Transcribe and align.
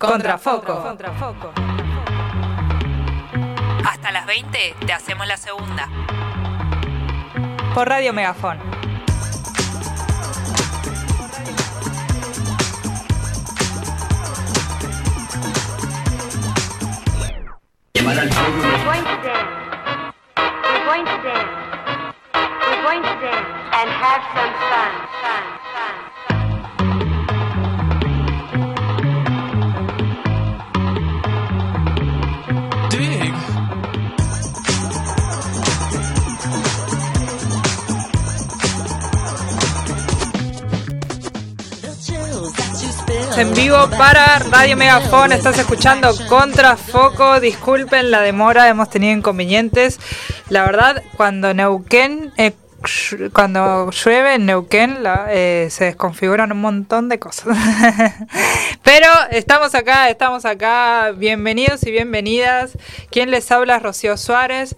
Contrafoco. 0.00 0.80
Contrafoco. 0.80 1.52
Hasta 3.84 4.12
las 4.12 4.26
20 4.26 4.76
te 4.86 4.92
hacemos 4.92 5.26
la 5.26 5.36
segunda. 5.36 5.88
Por 7.74 7.88
Radio 7.88 8.12
Megafón. 8.12 8.60
We're 17.96 18.04
going 18.04 18.28
to 18.28 19.16
dance. 19.24 20.14
We're 20.36 20.84
going 20.84 21.04
to 21.06 21.22
dance. 21.24 22.14
We're 22.36 22.82
going 22.84 23.02
to 23.02 23.20
dance 23.20 23.48
and 23.72 23.90
have 23.90 24.22
some. 24.32 24.54
Fun. 24.70 25.17
En 43.38 43.54
vivo 43.54 43.88
para 43.90 44.40
Radio 44.40 44.76
Megafón, 44.76 45.30
estás 45.30 45.56
escuchando 45.56 46.12
Contrafoco. 46.28 47.38
Disculpen 47.38 48.10
la 48.10 48.20
demora, 48.20 48.68
hemos 48.68 48.90
tenido 48.90 49.16
inconvenientes. 49.16 50.00
La 50.48 50.64
verdad, 50.64 51.04
cuando 51.16 51.54
Neuquén, 51.54 52.32
eh, 52.36 52.50
cuando 53.32 53.92
llueve 53.92 54.34
en 54.34 54.46
Neuquén, 54.46 54.98
eh, 55.28 55.68
se 55.70 55.84
desconfiguran 55.84 56.50
un 56.50 56.60
montón 56.60 57.08
de 57.08 57.20
cosas. 57.20 57.56
Pero 58.82 59.06
estamos 59.30 59.72
acá, 59.76 60.10
estamos 60.10 60.44
acá. 60.44 61.12
Bienvenidos 61.12 61.86
y 61.86 61.92
bienvenidas. 61.92 62.76
¿Quién 63.12 63.30
les 63.30 63.52
habla? 63.52 63.78
Rocío 63.78 64.16
Suárez. 64.16 64.74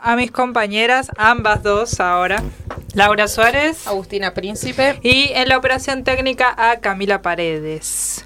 A 0.00 0.16
mis 0.16 0.30
compañeras, 0.30 1.10
ambas 1.16 1.62
dos 1.62 2.00
ahora. 2.00 2.42
Laura 2.94 3.28
Suárez. 3.28 3.86
Agustina 3.86 4.32
Príncipe. 4.34 4.98
Y 5.02 5.30
en 5.34 5.48
la 5.48 5.58
operación 5.58 6.04
técnica 6.04 6.54
a 6.56 6.78
Camila 6.80 7.20
Paredes. 7.22 8.24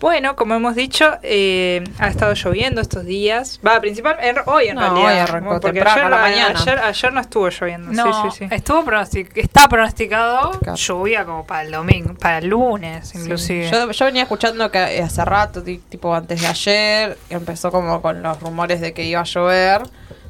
Bueno, 0.00 0.36
como 0.36 0.54
hemos 0.54 0.74
dicho, 0.74 1.12
eh, 1.22 1.82
ha 1.98 2.08
estado 2.08 2.34
lloviendo 2.34 2.80
estos 2.80 3.04
días. 3.04 3.58
Va, 3.66 3.80
principal, 3.80 4.16
en- 4.20 4.36
hoy 4.46 4.68
en 4.68 4.74
No, 4.76 4.82
realidad. 4.82 5.12
hoy 5.12 5.18
arrancó 5.18 5.60
porque 5.60 5.80
temprano, 5.80 5.92
ayer, 6.00 6.04
a 6.06 6.10
la 6.10 6.16
mañana. 6.22 6.60
Ayer, 6.60 6.78
ayer 6.78 7.12
no 7.12 7.20
estuvo 7.20 7.48
lloviendo. 7.48 7.92
No, 7.92 8.30
sí, 8.30 8.30
sí, 8.38 8.46
sí. 8.48 8.54
estuvo 8.54 8.84
pronostic- 8.84 9.30
está 9.36 9.68
pronosticado 9.68 10.50
Claro. 10.60 10.76
lluvia 10.76 11.24
como 11.24 11.46
para 11.46 11.62
el 11.62 11.70
domingo, 11.72 12.14
para 12.14 12.38
el 12.38 12.48
lunes 12.48 13.14
inclusive. 13.14 13.70
Yo, 13.70 13.90
yo 13.90 14.04
venía 14.04 14.22
escuchando 14.22 14.70
que 14.70 14.78
hace 14.78 15.24
rato, 15.24 15.62
ti- 15.62 15.80
tipo 15.88 16.14
antes 16.14 16.40
de 16.40 16.46
ayer, 16.48 17.18
empezó 17.30 17.70
como 17.70 18.00
con 18.02 18.22
los 18.22 18.40
rumores 18.40 18.80
de 18.80 18.92
que 18.92 19.04
iba 19.04 19.20
a 19.20 19.24
llover, 19.24 19.82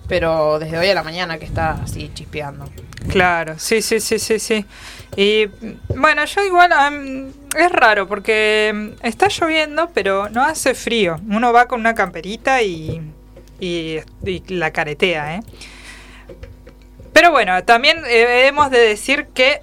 pero 0.09 0.59
desde 0.59 0.79
hoy 0.79 0.89
a 0.89 0.95
la 0.95 1.03
mañana 1.03 1.39
que 1.39 1.45
está 1.45 1.73
así 1.83 2.11
chispeando. 2.15 2.69
Claro, 3.09 3.59
sí, 3.59 3.83
sí, 3.83 4.01
sí, 4.01 4.19
sí, 4.19 4.39
sí. 4.39 4.65
Y 5.17 5.47
bueno, 5.95 6.25
yo 6.25 6.45
igual 6.45 6.73
es 7.57 7.73
raro 7.73 8.09
porque 8.09 8.73
mm, 8.75 9.07
está 9.07 9.29
lloviendo, 9.29 9.91
pero 9.95 10.29
no 10.31 10.43
hace 10.43 10.75
frío. 10.75 11.17
Uno 11.29 11.53
va 11.53 11.67
con 11.67 11.81
una 11.81 11.95
camperita 11.95 12.63
y, 12.63 13.01
y, 13.61 13.99
y 14.25 14.43
la 14.49 14.73
caretea, 14.73 15.37
¿eh? 15.37 15.41
Pero 17.13 17.31
bueno, 17.31 17.63
también 17.65 17.99
eh, 18.09 18.49
hemos 18.49 18.71
de 18.71 18.81
decir 18.81 19.29
que 19.33 19.61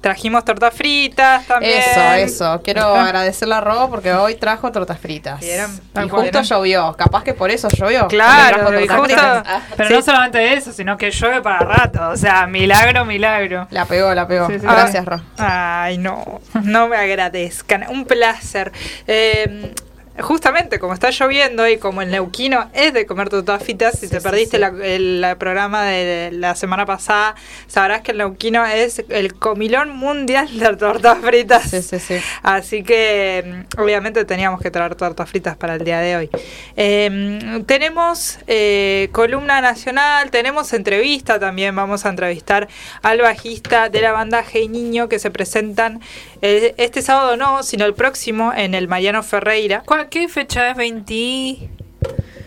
trajimos 0.00 0.44
tortas 0.44 0.72
fritas 0.74 1.46
también. 1.46 1.78
Eso, 1.78 2.00
eso. 2.14 2.60
Quiero 2.62 2.82
Ah. 2.94 3.04
agradecerle 3.04 3.54
a 3.54 3.60
Robo 3.60 3.90
porque 3.90 4.12
hoy 4.12 4.34
trajo 4.36 4.70
tortas 4.72 4.98
fritas. 4.98 5.42
Y 5.42 6.08
justo 6.08 6.22
eran- 6.22 6.44
llovió. 6.44 6.94
Capaz 6.96 7.22
que 7.24 7.34
por 7.34 7.50
eso 7.50 7.68
llovió. 7.68 8.08
Claro, 8.08 8.64
porque 8.64 8.84
y 8.84 8.86
trajo 8.86 9.02
tortas 9.06 9.20
justo- 9.24 9.44
fritas. 9.44 9.62
Pero 9.76 9.88
Sí. 9.88 9.94
no 9.96 10.02
solamente 10.02 10.52
eso, 10.54 10.72
sino 10.72 10.96
que 10.96 11.10
llueve 11.10 11.42
para 11.42 11.58
rato. 11.60 12.08
O 12.10 12.16
sea, 12.16 12.46
milagro, 12.46 13.04
milagro. 13.04 13.66
La 13.70 13.84
pegó, 13.84 14.14
la 14.14 14.26
pegó. 14.26 14.46
Sí, 14.46 14.54
sí. 14.58 14.66
Gracias, 14.66 14.96
Ay, 14.96 15.04
Ro. 15.06 15.20
Ay, 15.38 15.98
no, 15.98 16.40
no 16.62 16.88
me 16.88 16.96
agradezcan. 16.96 17.84
Un 17.88 18.04
placer. 18.06 18.72
Eh, 19.06 19.72
justamente 20.18 20.78
como 20.78 20.92
está 20.92 21.10
lloviendo 21.10 21.66
y 21.68 21.78
como 21.78 22.02
el 22.02 22.10
neuquino 22.10 22.68
es 22.74 22.92
de 22.92 23.06
comer 23.06 23.28
tortas 23.30 23.62
fritas, 23.62 23.94
si 23.98 24.06
Sí, 24.06 24.08
te 24.12 24.18
sí, 24.20 24.22
perdiste 24.24 24.56
sí. 24.56 24.60
la- 24.60 24.74
el, 24.84 25.20
la 25.20 25.36
programa 25.38 25.84
de 25.84 26.30
la 26.32 26.54
semana 26.54 26.84
pasada, 26.84 27.34
sabrás 27.68 28.02
que 28.02 28.10
el 28.12 28.18
neuquino 28.18 28.64
es 28.66 29.02
el 29.08 29.34
comilón 29.34 29.90
mundial 29.96 30.58
de 30.58 30.76
tortas 30.76 31.18
fritas. 31.22 31.70
Sí, 31.70 31.80
sí, 31.82 31.98
sí. 32.00 32.16
Así 32.42 32.82
que 32.82 33.64
mm, 33.76 33.80
obviamente 33.80 34.24
teníamos 34.24 34.60
que 34.60 34.70
traer 34.70 34.94
tortas 34.94 35.28
fritas 35.30 35.56
para 35.56 35.74
el 35.76 35.84
día 35.84 36.00
de 36.00 36.16
hoy. 36.16 36.30
Eh, 36.76 37.62
tenemos 37.66 38.38
eh, 38.46 39.08
columna 39.12 39.60
nacional, 39.60 40.30
tenemos 40.30 40.72
entrevista 40.72 41.38
también. 41.38 41.74
Vamos 41.76 42.04
a 42.04 42.08
entrevistar 42.10 42.68
al 43.02 43.20
bajista 43.20 43.88
de 43.88 44.00
la 44.00 44.12
banda 44.12 44.44
Hey 44.50 44.68
Niño 44.68 45.08
que 45.08 45.18
se 45.18 45.30
presentan 45.30 46.00
eh, 46.42 46.74
este 46.78 47.02
sábado 47.02 47.36
no, 47.36 47.62
sino 47.62 47.84
el 47.84 47.94
próximo 47.94 48.52
en 48.54 48.74
el 48.74 48.88
Mariano 48.88 49.22
Ferreira. 49.22 49.82
¿Cuál- 49.86 49.99
¿Qué 50.08 50.28
fecha 50.28 50.70
es? 50.70 50.76
20. 50.76 51.68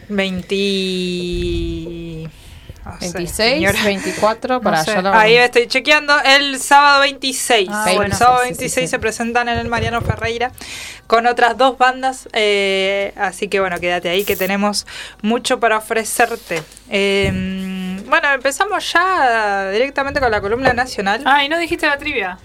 20... 0.10 0.56
no 2.86 2.92
sé, 3.00 3.14
26, 3.14 3.32
señora. 3.32 3.84
24, 3.84 4.62
para 4.62 4.78
No 4.80 4.84
sé. 4.84 4.92
allá 4.92 5.02
la- 5.02 5.20
Ahí 5.20 5.36
estoy 5.36 5.68
chequeando. 5.68 6.14
El 6.24 6.60
sábado 6.60 7.02
26. 7.02 7.70
Ah, 7.72 7.86
el 7.90 7.96
bueno. 7.98 8.16
sábado 8.16 8.40
Sí, 8.44 8.50
sí, 8.50 8.60
26 8.60 8.86
sí. 8.86 8.92
se 8.92 9.00
presentan 9.00 9.50
en 9.50 9.58
el 9.58 9.68
Mariano 9.70 10.02
Ferreira 10.02 10.52
con 11.08 11.26
otras 11.28 11.58
dos 11.58 11.78
bandas. 11.78 12.28
eh, 12.34 13.14
así 13.18 13.48
que 13.48 13.60
bueno, 13.60 13.80
quédate 13.80 14.10
ahí 14.10 14.24
que 14.24 14.36
tenemos 14.36 14.86
mucho 15.22 15.60
para 15.60 15.78
ofrecerte. 15.78 16.62
Eh, 16.90 18.00
bueno, 18.08 18.32
empezamos 18.34 18.92
ya 18.92 19.70
directamente 19.72 20.20
con 20.20 20.32
la 20.32 20.42
columna 20.42 20.74
nacional. 20.74 21.22
Ah, 21.26 21.44
y 21.44 21.50
no 21.50 21.58
dijiste 21.58 21.88
la 21.88 21.98
trivia. 21.98 22.38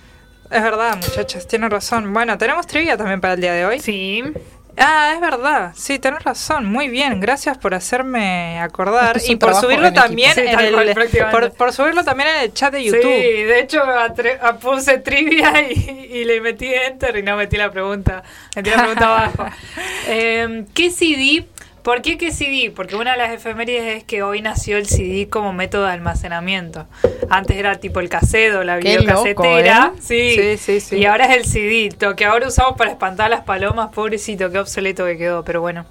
Es 0.50 0.62
verdad, 0.62 0.96
muchachas, 0.96 1.46
tienen 1.46 1.70
razón. 1.70 2.12
Bueno, 2.14 2.38
tenemos 2.38 2.66
trivia 2.66 2.96
también 2.96 3.20
para 3.20 3.34
el 3.34 3.40
día 3.40 3.52
de 3.52 3.66
hoy. 3.66 3.80
Sí. 3.80 4.22
Ah, 4.80 5.12
es 5.14 5.20
verdad. 5.20 5.72
Sí, 5.76 5.98
tenés 5.98 6.22
razón. 6.22 6.66
Muy 6.66 6.88
bien. 6.88 7.20
Gracias 7.20 7.58
por 7.58 7.74
hacerme 7.74 8.60
acordar. 8.60 9.18
Y 9.26 9.36
por 9.36 9.54
subirlo 9.54 9.88
en 9.88 9.94
también 9.94 10.34
Sí, 10.34 10.40
en 10.40 10.58
el, 10.60 10.72
cual, 10.72 10.92
prácticamente. 10.94 11.40
por, 11.48 11.56
por 11.56 11.72
subirlo 11.72 12.04
también 12.04 12.28
en 12.28 12.42
el 12.42 12.52
chat 12.54 12.72
de 12.72 12.84
YouTube. 12.84 13.02
Sí, 13.02 13.08
de 13.42 13.60
hecho 13.60 13.82
atre- 13.84 14.38
puse 14.58 14.98
trivia 14.98 15.62
y, 15.70 16.08
y 16.12 16.24
le 16.24 16.40
metí 16.40 16.72
enter 16.72 17.16
y 17.16 17.22
no 17.22 17.36
metí 17.36 17.56
la 17.56 17.70
pregunta. 17.70 18.22
Metí 18.56 18.70
la 18.70 18.76
pregunta 18.76 19.04
abajo. 19.18 19.46
Eh, 20.08 20.64
¿Qué 20.74 20.90
CD? 20.90 21.46
¿Por 21.88 22.02
qué 22.02 22.18
qué 22.18 22.32
CD? 22.32 22.70
Porque 22.70 22.96
una 22.96 23.12
de 23.12 23.16
las 23.16 23.30
efemérides 23.30 23.96
es 23.96 24.04
que 24.04 24.22
hoy 24.22 24.42
nació 24.42 24.76
el 24.76 24.84
CD 24.86 25.26
como 25.30 25.54
método 25.54 25.86
de 25.86 25.92
almacenamiento. 25.92 26.86
Antes 27.30 27.56
era 27.56 27.76
tipo 27.76 28.00
el 28.00 28.10
cassette 28.10 28.56
o 28.56 28.62
la 28.62 28.78
Qué 28.78 28.98
videocasetera. 28.98 29.84
loco, 29.86 29.96
¿eh? 29.96 30.00
sí. 30.02 30.34
Sí, 30.36 30.56
sí, 30.58 30.80
sí. 30.80 30.96
Y 30.98 31.06
ahora 31.06 31.24
es 31.24 31.36
el 31.38 31.46
CD, 31.46 31.88
lo 32.00 32.14
que 32.14 32.26
ahora 32.26 32.46
usamos 32.46 32.76
para 32.76 32.90
espantar 32.90 33.24
a 33.24 33.28
las 33.30 33.40
palomas, 33.40 33.88
pobrecito, 33.88 34.50
qué 34.52 34.58
obsoleto 34.58 35.06
que 35.06 35.16
quedó, 35.16 35.42
pero 35.44 35.62
bueno. 35.62 35.86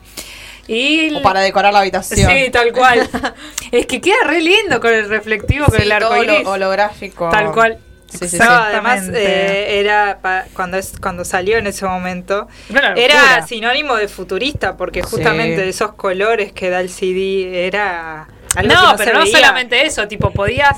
Y 0.67 1.15
O 1.15 1.23
para 1.23 1.39
decorar 1.39 1.73
la 1.73 1.79
habitación. 1.79 2.29
Sí, 2.31 2.51
tal 2.51 2.71
cual. 2.73 3.09
es 3.71 3.87
que 3.87 3.99
queda 3.99 4.17
re 4.27 4.39
lindo 4.41 4.79
con 4.79 4.93
el 4.93 5.09
reflectivo, 5.09 5.65
con 5.65 5.77
Sí, 5.77 5.81
el 5.81 5.91
arco 5.93 6.15
iris. 6.23 6.43
lo- 6.43 6.51
holográfico. 6.51 7.29
Tal 7.31 7.51
cual. 7.53 7.79
Sí, 8.09 8.19
sí, 8.19 8.29
sí. 8.29 8.37
No, 8.39 8.45
además 8.49 9.03
eh, 9.13 9.79
era 9.79 10.19
pa- 10.21 10.45
cuando 10.53 10.77
es 10.77 10.93
cuando 11.01 11.25
salió 11.25 11.57
en 11.57 11.67
ese 11.67 11.85
momento 11.85 12.47
era 12.95 13.45
sinónimo 13.45 13.95
de 13.95 14.07
futurista 14.07 14.77
porque 14.77 15.01
Sí. 15.03 15.09
justamente 15.11 15.67
esos 15.67 15.93
colores 15.93 16.53
que 16.53 16.69
da 16.69 16.79
el 16.79 16.89
CD 16.89 17.67
era 17.67 18.27
algo 18.55 18.73
no, 18.73 18.91
que 18.91 18.97
pero 19.03 19.11
se 19.11 19.13
no 19.13 19.19
veía. 19.25 19.37
solamente 19.37 19.85
eso, 19.85 20.07
tipo, 20.07 20.31
podías, 20.31 20.77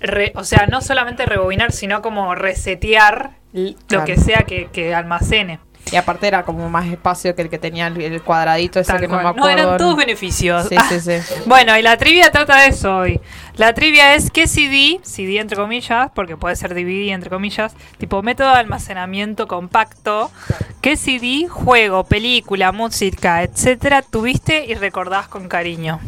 re- 0.00 0.32
o 0.36 0.44
sea, 0.44 0.66
no 0.66 0.80
solamente 0.80 1.26
rebobinar, 1.26 1.70
sino 1.70 2.00
como 2.02 2.34
resetear 2.34 3.32
lo 3.52 3.74
Claro. 3.86 4.04
que 4.06 4.16
sea 4.16 4.38
que, 4.46 4.68
que 4.72 4.94
almacene. 4.94 5.60
Y 5.92 5.96
aparte 5.96 6.26
era 6.26 6.44
como 6.44 6.70
más 6.70 6.86
espacio 6.86 7.36
que 7.36 7.42
el 7.42 7.50
que 7.50 7.58
tenía 7.58 7.88
el, 7.88 8.22
cuadradito 8.22 8.80
ese 8.80 8.90
Tal 8.90 9.02
que 9.02 9.06
no 9.06 9.16
me 9.16 9.22
cual. 9.22 9.34
acuerdo. 9.36 9.50
eran 9.64 9.76
todos 9.76 9.96
beneficios. 9.96 10.66
Sí, 10.68 10.76
sí, 10.88 10.98
sí. 11.00 11.34
Bueno, 11.46 11.76
y 11.76 11.82
la 11.82 11.98
trivia 11.98 12.30
trata 12.30 12.62
de 12.62 12.68
eso 12.68 12.96
hoy. 12.96 13.20
La 13.56 13.72
trivia 13.72 14.16
es 14.16 14.32
qué 14.32 14.48
CD, 14.48 15.00
CD 15.04 15.38
entre 15.38 15.56
comillas, 15.56 16.10
porque 16.12 16.36
puede 16.36 16.56
ser 16.56 16.74
DVD 16.74 17.12
entre 17.12 17.30
comillas, 17.30 17.72
tipo 17.98 18.20
método 18.20 18.48
de 18.48 18.56
almacenamiento 18.56 19.46
compacto, 19.46 20.32
qué 20.80 20.96
CD, 20.96 21.46
juego, 21.48 22.02
película, 22.02 22.72
música, 22.72 23.44
etcétera, 23.44 24.02
tuviste 24.02 24.66
y 24.66 24.74
recordás 24.74 25.28
con 25.28 25.46
cariño. 25.48 26.00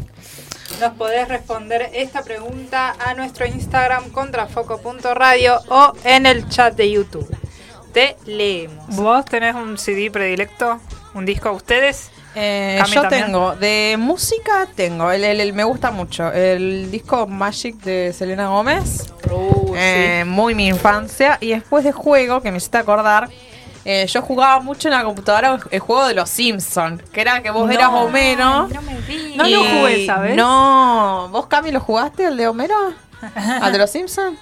Nos 0.81 0.95
podés 0.95 1.29
responder 1.29 1.89
esta 1.95 2.25
pregunta 2.25 2.97
a 2.99 3.15
nuestro 3.15 3.47
Instagram 3.47 4.11
contrafoco.radio 4.11 5.61
o 5.69 5.93
en 6.03 6.27
el 6.27 6.49
chat 6.49 6.75
de 6.75 6.91
YouTube. 6.91 7.29
Te 7.93 8.17
leemos. 8.27 8.89
¿Vos 8.97 9.25
tenés 9.25 9.55
un 9.55 9.79
CD 9.79 10.11
predilecto? 10.11 10.81
¿Un 11.15 11.25
disco 11.25 11.51
a 11.51 11.53
ustedes? 11.53 12.11
Eh, 12.39 12.83
yo 12.93 13.01
también. 13.03 13.25
tengo, 13.27 13.57
de 13.57 13.97
música 13.99 14.69
tengo, 14.75 15.11
el, 15.11 15.25
el- 15.25 15.41
el- 15.41 15.53
me 15.55 15.65
gusta 15.65 15.91
mucho, 15.91 16.31
el 16.33 16.91
disco 16.91 17.27
Magic 17.27 17.77
de 17.83 18.13
Selena 18.13 18.49
Gómez, 18.49 19.11
Uh, 19.31 19.75
eh, 19.77 20.25
muy 20.27 20.55
mi 20.55 20.69
infancia, 20.69 21.39
y 21.41 21.49
después 21.51 21.83
de 21.83 21.93
juego, 21.93 22.41
que 22.43 22.51
me 22.51 22.59
hiciste 22.59 22.79
acordar, 22.79 23.29
Eh, 23.89 24.05
yo 24.09 24.21
jugaba 24.21 24.59
mucho 24.59 24.89
en 24.89 24.95
la 24.95 25.05
computadora 25.05 25.61
el 25.71 25.79
juego 25.79 26.09
de 26.09 26.15
los 26.15 26.29
Simpsons, 26.29 27.01
que 27.13 27.21
era 27.21 27.41
que 27.41 27.53
vos 27.53 27.69
No, 27.69 27.73
eras 27.73 27.89
Homero. 27.93 28.67
No 28.67 28.83
me 28.83 29.15
y- 29.15 29.37
No 29.37 29.45
lo 29.47 29.61
jugué, 29.63 30.07
¿sabes? 30.07 30.35
No, 30.35 31.29
¿vos 31.31 31.47
Cami 31.47 31.71
lo 31.71 31.79
jugaste, 31.79 32.25
el 32.25 32.37
de 32.37 32.49
Homero? 32.49 32.75
¿Al 33.63 33.71
de 33.73 33.79
los 33.79 33.89
Simpsons? 33.89 34.37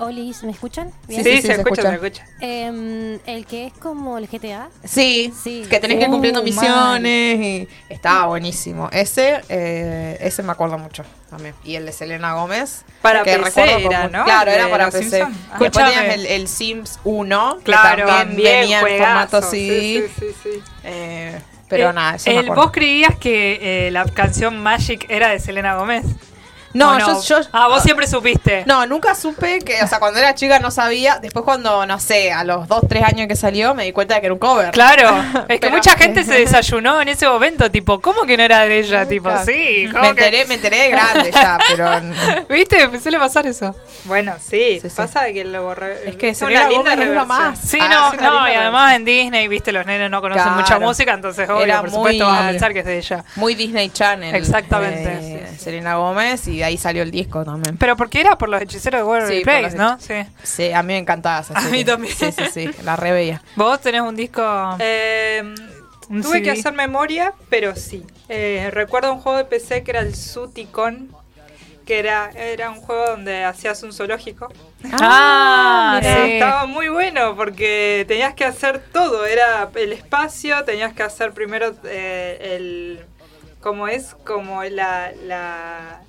Olis, 0.00 0.42
¿me 0.44 0.52
escuchan? 0.52 0.90
Sí, 1.08 1.16
se, 1.16 1.22
se 1.22 1.52
escucha, 1.52 1.82
escucha. 1.82 1.82
se 1.90 1.94
escucha. 1.94 2.24
Em, 2.40 3.18
el 3.26 3.44
que 3.46 3.66
es 3.66 3.72
como 3.74 4.16
el 4.18 4.26
GTA. 4.28 4.68
Sí, 4.82 5.32
Sí. 5.42 5.64
que 5.68 5.78
tenés 5.78 5.98
que 5.98 6.04
ir 6.04 6.08
Uh, 6.08 6.12
cumpliendo 6.12 6.40
mal. 6.42 6.50
misiones 6.50 7.38
y 7.40 7.68
estaba 7.88 8.26
buenísimo. 8.26 8.88
Ese, 8.92 9.40
eh, 9.50 10.16
ese 10.20 10.42
me 10.42 10.52
acuerdo 10.52 10.78
mucho 10.78 11.04
también. 11.28 11.54
Y 11.64 11.74
el 11.76 11.84
de 11.86 11.92
Selena 11.92 12.32
Gómez. 12.34 12.82
Para 13.02 13.22
que 13.24 13.36
PC 13.38 13.44
recuerdo 13.44 13.78
era, 13.90 14.02
como- 14.04 14.16
¿no? 14.18 14.24
Claro, 14.24 14.50
era 14.50 14.68
para 14.70 14.90
PC. 14.90 15.18
Después 15.58 15.70
tenías 15.70 16.14
el, 16.14 16.26
el 16.26 16.48
Sims 16.48 16.98
1, 17.04 17.58
Claro, 17.62 18.06
que 18.06 18.10
también 18.12 18.60
venía 18.60 18.80
en 18.80 18.86
formato 18.98 19.42
CD. 19.42 20.08
Sí, 20.08 20.14
sí, 20.18 20.26
sí, 20.42 20.50
sí. 20.54 20.62
eh, 20.84 21.38
pero 21.68 21.90
Eh, 21.90 21.92
nada, 21.92 22.16
eso 22.16 22.30
me 22.30 22.36
el- 22.38 22.44
acuerdo. 22.46 22.62
¿Vos 22.62 22.72
creías 22.72 23.16
que 23.16 23.86
eh, 23.86 23.90
la 23.92 24.04
canción 24.06 24.60
Magic 24.62 25.06
era 25.10 25.28
de 25.28 25.38
Selena 25.38 25.76
Gómez? 25.76 26.04
No, 26.72 26.94
¿O 26.94 26.98
yo, 26.98 27.22
yo- 27.22 27.40
Ah, 27.52 27.68
vos 27.68 27.82
siempre 27.82 28.06
supiste. 28.06 28.62
No, 28.66 28.86
nunca 28.86 29.14
supe 29.14 29.58
que, 29.60 29.82
o 29.82 29.86
sea, 29.88 29.98
cuando 29.98 30.18
era 30.20 30.34
chica 30.34 30.58
no 30.60 30.70
sabía. 30.70 31.18
Después 31.20 31.44
cuando, 31.44 31.84
no 31.86 31.98
sé, 31.98 32.32
a 32.32 32.44
los 32.44 32.68
2, 32.68 32.82
3 32.88 33.02
años 33.04 33.26
que 33.26 33.34
salió, 33.36 33.74
me 33.74 33.84
di 33.84 33.92
cuenta 33.92 34.14
de 34.14 34.20
que 34.20 34.26
era 34.26 34.32
un 34.34 34.38
cover. 34.38 34.70
Claro, 34.70 35.10
es 35.48 35.54
que 35.54 35.58
Pero- 35.58 35.72
mucha 35.76 35.96
gente 35.96 36.22
se 36.24 36.34
desayunó 36.34 37.00
en 37.00 37.08
ese 37.08 37.28
momento, 37.28 37.70
tipo, 37.70 38.00
¿cómo 38.00 38.22
que 38.22 38.36
no 38.36 38.42
era 38.44 38.60
de 38.66 38.78
ella? 38.78 39.06
Tipo, 39.06 39.28
Claro. 39.30 39.44
sí, 39.44 39.88
¿cómo 39.90 40.02
Me 40.10 40.14
que- 40.14 40.24
enteré, 40.26 40.44
me 40.46 40.54
enteré 40.54 40.76
de 40.82 40.88
grande 40.90 41.30
ya, 41.32 41.58
pero... 41.68 41.90
¿Viste? 42.48 42.86
Me 42.88 43.00
suele 43.00 43.18
pasar 43.18 43.46
eso. 43.46 43.74
Bueno, 44.04 44.34
sí, 44.40 44.78
Sí, 44.80 44.88
sí. 44.90 44.96
pasa 44.96 45.26
que 45.32 45.44
lo 45.44 45.62
borré. 45.64 46.08
Es 46.08 46.16
que 46.16 46.28
es 46.30 46.40
una 46.42 46.68
linda 46.68 46.76
Gómez 46.76 46.92
es 46.92 46.98
lo 46.98 47.04
reversión. 47.04 47.28
más. 47.28 47.58
Sí, 47.58 47.78
Ah, 47.80 48.12
no, 48.20 48.30
no, 48.40 48.48
y 48.48 48.54
además 48.54 48.94
en 48.94 49.04
Disney, 49.04 49.48
viste, 49.48 49.72
los 49.72 49.84
nenes 49.86 50.10
no 50.10 50.20
conocen 50.20 50.44
Claro. 50.44 50.60
mucha 50.60 50.78
música, 50.78 51.12
entonces 51.14 51.48
obvio, 51.50 51.64
Era 51.64 51.80
por 51.80 51.90
supuesto 51.90 52.24
muy- 52.24 52.32
vas 52.32 52.44
a 52.44 52.48
pensar 52.50 52.72
que 52.72 52.78
es 52.80 52.84
de 52.86 52.98
ella. 52.98 53.24
Muy 53.36 53.54
Disney 53.54 53.90
Channel. 53.90 54.34
Exactamente. 54.34 55.18
eh, 55.20 55.56
Selena 55.58 55.96
Gómez 55.96 56.46
y 56.46 56.59
de 56.60 56.64
ahí 56.64 56.78
salió 56.78 57.02
el 57.02 57.10
disco 57.10 57.44
también. 57.44 57.76
Pero 57.76 57.96
porque 57.96 58.20
era 58.20 58.38
por 58.38 58.48
los 58.48 58.62
hechiceros 58.62 59.00
de 59.00 59.04
Waverly 59.04 59.38
Sí, 59.38 59.44
Place, 59.44 59.76
¿no? 59.76 59.98
Sí. 60.00 60.14
Sí, 60.42 60.72
a 60.72 60.82
mí 60.82 60.92
me 60.94 60.98
encantaba 60.98 61.40
esa 61.40 61.54
A 61.58 61.60
serie. 61.62 61.78
mí 61.78 61.84
también. 61.84 62.14
Sí, 62.14 62.30
sí, 62.32 62.44
sí, 62.52 62.70
la 62.84 62.96
reveía. 62.96 63.42
Vos 63.56 63.80
tenés 63.80 64.00
un 64.02 64.14
disco... 64.16 64.42
Eh, 64.78 65.42
Un 66.08 66.22
tuve 66.22 66.38
CD. 66.38 66.42
que 66.42 66.50
hacer 66.52 66.72
memoria, 66.72 67.34
pero 67.50 67.74
sí. 67.76 68.04
Eh, 68.28 68.68
recuerdo 68.72 69.12
un 69.12 69.20
juego 69.20 69.38
de 69.38 69.44
PC 69.44 69.82
que 69.82 69.90
era 69.90 70.00
el 70.00 70.14
Suticon, 70.14 71.08
que 71.86 71.98
era, 71.98 72.30
era 72.36 72.70
un 72.70 72.80
juego 72.80 73.06
donde 73.06 73.44
hacías 73.44 73.82
un 73.82 73.92
zoológico. 73.92 74.48
Ah, 74.92 75.98
sí. 76.02 76.08
Estaba 76.08 76.66
muy 76.66 76.88
bueno 76.88 77.34
porque 77.36 78.04
tenías 78.08 78.34
que 78.34 78.44
hacer 78.44 78.80
todo. 78.92 79.26
Era 79.26 79.68
el 79.74 79.92
espacio, 79.92 80.62
tenías 80.64 80.92
que 80.92 81.02
hacer 81.02 81.32
primero 81.32 81.74
eh, 81.84 82.54
el... 82.56 83.04
¿Cómo 83.60 83.88
es? 83.88 84.14
Como 84.24 84.62
la... 84.64 85.12
la 85.26 86.00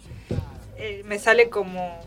eh, 0.81 1.01
me 1.05 1.19
sale 1.19 1.49
como... 1.49 1.99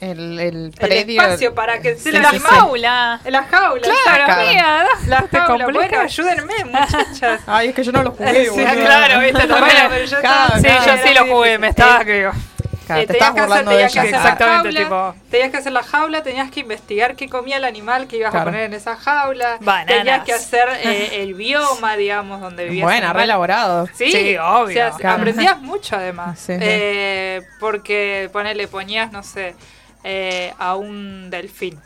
El, 0.00 0.38
el 0.38 0.56
El 0.66 0.70
predio. 0.72 1.22
espacio 1.22 1.54
para 1.54 1.80
que 1.80 1.94
se 1.96 2.10
Sí, 2.12 2.18
la 2.18 2.30
sí, 2.30 2.38
sí. 2.38 2.44
jaula. 2.44 3.20
La 3.24 3.42
jaula. 3.44 3.80
Claro, 3.80 4.22
exacto. 4.24 4.50
mía. 4.52 4.86
La 5.06 5.22
te 5.22 5.38
jaula. 5.38 5.66
Bueno, 5.68 6.00
ayúdenme, 6.00 6.64
muchachas. 6.66 7.40
Ay, 7.46 7.68
es 7.68 7.74
que 7.74 7.84
yo 7.84 7.92
no 7.92 8.02
lo 8.02 8.10
jugué, 8.10 8.44
Sí, 8.54 8.64
claro, 8.64 9.20
viste, 9.20 9.38
también. 9.46 9.60
Bueno, 9.60 9.88
pero 9.88 10.04
yo 10.04 10.20
Claro, 10.20 10.56
estaba- 10.56 10.58
Sí, 10.58 10.64
claro, 10.84 11.02
yo 11.02 11.08
sí 11.08 11.14
lo 11.14 11.34
jugué, 11.34 11.58
me 11.58 11.68
estaba 11.68 12.02
Eh, 12.02 12.04
que... 12.04 12.30
Claro, 12.86 13.00
Eh, 13.02 13.06
te 13.06 13.14
tenías 13.14 13.28
estás 13.30 13.46
que 13.46 13.52
hacer- 13.52 13.64
tenías 13.68 13.92
que 13.92 13.98
hacer 14.00 14.10
la 14.12 14.18
Exactamente, 14.18 14.82
jaula, 14.84 15.12
tipo- 15.14 15.30
Tenías 15.30 15.50
que 15.50 15.56
hacer 15.56 15.72
la 15.72 15.82
jaula, 15.82 16.22
tenías 16.22 16.50
que 16.50 16.60
investigar 16.60 17.16
qué 17.16 17.28
comía 17.28 17.56
el 17.56 17.64
animal 17.64 18.06
que 18.06 18.16
ibas 18.18 18.30
Claro. 18.30 18.42
a 18.42 18.52
poner 18.52 18.64
en 18.64 18.74
esa 18.74 18.96
jaula. 18.96 19.56
Bananas. 19.60 19.86
Tenías 19.86 20.24
que 20.24 20.32
hacer 20.34 20.68
eh, 20.82 21.22
el 21.22 21.34
bioma, 21.34 21.96
digamos, 21.96 22.40
donde 22.40 22.64
vivías. 22.64 22.84
Buena, 22.84 23.12
re 23.12 23.22
elaborado. 23.24 23.86
Sí, 23.94 24.10
Sí, 24.12 24.36
obvio. 24.36 24.64
O 24.64 24.68
sea, 24.70 24.90
Claro. 24.90 25.16
aprendías 25.22 25.60
mucho 25.60 25.96
además. 25.96 26.38
Sí, 26.38 26.52
sí. 26.54 26.58
Eh, 26.60 27.42
porque, 27.60 28.28
ponele, 28.32 28.68
ponías, 28.68 29.10
no 29.12 29.22
sé, 29.22 29.54
eh, 30.04 30.52
a 30.58 30.74
un 30.76 31.30
delfín. 31.30 31.80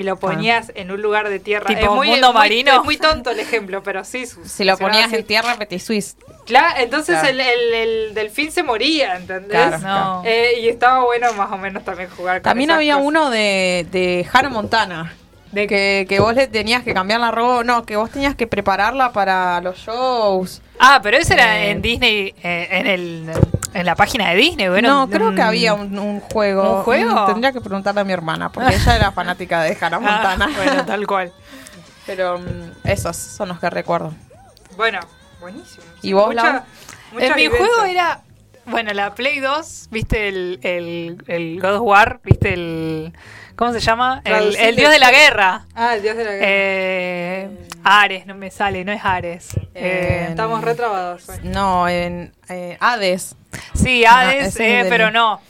Y 0.00 0.02
lo 0.02 0.16
ponías 0.16 0.72
en 0.74 0.90
un 0.90 1.00
lugar 1.02 1.28
de 1.28 1.38
tierra. 1.38 1.66
Tipo 1.66 1.80
es 1.80 1.90
muy, 1.90 2.08
mundo 2.08 2.28
muy- 2.32 2.38
marino. 2.38 2.72
es 2.76 2.84
muy 2.84 2.96
tonto 2.96 3.30
el 3.30 3.40
ejemplo, 3.40 3.82
pero 3.82 4.04
sí. 4.04 4.24
Si 4.26 4.64
lo 4.64 4.76
ponías 4.78 5.06
así. 5.06 5.16
en 5.16 5.24
tierra, 5.24 5.56
Petit 5.56 5.80
Suisse. 5.80 6.16
Claro, 6.46 6.80
entonces 6.80 7.18
Claro. 7.18 7.28
El, 7.28 7.40
el- 7.40 7.74
el 7.74 8.14
delfín 8.14 8.52
se 8.52 8.62
moría, 8.62 9.16
¿entendés? 9.16 9.50
Claro, 9.50 9.78
No. 9.78 10.22
Eh, 10.24 10.60
y 10.60 10.68
estaba 10.68 11.04
bueno 11.04 11.32
más 11.34 11.50
o 11.52 11.56
menos 11.58 11.84
también 11.84 12.10
jugar 12.10 12.36
con 12.36 12.50
También 12.50 12.70
había 12.70 12.94
cosas. 12.94 13.06
uno 13.08 13.30
de, 13.30 13.86
de 13.90 14.26
Hannah 14.32 14.48
Montana. 14.50 15.14
De 15.54 15.66
que, 15.66 16.06
que 16.08 16.20
vos 16.20 16.34
le 16.34 16.46
tenías 16.48 16.82
que 16.82 16.92
cambiar 16.92 17.20
la 17.20 17.30
ropa. 17.30 17.62
No, 17.64 17.84
que 17.84 17.96
vos 17.96 18.10
tenías 18.10 18.34
que 18.34 18.46
prepararla 18.46 19.12
para 19.12 19.60
los 19.60 19.76
shows. 19.78 20.60
Ah, 20.78 21.00
pero 21.02 21.16
eso 21.16 21.32
era 21.34 21.58
Eh. 21.64 21.70
en 21.70 21.82
Disney, 21.82 22.34
eh, 22.42 22.68
en 22.70 22.86
el 22.86 23.30
en 23.74 23.86
la 23.86 23.96
página 23.96 24.30
de 24.30 24.36
Disney, 24.36 24.68
bueno. 24.68 24.88
no, 25.06 25.10
creo 25.10 25.34
que 25.34 25.42
había 25.42 25.74
un, 25.74 25.98
un 25.98 26.20
juego. 26.20 26.78
¿Un 26.78 26.82
juego? 26.84 27.22
Mm, 27.22 27.26
Tendría 27.26 27.52
que 27.52 27.60
preguntarle 27.60 28.00
a 28.02 28.04
mi 28.04 28.12
hermana, 28.12 28.50
porque 28.52 28.74
ella 28.74 28.94
era 28.96 29.10
fanática 29.10 29.62
de 29.62 29.76
Hannah 29.80 29.98
Montana. 30.00 30.48
Ah, 30.48 30.56
bueno, 30.64 30.84
tal 30.86 31.06
cual. 31.08 31.32
Pero 32.06 32.38
mm, 32.38 32.70
esos 32.88 33.16
son 33.16 33.48
los 33.48 33.58
que 33.58 33.70
recuerdo. 33.70 34.12
Bueno, 34.76 35.00
buenísimo. 35.40 35.84
¿Y 36.02 36.12
vos, 36.12 36.28
Mucha- 36.28 36.52
Lau? 36.52 36.62
mucha 37.12 37.26
en 37.26 37.36
mi 37.36 37.46
juego 37.46 37.82
era. 37.88 38.20
Bueno, 38.66 38.92
la 38.94 39.14
Play 39.14 39.40
2, 39.40 39.88
¿viste 39.90 40.28
el, 40.28 40.58
el, 40.62 41.22
el 41.26 41.60
God 41.60 41.74
of 41.76 41.82
War? 41.82 42.20
¿Viste 42.24 42.54
el. 42.54 43.12
¿Cómo 43.56 43.72
se 43.72 43.80
llama? 43.80 44.20
El, 44.24 44.76
dios 44.76 44.90
de 44.90 44.98
la 44.98 45.10
guerra. 45.10 45.66
Ah, 45.74 45.94
el 45.94 46.02
dios 46.02 46.16
de 46.16 46.24
la 46.24 46.32
guerra. 46.32 46.46
Eh, 46.48 47.50
Ares, 47.84 48.26
no 48.26 48.34
me 48.34 48.50
sale, 48.50 48.84
no 48.84 48.92
es 48.92 49.04
Ares. 49.04 49.50
Eh, 49.74 50.26
Estamos 50.30 50.62
retrabados. 50.62 51.26
No, 51.42 51.88
en 51.88 52.32
eh, 52.48 52.76
Hades. 52.80 53.36
sí, 53.74 54.04
Hades, 54.04 54.46
es 54.48 54.60
eh, 54.60 54.86
pero 54.88 55.10
no. 55.10 55.40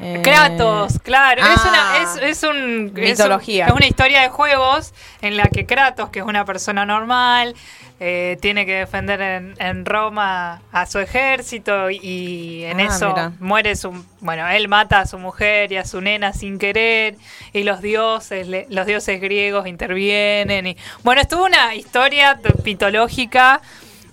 Eh, 0.00 0.20
Kratos, 0.22 0.98
claro. 1.02 1.42
es, 1.42 1.48
ah, 1.48 1.68
una, 1.68 2.02
es, 2.02 2.22
es 2.38 2.42
un. 2.44 2.56
es 2.56 2.94
un- 2.94 2.94
Mitología. 2.94 3.66
Es, 3.66 3.72
una 3.72 3.86
historia 3.86 4.22
de 4.22 4.28
juegos 4.28 4.94
en 5.22 5.36
la 5.36 5.44
que 5.48 5.66
Kratos, 5.66 6.10
que 6.10 6.20
es 6.20 6.24
una 6.24 6.44
persona 6.44 6.86
normal, 6.86 7.54
eh, 8.00 8.38
tiene 8.40 8.64
que 8.64 8.74
defender 8.74 9.20
en, 9.20 9.54
en 9.58 9.84
Roma 9.84 10.62
a 10.70 10.86
su 10.86 11.00
ejército 11.00 11.90
y 11.90 12.62
en 12.64 12.78
Ah, 12.78 12.84
eso 12.84 13.08
mira. 13.08 13.32
muere 13.40 13.74
su. 13.74 14.04
Bueno, 14.20 14.48
él 14.48 14.68
mata 14.68 15.00
a 15.00 15.06
su 15.06 15.18
mujer 15.18 15.72
y 15.72 15.76
a 15.78 15.84
su 15.84 16.00
nena 16.00 16.32
sin 16.32 16.58
querer 16.60 17.16
y 17.52 17.64
los 17.64 17.80
dioses, 17.82 18.46
le- 18.46 18.66
los 18.70 18.86
dioses 18.86 19.20
griegos 19.20 19.66
intervienen. 19.66 20.68
y 20.68 20.76
Bueno, 21.02 21.20
estuvo 21.20 21.44
una 21.44 21.74
historia 21.74 22.38
mitológica. 22.64 23.60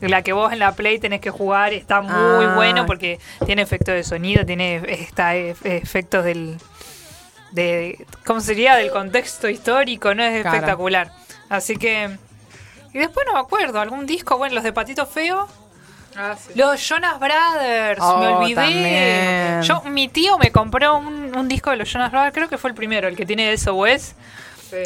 La 0.10 0.22
que 0.22 0.34
vos 0.34 0.52
en 0.54 0.60
la 0.60 0.74
Play 0.74 1.00
tenés 1.00 1.22
que 1.22 1.30
jugar 1.32 1.74
está 1.74 2.02
muy 2.02 2.46
Ah. 2.46 2.54
bueno 2.56 2.86
porque 2.86 3.20
tiene 3.46 3.62
efectos 3.62 3.96
de 3.96 4.04
sonido, 4.04 4.46
tiene 4.46 4.82
está, 4.88 5.36
e- 5.36 5.56
efectos 5.64 6.24
del. 6.26 6.58
De, 7.52 8.06
¿Cómo 8.26 8.42
sería? 8.42 8.76
Del 8.76 8.92
contexto 8.92 9.48
histórico, 9.50 10.14
¿no? 10.14 10.24
Es 10.24 10.46
espectacular. 10.46 11.12
Así 11.50 11.78
que. 11.78 12.18
Y 12.94 12.98
después 13.00 13.26
no 13.28 13.34
me 13.34 13.40
acuerdo, 13.40 13.80
algún 13.80 14.06
disco, 14.06 14.38
bueno, 14.38 14.56
los 14.56 14.64
de 14.64 14.72
Patito 14.74 15.06
Feo. 15.06 15.48
Ah, 16.18 16.36
sí. 16.40 16.54
Los 16.56 16.80
Jonas 16.88 17.20
Brothers, 17.20 18.00
me 18.00 18.06
Oh, 18.06 18.38
olvidé. 18.40 18.56
también. 18.56 19.62
Yo, 19.64 19.82
mi 19.90 20.08
tío 20.08 20.38
me 20.38 20.50
compró 20.52 20.98
un, 20.98 21.36
un 21.38 21.48
disco 21.50 21.72
de 21.72 21.76
los 21.76 21.92
Jonas 21.92 22.10
Brothers, 22.12 22.34
creo 22.34 22.48
que 22.48 22.58
fue 22.58 22.70
el 22.70 22.76
primero, 22.76 23.10
el 23.10 23.18
que 23.18 23.26
tiene 23.26 23.52
SOS, 23.58 24.16
Sí. 24.70 24.78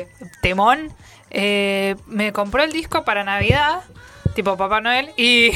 Temón. 0.42 0.92
Eh, 1.30 1.96
me 2.08 2.34
compró 2.34 2.64
el 2.64 2.72
disco 2.72 3.06
para 3.06 3.24
Navidad, 3.24 3.82
tipo 4.39 4.55
Papá 4.55 4.79
Noel, 4.79 5.12
y 5.17 5.51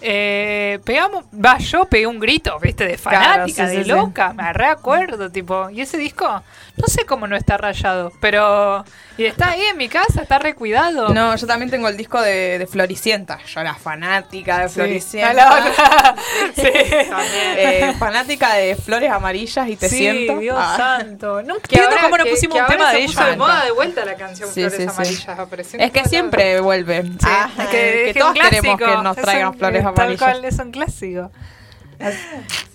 eh, 0.00 0.78
pegamos, 0.84 1.24
va, 1.34 1.58
yo 1.58 1.84
pegué 1.86 2.06
un 2.06 2.18
grito, 2.20 2.58
viste, 2.60 2.86
de 2.86 2.98
fanática, 2.98 3.66
sí, 3.66 3.72
sí, 3.72 3.78
de 3.78 3.84
sí. 3.84 3.90
loca, 3.90 4.32
me 4.32 4.52
reacuerdo, 4.52 5.30
tipo, 5.30 5.70
y 5.70 5.80
ese 5.80 5.96
disco, 5.98 6.42
no 6.76 6.86
sé 6.86 7.04
cómo 7.06 7.26
no 7.26 7.36
está 7.36 7.56
rayado, 7.56 8.12
pero, 8.20 8.84
y 9.16 9.24
está 9.26 9.50
ahí 9.50 9.62
en 9.62 9.76
mi 9.76 9.88
casa, 9.88 10.22
está 10.22 10.38
recuidado. 10.38 11.10
No, 11.10 11.36
yo 11.36 11.46
también 11.46 11.70
tengo 11.70 11.88
el 11.88 11.96
disco 11.96 12.20
de, 12.20 12.58
de 12.58 12.66
Floricienta. 12.66 13.38
Yo 13.46 13.60
era 13.60 13.74
fanática 13.74 14.58
de 14.60 14.68
Sí. 14.68 14.74
Floricienta. 14.74 15.74
Sí. 16.54 16.62
Eh, 16.64 17.92
fanática 17.98 18.54
de 18.54 18.76
flores 18.76 19.10
amarillas 19.10 19.68
y 19.68 19.76
te 19.76 19.88
sí, 19.88 19.96
siento. 19.98 20.38
Dios 20.38 20.56
Ah. 20.58 20.74
santo. 20.76 21.42
No 21.42 21.54
Que 21.56 21.76
entiendo 21.76 21.96
cómo 22.02 22.16
no 22.18 22.24
que- 22.24 22.30
pusimos 22.30 22.54
que 22.56 22.60
un 22.60 22.64
ahora 22.64 22.76
tema 22.76 22.90
se 22.90 22.96
de 22.98 23.04
puso 23.06 23.20
ellos. 23.20 23.30
de 23.30 23.36
moda 23.36 23.64
de 23.64 23.70
vuelta 23.72 24.04
la 24.04 24.14
canción 24.14 24.48
Sí, 24.48 24.60
Flores 24.60 24.76
sí, 24.76 24.82
sí. 24.82 25.24
Amarillas. 25.28 25.74
Es 25.78 25.90
que 25.92 26.04
siempre 26.08 26.60
vuelve. 26.60 27.02
Sí, 27.02 27.10
Ah, 27.24 27.48
es 27.58 27.64
que, 27.66 27.70
que, 27.70 28.06
es 28.08 28.12
que 28.14 28.20
todos 28.20 28.34
queremos 28.34 28.78
que 28.78 28.96
nos 29.02 29.16
traigan 29.16 29.48
un- 29.48 29.58
flores 29.92 30.18
tal 30.18 30.34
cual, 30.34 30.44
es 30.44 30.58
un 30.58 30.70
clásico. 30.70 31.30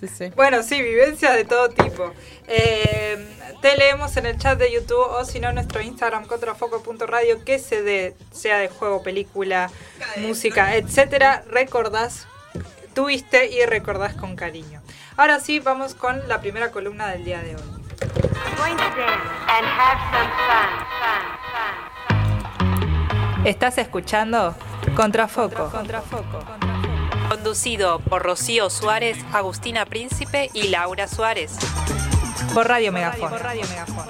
Sí, 0.00 0.08
sí. 0.08 0.32
Bueno, 0.34 0.62
sí, 0.62 0.80
vivencias 0.82 1.34
de 1.34 1.44
todo 1.44 1.68
tipo. 1.68 2.12
Eh, 2.48 3.18
te 3.60 3.76
leemos 3.76 4.16
en 4.16 4.26
el 4.26 4.38
chat 4.38 4.58
de 4.58 4.72
YouTube 4.72 5.06
o 5.10 5.24
si 5.24 5.40
no 5.40 5.52
nuestro 5.52 5.82
Instagram 5.82 6.26
contrafoco.radio 6.26 7.44
que 7.44 7.58
se 7.58 7.82
dé, 7.82 8.16
sea 8.32 8.58
de 8.58 8.68
juego, 8.68 9.02
película, 9.02 9.70
música, 10.16 10.74
etcétera, 10.74 11.44
recordás, 11.48 12.26
tuviste 12.94 13.50
y 13.50 13.64
recordás 13.66 14.14
con 14.14 14.36
cariño. 14.36 14.80
Ahora 15.16 15.38
sí, 15.40 15.60
vamos 15.60 15.94
con 15.94 16.26
la 16.28 16.40
primera 16.40 16.70
columna 16.70 17.10
del 17.10 17.24
día 17.24 17.42
de 17.42 17.56
hoy. 17.56 17.62
Estás 23.44 23.78
escuchando 23.78 24.54
Contrafoco. 24.96 25.70
Contrafoco. 25.70 26.44
Conducido 27.30 28.00
por 28.00 28.24
Rocío 28.24 28.68
Suárez, 28.70 29.16
Agustina 29.32 29.86
Príncipe 29.86 30.50
y 30.52 30.64
Laura 30.66 31.06
Suárez. 31.06 31.52
Por 32.52 32.66
Radio 32.66 32.90
Megafón. 32.90 33.30
Por 33.30 33.40
Radio 33.40 33.62
Megafón. 33.68 34.08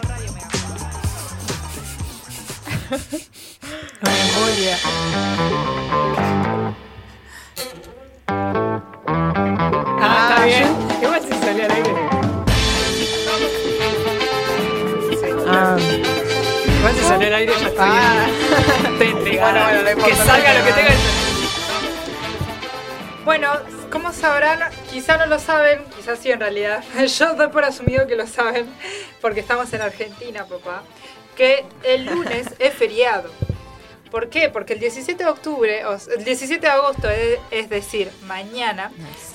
Ah, 10.02 10.28
está 10.30 10.44
bien. 10.44 10.68
Igual 11.02 11.22
se 11.22 11.28
salió 11.44 11.64
al 11.64 11.70
aire. 11.70 11.94
Ah. 15.48 15.76
Igual 16.78 16.94
se 16.94 17.02
salió 17.02 17.26
al 17.28 17.34
aire 17.34 17.52
ya 17.60 17.68
está 17.68 17.84
Ah. 17.84 18.26
bien. 18.98 19.40
Bueno, 19.40 19.60
bueno, 19.64 19.82
lo 19.82 20.04
que 20.04 20.14
salga 20.14 20.54
lo 20.54 20.64
que 20.64 20.72
tenga 20.72 20.88
que 20.88 21.29
Bueno, 23.30 23.52
como 23.92 24.12
sabrán, 24.12 24.58
quizá 24.90 25.16
no 25.16 25.26
lo 25.26 25.38
saben, 25.38 25.84
quizás 25.96 26.18
sí 26.18 26.32
en 26.32 26.40
realidad. 26.40 26.82
Yo 27.16 27.34
doy 27.34 27.46
por 27.46 27.64
asumido 27.64 28.08
que 28.08 28.16
lo 28.16 28.26
saben, 28.26 28.68
porque 29.20 29.38
estamos 29.38 29.72
en 29.72 29.82
Argentina, 29.82 30.46
papá. 30.46 30.82
Que 31.36 31.64
el 31.84 32.06
lunes 32.06 32.48
es 32.58 32.74
feriado. 32.74 33.30
¿Por 34.10 34.30
qué? 34.30 34.48
Porque 34.48 34.72
el 34.72 34.80
17 34.80 35.22
de 35.22 35.30
octubre, 35.30 35.86
o 35.86 35.92
el 35.92 36.24
17 36.24 36.60
de 36.60 36.72
agosto, 36.72 37.08
es 37.52 37.70
decir, 37.70 38.10
mañana, 38.26 38.90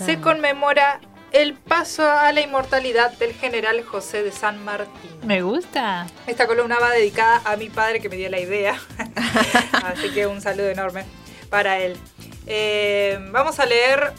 se 0.06 0.20
conmemora 0.20 1.00
el 1.32 1.54
paso 1.54 2.04
a 2.06 2.34
la 2.34 2.42
inmortalidad 2.42 3.14
del 3.14 3.32
general 3.34 3.82
José 3.86 4.24
de 4.24 4.34
San 4.34 4.62
Martín. 4.66 5.10
Me 5.24 5.42
gusta. 5.42 6.06
Esta 6.28 6.48
columna 6.48 6.80
va 6.80 6.92
dedicada 6.92 7.42
a 7.46 7.56
mi 7.56 7.70
padre 7.70 8.02
que 8.02 8.10
me 8.10 8.18
dio 8.18 8.30
la 8.30 8.42
idea. 8.42 8.78
Así 9.86 10.10
que 10.10 10.28
un 10.28 10.42
saludo 10.42 10.68
enorme 10.68 11.06
para 11.50 11.80
él. 11.80 11.98
Eh, 12.48 13.18
vamos 13.32 13.60
a 13.60 13.66
leer 13.66 14.14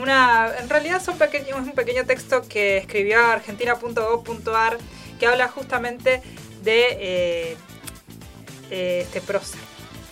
una. 0.00 0.52
En 0.58 0.68
realidad 0.68 1.02
son 1.02 1.18
pequeños, 1.18 1.48
es 1.48 1.66
un 1.66 1.72
pequeño 1.72 2.04
texto 2.04 2.42
que 2.48 2.78
escribió 2.78 3.24
argentina.gov.ar 3.24 4.78
que 5.18 5.26
habla 5.26 5.48
justamente 5.48 6.22
de 6.62 6.86
eh, 6.90 7.56
eh, 8.70 9.00
este 9.02 9.20
prócer. 9.20 9.60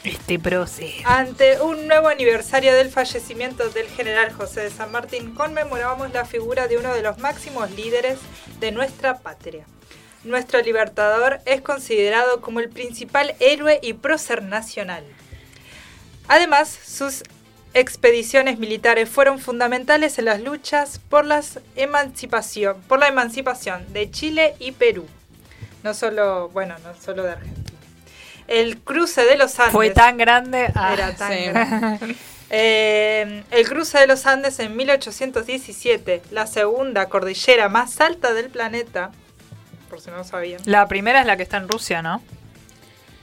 Este 0.03 0.39
proceso. 0.39 1.03
Ante 1.05 1.61
un 1.61 1.87
nuevo 1.87 2.09
aniversario 2.09 2.73
del 2.75 2.91
fallecimiento 2.91 3.69
del 3.69 3.87
general 3.89 4.33
José 4.33 4.63
de 4.63 4.71
San 4.71 4.91
Martín, 4.91 5.35
conmemoramos 5.35 6.11
la 6.13 6.25
figura 6.25 6.69
de 6.69 6.79
uno 6.79 6.95
de 6.95 7.03
los 7.03 7.19
máximos 7.19 7.71
líderes 7.73 8.19
de 8.61 8.73
nuestra 8.73 9.19
patria. 9.19 9.67
Nuestro 10.25 10.61
libertador 10.63 11.41
es 11.45 11.61
considerado 11.61 12.41
como 12.41 12.61
el 12.61 12.71
principal 12.71 13.35
héroe 13.41 13.79
y 13.83 13.93
prócer 13.93 14.43
nacional. 14.43 15.05
Además, 16.29 16.69
sus 16.69 17.25
expediciones 17.75 18.59
militares 18.59 19.09
fueron 19.09 19.39
fundamentales 19.39 20.19
en 20.19 20.25
las 20.27 20.41
luchas 20.41 21.01
por, 21.09 21.25
las 21.25 21.61
emancipación, 21.77 22.81
por 22.89 22.99
la 22.99 23.09
emancipación 23.09 23.93
de 23.93 24.11
Chile 24.11 24.55
y 24.59 24.73
Perú. 24.73 25.07
No 25.83 25.95
solo, 25.95 26.49
bueno, 26.51 26.75
no 26.85 26.95
solo 26.95 27.23
de 27.23 27.33
Argentina. 27.33 27.79
El 28.49 28.79
cruce 28.79 29.25
de 29.25 29.37
los 29.37 29.59
Andes. 29.61 29.73
Fue 29.73 29.91
tan 29.91 30.17
grande. 30.19 30.71
ah, 30.75 30.93
Era 30.93 31.15
tan 31.15 31.33
sí. 31.33 31.45
grande. 31.45 32.17
Eh, 32.53 33.45
el 33.53 33.69
cruce 33.69 33.97
de 34.01 34.09
los 34.09 34.27
Andes 34.27 34.59
en 34.59 34.75
1817, 34.77 36.21
la 36.33 36.49
segunda 36.49 37.09
cordillera 37.09 37.69
más 37.69 38.01
alta 38.01 38.35
del 38.35 38.51
planeta, 38.51 39.13
por 39.89 40.01
si 40.01 40.11
no 40.11 40.17
lo 40.17 40.25
sabían. 40.25 40.61
La 40.65 40.89
primera 40.89 41.21
es 41.21 41.27
la 41.27 41.37
que 41.37 41.45
está 41.45 41.59
en 41.59 41.69
Rusia, 41.69 42.03
¿no? 42.03 42.21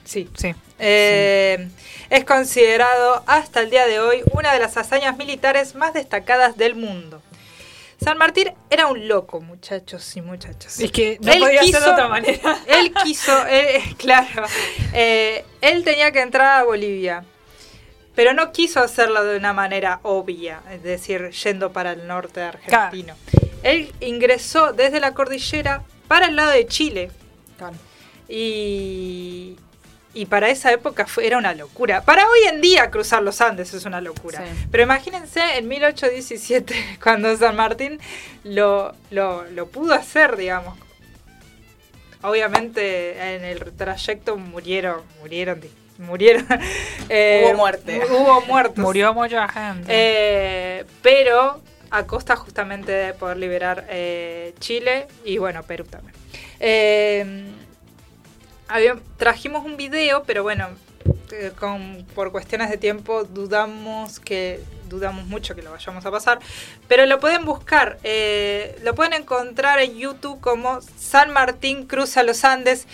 Sí. 0.07 0.29
Sí. 0.37 0.55
Eh, 0.79 1.67
Es 2.09 2.23
considerado 2.23 3.23
hasta 3.27 3.59
el 3.61 3.69
día 3.69 3.85
de 3.85 3.99
hoy 3.99 4.21
una 4.31 4.53
de 4.53 4.59
las 4.59 4.77
hazañas 4.77 5.17
militares 5.17 5.75
más 5.75 5.93
destacadas 5.93 6.55
del 6.57 6.75
mundo. 6.75 7.21
San 8.01 8.17
Martín 8.17 8.53
era 8.69 8.87
un 8.87 9.07
loco, 9.07 9.41
muchachos 9.41 10.15
y 10.15 10.21
muchachas. 10.21 10.79
Es 10.79 10.91
que 10.91 11.17
no 11.19 11.33
Él 11.33 11.39
podía 11.39 11.63
ser 11.63 11.71
de 11.73 11.77
quiso- 11.79 11.91
otra 11.91 12.07
manera. 12.07 12.57
Él 12.67 12.93
quiso, 13.03 13.45
eh, 13.47 13.81
claro, 13.97 14.43
eh, 14.93 15.43
él 15.61 15.83
tenía 15.83 16.11
que 16.11 16.21
entrar 16.21 16.61
a 16.61 16.63
Bolivia, 16.63 17.25
pero 18.15 18.33
no 18.33 18.51
quiso 18.51 18.79
hacerlo 18.81 19.23
de 19.25 19.35
una 19.37 19.51
manera 19.51 19.99
obvia, 20.03 20.61
es 20.71 20.83
decir, 20.83 21.31
yendo 21.31 21.73
para 21.73 21.93
el 21.93 22.07
norte 22.07 22.41
argentino. 22.41 23.15
Él 23.63 23.91
ingresó 23.99 24.71
desde 24.73 24.99
la 24.99 25.13
cordillera 25.15 25.83
para 26.07 26.27
el 26.27 26.35
lado 26.35 26.51
de 26.51 26.67
Chile 26.67 27.09
Claro. 27.57 27.75
y, 28.29 29.55
y 30.17 30.25
para 30.25 30.49
esa 30.49 30.71
época 30.71 31.05
fue, 31.05 31.27
era 31.27 31.37
una 31.37 31.53
locura. 31.53 32.01
Para 32.01 32.27
hoy 32.27 32.39
en 32.49 32.59
día 32.61 32.89
cruzar 32.89 33.21
los 33.21 33.39
Andes 33.41 33.73
es 33.73 33.85
una 33.85 34.01
locura. 34.01 34.39
Sí. 34.39 34.67
Pero 34.71 34.83
imagínense 34.83 35.39
en 35.57 35.67
1817, 35.67 36.97
cuando 37.03 37.35
San 37.37 37.55
Martín 37.55 37.99
lo, 38.43 38.93
lo, 39.11 39.43
lo 39.51 39.67
pudo 39.67 39.93
hacer, 39.93 40.35
digamos. 40.35 40.77
Obviamente 42.23 43.35
en 43.35 43.43
el 43.45 43.59
trayecto 43.73 44.37
murieron, 44.37 45.01
murieron, 45.21 45.61
di- 45.61 45.69
murieron. 45.99 46.45
eh, 47.09 47.43
Hubo 47.45 47.55
muerte. 47.57 48.01
Hubo 48.09 48.41
muertos. 48.41 48.77
Murió 48.79 49.13
mucha 49.13 49.47
gente. 49.47 49.85
Eh, 49.87 50.85
pero 51.03 51.61
a 51.91 52.03
costa 52.07 52.35
justamente 52.35 52.91
de 52.91 53.13
poder 53.13 53.37
liberar 53.37 53.85
eh, 53.89 54.53
Chile 54.59 55.07
y 55.23 55.37
bueno, 55.37 55.61
Perú 55.63 55.85
también. 55.85 56.15
Trajimos 59.17 59.65
un 59.65 59.77
video, 59.77 60.23
pero 60.23 60.43
bueno, 60.43 60.67
eh, 61.31 61.51
por 62.15 62.31
cuestiones 62.31 62.69
de 62.69 62.77
tiempo 62.77 63.23
dudamos 63.23 64.19
que 64.19 64.61
dudamos 64.89 65.25
mucho 65.25 65.55
que 65.55 65.61
lo 65.61 65.71
vayamos 65.71 66.05
a 66.05 66.11
pasar, 66.11 66.39
pero 66.87 67.05
lo 67.05 67.19
pueden 67.19 67.43
buscar, 67.45 67.97
eh, 68.03 68.77
lo 68.83 68.95
pueden 68.95 69.13
encontrar 69.13 69.79
en 69.79 69.97
YouTube 69.97 70.39
como 70.39 70.79
San 70.97 71.31
Martín 71.31 71.85
cruza 71.85 72.23
los 72.23 72.45
Andes 72.45 72.87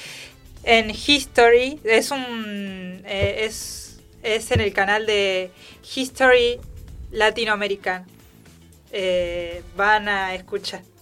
en 0.64 0.90
History, 0.90 1.80
es 1.84 2.12
un 2.12 3.02
eh, 3.06 3.46
es, 3.46 4.00
es 4.24 4.52
en 4.52 4.62
el 4.62 4.74
canal 4.74 5.06
de 5.06 5.52
History 5.96 6.60
Latinoamericano. 7.12 8.06
Van 9.76 10.08
a 10.08 10.36
escuchar. 10.36 10.93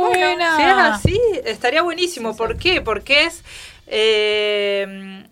Buena. 0.00 0.56
Si 0.56 0.62
es 0.62 0.72
así, 1.16 1.20
estaría 1.44 1.82
buenísimo. 1.82 2.36
¿Por 2.36 2.58
qué? 2.58 2.80
Porque 2.82 3.24
es. 3.24 3.42
eh, 3.86 5.24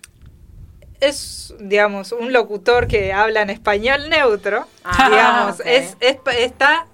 es, 1.03 1.53
digamos, 1.59 2.13
un 2.13 2.33
locutor 2.33 2.87
que 2.87 3.13
habla 3.13 3.43
en 3.43 3.51
español 3.51 4.09
neutro. 4.09 4.67
Ah, 4.85 5.09
digamos, 5.11 5.61
es, 5.65 5.97
es, 5.99 6.19
está, 6.39 6.87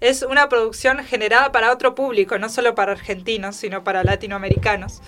es 0.00 0.22
una 0.22 0.48
producción 0.48 1.04
generada 1.04 1.50
para 1.50 1.72
otro 1.72 1.96
público, 1.96 2.38
no 2.38 2.48
solo 2.48 2.76
para 2.76 2.92
argentinos, 2.92 3.56
sino 3.56 3.82
para 3.82 4.04
latinoamericanos. 4.04 5.02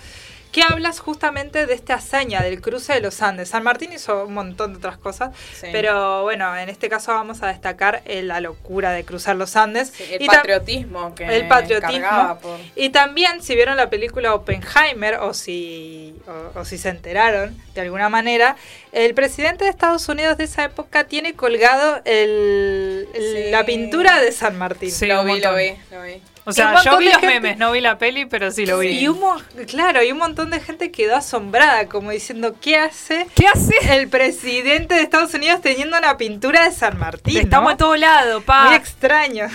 Que 0.51 0.63
hablas 0.67 0.99
justamente 0.99 1.67
de 1.67 1.73
esta 1.75 1.93
hazaña 1.93 2.41
del 2.41 2.59
cruce 2.59 2.93
de 2.93 3.01
los 3.01 3.21
Andes. 3.21 3.49
San 3.49 3.61
Martín 3.61 3.93
hizo 3.93 4.25
un 4.25 4.33
montón 4.33 4.71
de 4.73 4.77
otras 4.79 4.97
cosas, 4.97 5.29
Sí. 5.53 5.67
pero 5.71 6.23
bueno, 6.23 6.57
en 6.57 6.69
este 6.69 6.89
caso 6.89 7.11
vamos 7.13 7.43
a 7.43 7.47
destacar 7.49 8.01
eh, 8.05 8.23
la 8.23 8.39
locura 8.41 8.91
de 8.91 9.05
cruzar 9.05 9.35
los 9.35 9.55
Andes. 9.55 9.93
Sí, 9.95 10.03
el 10.11 10.23
Y 10.23 10.25
patriotismo 10.25 11.13
que 11.13 11.25
el 11.25 11.47
patriotismo. 11.47 12.39
por- 12.41 12.57
Y 12.75 12.89
también, 12.89 13.43
si 13.43 13.53
vieron 13.53 13.77
la 13.77 13.91
película 13.91 14.33
Oppenheimer 14.33 15.15
o 15.19 15.35
si, 15.35 16.15
o, 16.55 16.59
o 16.61 16.65
si 16.65 16.79
se 16.79 16.89
enteraron 16.89 17.55
de 17.75 17.81
alguna 17.81 18.09
manera, 18.09 18.55
el 18.91 19.13
presidente 19.13 19.65
de 19.65 19.69
Estados 19.69 20.09
Unidos 20.09 20.35
de 20.37 20.45
esa 20.45 20.63
época 20.63 21.03
tiene 21.03 21.35
colgado 21.35 22.01
el, 22.05 23.07
el- 23.13 23.43
Sí. 23.45 23.51
la 23.51 23.65
pintura 23.65 24.19
de 24.19 24.31
San 24.31 24.57
Martín. 24.57 24.89
Sí, 24.89 25.05
lo 25.05 25.23
vi, 25.23 25.39
lo 25.39 25.53
vi, 25.55 25.73
lo 25.91 26.01
vi. 26.01 26.21
O 26.45 26.51
sea, 26.51 26.81
yo 26.83 26.97
vi 26.97 27.05
los 27.05 27.13
gente- 27.17 27.27
memes, 27.27 27.57
no 27.57 27.71
vi 27.71 27.81
la 27.81 27.97
peli, 27.97 28.25
pero 28.25 28.49
sí 28.51 28.65
lo 28.65 28.79
vi. 28.79 28.89
Y 28.89 29.07
un, 29.07 29.19
claro, 29.67 30.01
y 30.03 30.11
un 30.11 30.17
montón 30.17 30.49
de 30.49 30.59
gente 30.59 30.91
quedó 30.91 31.15
asombrada, 31.15 31.87
como 31.87 32.11
diciendo, 32.11 32.55
¿qué 32.59 32.77
hace 32.77 33.27
¿Qué 33.35 33.45
hace? 33.47 33.73
el 33.95 34.07
presidente 34.09 34.95
de 34.95 35.01
Estados 35.01 35.33
Unidos 35.33 35.61
teniendo 35.61 35.97
una 35.97 36.17
pintura 36.17 36.63
de 36.63 36.71
San 36.71 36.97
Martín? 36.97 37.37
Estamos 37.37 37.73
en 37.73 37.77
todo 37.77 37.95
lado, 37.95 38.41
pa. 38.41 38.65
Muy 38.65 38.75
extraño. 38.75 39.47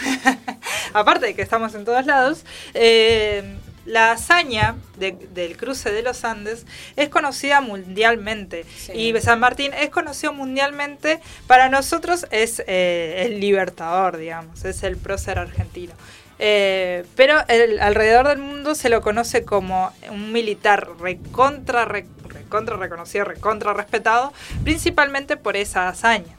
Aparte 0.92 1.26
de 1.26 1.34
que 1.34 1.42
estamos 1.42 1.74
en 1.74 1.84
todos 1.84 2.06
lados, 2.06 2.44
eh, 2.74 3.56
la 3.86 4.12
hazaña 4.12 4.76
de- 4.98 5.12
del 5.34 5.56
cruce 5.56 5.92
de 5.92 6.02
los 6.02 6.24
Andes 6.24 6.66
es 6.96 7.08
conocida 7.08 7.60
mundialmente. 7.60 8.64
Sí. 8.76 8.92
Y 8.92 9.20
San 9.20 9.40
Martín 9.40 9.72
es 9.74 9.90
conocido 9.90 10.32
mundialmente. 10.32 11.20
Para 11.46 11.68
nosotros 11.68 12.26
es 12.30 12.62
eh, 12.66 13.24
el 13.26 13.40
libertador, 13.40 14.16
digamos, 14.16 14.64
es 14.64 14.82
el 14.82 14.96
prócer 14.96 15.38
argentino. 15.38 15.92
Eh, 16.38 17.04
pero 17.14 17.44
el- 17.48 17.78
alrededor 17.80 18.26
del 18.28 18.38
mundo 18.38 18.74
se 18.74 18.88
lo 18.88 19.00
conoce 19.02 19.44
como 19.44 19.92
un 20.10 20.32
militar 20.32 20.88
recontra, 20.98 21.84
re- 21.84 22.06
recontra 22.28 22.76
reconocido, 22.76 23.24
recontra 23.24 23.72
respetado, 23.72 24.32
principalmente 24.64 25.36
por 25.36 25.56
esa 25.56 25.88
hazaña. 25.88 26.36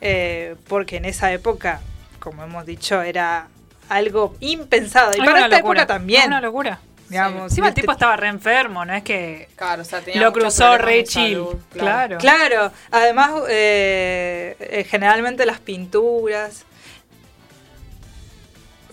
Eh, 0.00 0.56
porque 0.68 0.96
en 0.96 1.04
esa 1.06 1.32
época, 1.32 1.80
como 2.20 2.42
hemos 2.44 2.64
dicho, 2.66 3.02
era 3.02 3.48
algo 3.94 4.34
impensado. 4.40 5.10
Y 5.10 5.14
Es 5.14 5.18
para 5.20 5.30
una 5.32 5.44
esta 5.44 5.56
locura. 5.58 5.82
época 5.82 5.94
también. 5.94 6.22
Es 6.22 6.26
una 6.28 6.40
locura. 6.40 6.78
digamos. 7.08 7.50
Encima 7.50 7.68
el 7.68 7.74
tipo 7.74 7.92
estaba 7.92 8.16
re 8.16 8.28
enfermo, 8.28 8.84
no 8.84 8.94
es 8.94 9.02
que 9.02 9.48
Claro, 9.56 9.82
o 9.82 9.84
sea, 9.84 10.00
tenía 10.00 10.20
lo 10.22 10.32
cruzó 10.32 10.78
re 10.78 11.04
chill. 11.04 11.34
salud, 11.34 11.56
claro. 11.72 12.18
Claro, 12.18 12.72
además 12.90 13.32
eh, 13.48 14.56
eh, 14.60 14.84
generalmente 14.88 15.44
las 15.46 15.60
pinturas... 15.60 16.64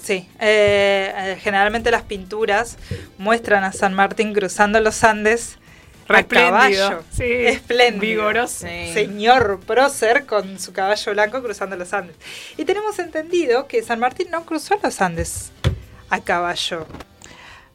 Sí, 0.01 0.27
eh, 0.39 1.37
generalmente 1.41 1.91
las 1.91 2.01
pinturas 2.01 2.77
muestran 3.19 3.63
a 3.63 3.71
San 3.71 3.93
Martín 3.93 4.33
cruzando 4.33 4.79
los 4.79 5.03
Andes 5.03 5.59
a 6.15 6.19
espléndido, 6.19 6.89
caballo. 6.89 7.03
sí, 7.11 7.23
espléndido. 7.25 8.01
vigoroso. 8.01 8.67
Sí. 8.67 8.93
Señor 8.93 9.59
prócer 9.65 10.25
con 10.25 10.59
su 10.59 10.73
caballo 10.73 11.11
blanco 11.13 11.41
cruzando 11.41 11.75
los 11.75 11.91
Andes. 11.93 12.15
Y 12.57 12.65
tenemos 12.65 12.97
entendido 12.99 13.67
que 13.67 13.81
San 13.83 13.99
Martín 13.99 14.27
no 14.31 14.45
cruzó 14.45 14.77
los 14.81 15.01
Andes 15.01 15.51
a 16.09 16.19
caballo. 16.21 16.85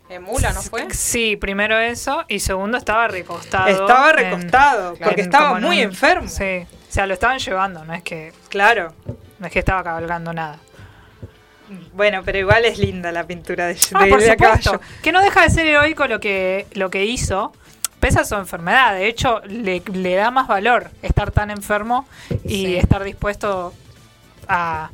En 0.09 0.23
Mula, 0.23 0.52
¿no 0.52 0.62
fue? 0.62 0.87
Sí, 0.95 1.37
primero 1.37 1.76
eso 1.78 2.25
y 2.28 2.38
segundo 2.38 2.78
estaba 2.78 3.09
recostado. 3.09 3.66
Estaba 3.66 4.11
en- 4.11 4.16
recostado 4.16 4.95
porque 4.95 5.21
en- 5.23 5.26
estaba 5.26 5.57
en 5.59 5.64
muy 5.64 5.78
un- 5.78 5.85
enfermo. 5.85 6.28
Sí, 6.28 6.64
o 6.64 6.93
sea, 6.93 7.07
lo 7.07 7.14
estaban 7.14 7.38
llevando, 7.40 7.85
no 7.85 7.93
es 7.93 8.05
que 8.05 8.33
Claro. 8.49 8.95
no 9.40 9.47
es 9.47 9.52
que 9.52 9.59
estaba 9.59 9.83
cabalgando 9.83 10.33
nada. 10.33 10.59
Bueno, 11.93 12.23
pero 12.25 12.38
igual 12.38 12.64
es 12.64 12.78
linda 12.78 13.11
la 13.11 13.26
pintura 13.26 13.66
de, 13.66 13.76
Ah, 13.95 14.05
de- 14.05 14.11
por 14.11 14.21
de 14.21 14.31
supuesto. 14.31 14.71
caballo. 14.73 14.81
Que 15.02 15.11
no 15.11 15.21
deja 15.21 15.43
de 15.43 15.50
ser 15.50 15.66
heroico 15.66 16.07
lo 16.07 16.21
que, 16.21 16.66
lo 16.75 16.90
que 16.90 17.05
hizo. 17.05 17.52
Pese 18.07 18.21
a 18.21 18.25
su 18.25 18.37
enfermedad. 18.37 18.95
De 18.95 19.09
hecho, 19.09 19.41
le, 19.49 19.83
le 19.93 20.15
da 20.15 20.31
más 20.31 20.47
valor 20.47 20.91
estar 21.03 21.33
tan 21.33 21.51
enfermo 21.51 22.07
y 22.45 22.67
Sí. 22.67 22.77
estar 22.77 23.03
dispuesto 23.03 23.75
a, 24.47 24.91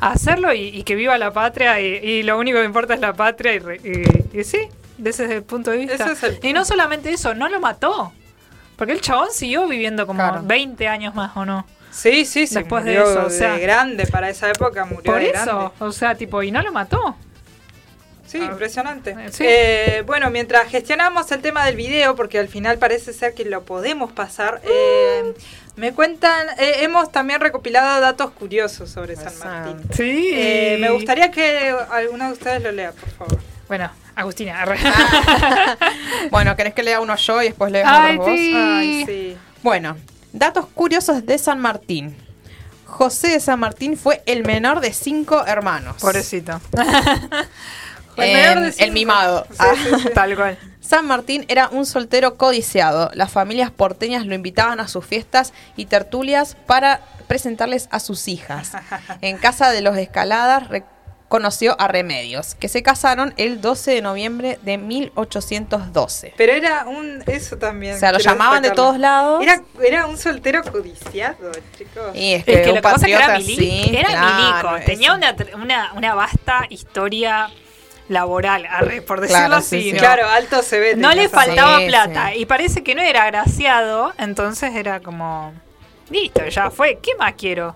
a 0.00 0.10
hacerlo 0.12 0.52
y, 0.54 0.68
y 0.68 0.84
que 0.84 0.94
viva 0.94 1.18
la 1.18 1.32
patria. 1.32 1.80
Y, 1.80 1.86
y 1.86 2.22
lo 2.22 2.38
único 2.38 2.58
que 2.60 2.64
importa 2.64 2.94
es 2.94 3.00
la 3.00 3.14
patria. 3.14 3.54
Y, 3.56 4.44
sí, 4.44 4.68
desde 4.96 5.24
ese 5.24 5.42
punto 5.42 5.72
de 5.72 5.78
vista. 5.78 6.12
Es 6.12 6.38
Y 6.44 6.52
no 6.52 6.64
solamente 6.64 7.10
eso, 7.10 7.34
no 7.34 7.48
lo 7.48 7.58
mató. 7.58 8.12
Porque 8.76 8.92
el 8.92 9.00
chabón 9.00 9.30
siguió 9.32 9.66
viviendo 9.66 10.06
como 10.06 10.20
Claro. 10.20 10.42
20 10.44 10.86
años 10.86 11.16
más, 11.16 11.36
¿o 11.36 11.44
no? 11.44 11.66
Sí, 11.90 12.24
sí, 12.24 12.46
se 12.46 12.60
Después 12.60 12.84
de 12.84 12.94
eso, 12.94 13.26
o 13.26 13.30
sea- 13.30 13.54
de 13.54 13.60
grande 13.60 14.06
para 14.06 14.30
esa 14.30 14.48
época, 14.48 14.84
murió 14.84 15.02
Por 15.02 15.20
de 15.20 15.30
eso, 15.30 15.44
grande. 15.58 15.72
o 15.80 15.90
sea, 15.90 16.14
tipo, 16.14 16.44
y 16.44 16.52
no 16.52 16.62
lo 16.62 16.70
mató. 16.70 17.16
Sí, 18.32 18.38
Ah, 18.40 18.46
impresionante. 18.52 19.14
sí. 19.30 19.44
Eh, 19.46 20.02
bueno, 20.06 20.30
mientras 20.30 20.68
gestionamos 20.70 21.30
el 21.32 21.42
tema 21.42 21.66
del 21.66 21.76
video, 21.76 22.16
porque 22.16 22.38
al 22.38 22.48
final 22.48 22.78
parece 22.78 23.12
ser 23.12 23.34
que 23.34 23.44
lo 23.44 23.62
podemos 23.62 24.10
pasar, 24.12 24.62
eh, 24.64 25.34
me 25.76 25.92
cuentan, 25.92 26.48
eh, 26.58 26.76
hemos 26.80 27.12
también 27.12 27.40
recopilado 27.40 28.00
datos 28.00 28.30
curiosos 28.30 28.88
sobre 28.90 29.16
San 29.16 29.38
Martín. 29.38 29.82
Sí. 29.94 30.30
Eh, 30.32 30.78
me 30.80 30.90
gustaría 30.90 31.30
que 31.30 31.74
alguno 31.90 32.26
de 32.28 32.32
ustedes 32.32 32.62
lo 32.62 32.72
lea, 32.72 32.92
por 32.92 33.10
favor. 33.10 33.38
Bueno, 33.68 33.90
Agustina. 34.16 34.62
arre. 34.62 34.78
Bueno, 36.30 36.56
¿querés 36.56 36.72
que 36.74 36.82
lea 36.82 37.00
uno 37.00 37.14
yo 37.16 37.42
y 37.42 37.46
después 37.46 37.70
lees 37.70 37.84
Ay, 37.86 38.16
otros 38.16 38.28
vos? 38.30 38.38
Ay, 38.54 39.04
sí. 39.06 39.36
Bueno, 39.62 39.96
datos 40.32 40.66
curiosos 40.68 41.26
de 41.26 41.36
San 41.38 41.58
Martín. 41.60 42.16
José 42.86 43.28
de 43.28 43.40
San 43.40 43.58
Martín 43.60 43.96
fue 43.96 44.22
el 44.26 44.44
menor 44.44 44.80
de 44.80 44.92
cinco 44.92 45.44
hermanos. 45.46 45.96
Pobrecito. 46.00 46.60
En- 48.16 48.62
de 48.62 48.74
el 48.84 48.92
mimado. 48.92 49.46
Sí, 49.50 49.56
Ah. 49.58 49.74
sí, 49.76 49.90
sí. 50.02 50.08
Tal 50.14 50.34
cual. 50.36 50.58
San 50.80 51.06
Martín 51.06 51.44
era 51.48 51.68
un 51.68 51.86
soltero 51.86 52.36
codiciado. 52.36 53.10
Las 53.14 53.30
familias 53.30 53.70
porteñas 53.70 54.26
lo 54.26 54.34
invitaban 54.34 54.80
a 54.80 54.88
sus 54.88 55.06
fiestas 55.06 55.52
y 55.76 55.86
tertulias 55.86 56.56
para 56.66 57.00
presentarles 57.28 57.88
a 57.90 58.00
sus 58.00 58.28
hijas. 58.28 58.72
En 59.22 59.38
casa 59.38 59.70
de 59.70 59.80
los 59.80 59.96
Escaladas 59.96 60.64
conoció 61.28 61.80
a 61.80 61.88
Remedios, 61.88 62.54
que 62.56 62.68
se 62.68 62.82
casaron 62.82 63.32
el 63.38 63.62
12 63.62 63.92
de 63.92 64.02
noviembre 64.02 64.58
de 64.62 64.76
1812. 64.76 66.34
Pero 66.36 66.52
era 66.52 66.84
un. 66.86 67.22
Eso 67.26 67.56
también. 67.56 67.94
O 67.94 67.98
sea, 67.98 68.12
lo 68.12 68.18
llamaban 68.18 68.62
de 68.62 68.70
todos 68.72 68.98
lados. 68.98 69.42
Era, 69.42 69.62
era 69.82 70.06
un 70.06 70.18
soltero 70.18 70.62
codiciado, 70.62 71.50
chicos. 71.78 72.14
Y 72.14 72.32
es 72.34 72.40
Es 72.40 72.44
que, 72.44 72.52
que 72.62 72.68
un 72.68 72.68
lo 72.68 72.74
que 72.74 72.82
pasa 72.82 72.96
es 72.96 73.02
que 73.04 73.12
era, 73.12 73.26
patriota, 73.28 73.50
mili- 73.50 73.56
sí, 73.56 73.96
era 73.96 74.08
claro, 74.08 74.70
milico. 74.72 74.84
Tenía 74.86 75.14
una, 75.14 75.34
una, 75.54 75.92
una 75.94 76.14
vasta 76.14 76.66
historia 76.68 77.48
laboral, 78.08 78.66
arre, 78.66 79.02
por 79.02 79.20
decirlo 79.20 79.38
Claro, 79.46 79.54
así. 79.56 79.80
sí, 79.80 79.82
sí. 79.90 79.92
¿no? 79.92 79.98
Claro, 79.98 80.28
alto 80.28 80.62
se 80.62 80.78
ve. 80.80 80.96
No 80.96 81.12
le 81.12 81.28
faltaba 81.28 81.78
Sí, 81.78 81.86
plata. 81.86 82.30
sí. 82.32 82.40
Y 82.40 82.46
parece 82.46 82.82
que 82.82 82.94
no 82.94 83.02
era 83.02 83.22
agraciado. 83.24 84.12
Entonces 84.18 84.74
era 84.74 85.00
como. 85.00 85.52
Listo, 86.10 86.46
ya 86.46 86.70
fue. 86.70 86.98
¿Qué 87.02 87.14
más 87.18 87.34
quiero? 87.34 87.74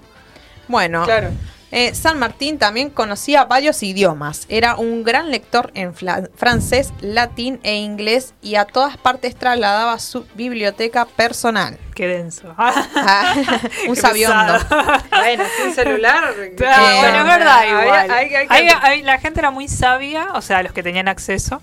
Bueno, 0.68 1.04
Claro. 1.04 1.30
Eh, 1.72 1.94
San 1.94 2.18
Martín 2.18 2.59
también 2.59 2.90
conocía 2.90 3.44
varios 3.44 3.83
idiomas. 3.83 4.46
Era 4.48 4.76
un 4.76 5.02
gran 5.05 5.31
lector 5.31 5.70
en 5.74 5.94
francés, 5.94 6.92
latín 7.00 7.59
e 7.64 7.76
inglés 7.76 8.35
y 8.40 8.55
a 8.55 8.64
todas 8.64 8.96
partes 8.96 9.35
trasladaba 9.37 9.98
su 9.98 10.24
biblioteca 10.35 11.05
personal. 11.07 11.79
Qué 11.94 12.07
denso. 12.07 12.55
Ah, 12.59 13.35
un 13.88 13.94
Qué 13.94 14.00
sabiondo. 14.00 14.59
Bueno, 15.11 15.44
sin 15.62 15.74
celular. 15.74 16.24
Claro, 16.57 16.87
Eh, 16.87 16.96
bueno, 17.00 17.18
es 17.18 17.24
verdad, 17.26 17.64
igual. 17.83 18.11
hay- 18.11 18.68
hay 18.83 19.02
la 19.02 19.18
gente 19.18 19.40
era 19.40 19.50
muy 19.50 19.66
sabia, 19.68 20.29
o 20.35 20.42
sea, 20.42 20.62
los 20.62 20.72
que 20.72 20.83
tenían 20.83 21.09
acceso. 21.09 21.61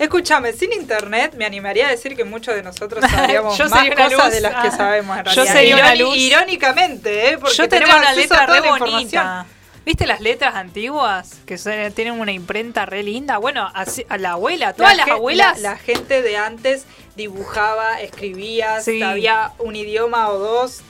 Escúchame, 0.00 0.52
sin 0.54 0.72
internet 0.72 1.34
me 1.36 1.44
animaría 1.44 1.86
a 1.86 1.90
decir 1.90 2.16
que 2.16 2.24
muchos 2.24 2.54
de 2.54 2.62
nosotros 2.62 3.04
sabríamos 3.08 3.58
más 3.70 3.70
cosas 3.90 4.12
luz. 4.12 4.30
de 4.32 4.40
las 4.40 4.62
que 4.62 4.68
Ah. 4.68 4.76
sabemos 4.76 5.18
en 5.18 5.24
Yo 5.26 5.30
realidad. 5.34 5.52
sería 5.52 5.74
una 5.76 5.94
luz. 5.94 6.16
Irónicamente, 6.16 7.28
¿eh? 7.30 7.38
Porque 7.38 7.54
Yo 7.56 7.68
tenemos 7.68 7.96
una 7.96 8.12
letra 8.14 8.42
a 8.42 8.46
toda 8.46 8.60
re 8.60 8.68
bonita. 8.78 9.46
¿Viste 9.84 10.06
las 10.06 10.20
letras 10.20 10.54
antiguas? 10.54 11.36
Que 11.46 11.56
tienen 11.94 12.18
una 12.20 12.32
imprenta 12.32 12.86
re 12.86 13.02
linda. 13.02 13.38
Bueno, 13.38 13.70
así- 13.74 14.04
a 14.08 14.16
la 14.18 14.32
abuela, 14.32 14.72
todas 14.72 14.96
La 14.96 15.04
las 15.04 15.14
abuelas. 15.14 15.60
La, 15.60 15.72
la 15.72 15.76
gente 15.78 16.22
de 16.22 16.36
antes 16.36 16.84
dibujaba, 17.16 18.00
escribía, 18.00 18.80
Sí. 18.80 19.00
sabía 19.00 19.52
un 19.58 19.76
idioma 19.76 20.28
o 20.30 20.38
dos. 20.38 20.80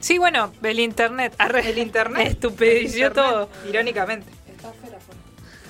Sí, 0.00 0.18
bueno, 0.18 0.52
el 0.62 0.78
internet. 0.80 1.34
arre. 1.38 1.68
El 1.70 1.78
internet. 1.78 2.28
Estupidició 2.32 3.08
Internet, 3.08 3.14
todo. 3.32 3.48
Irónicamente. 3.68 4.30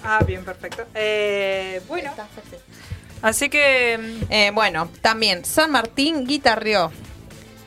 Ah, 0.07 0.21
bien, 0.27 0.45
perfecto. 0.45 0.85
Eh, 0.95 1.81
bueno, 1.89 2.13
Así 3.25 3.49
que. 3.49 3.99
mm, 3.99 4.33
Eh, 4.33 4.51
bueno, 4.55 4.89
también 5.01 5.45
San 5.45 5.71
Martín 5.71 6.27
guitarreó. 6.27 6.93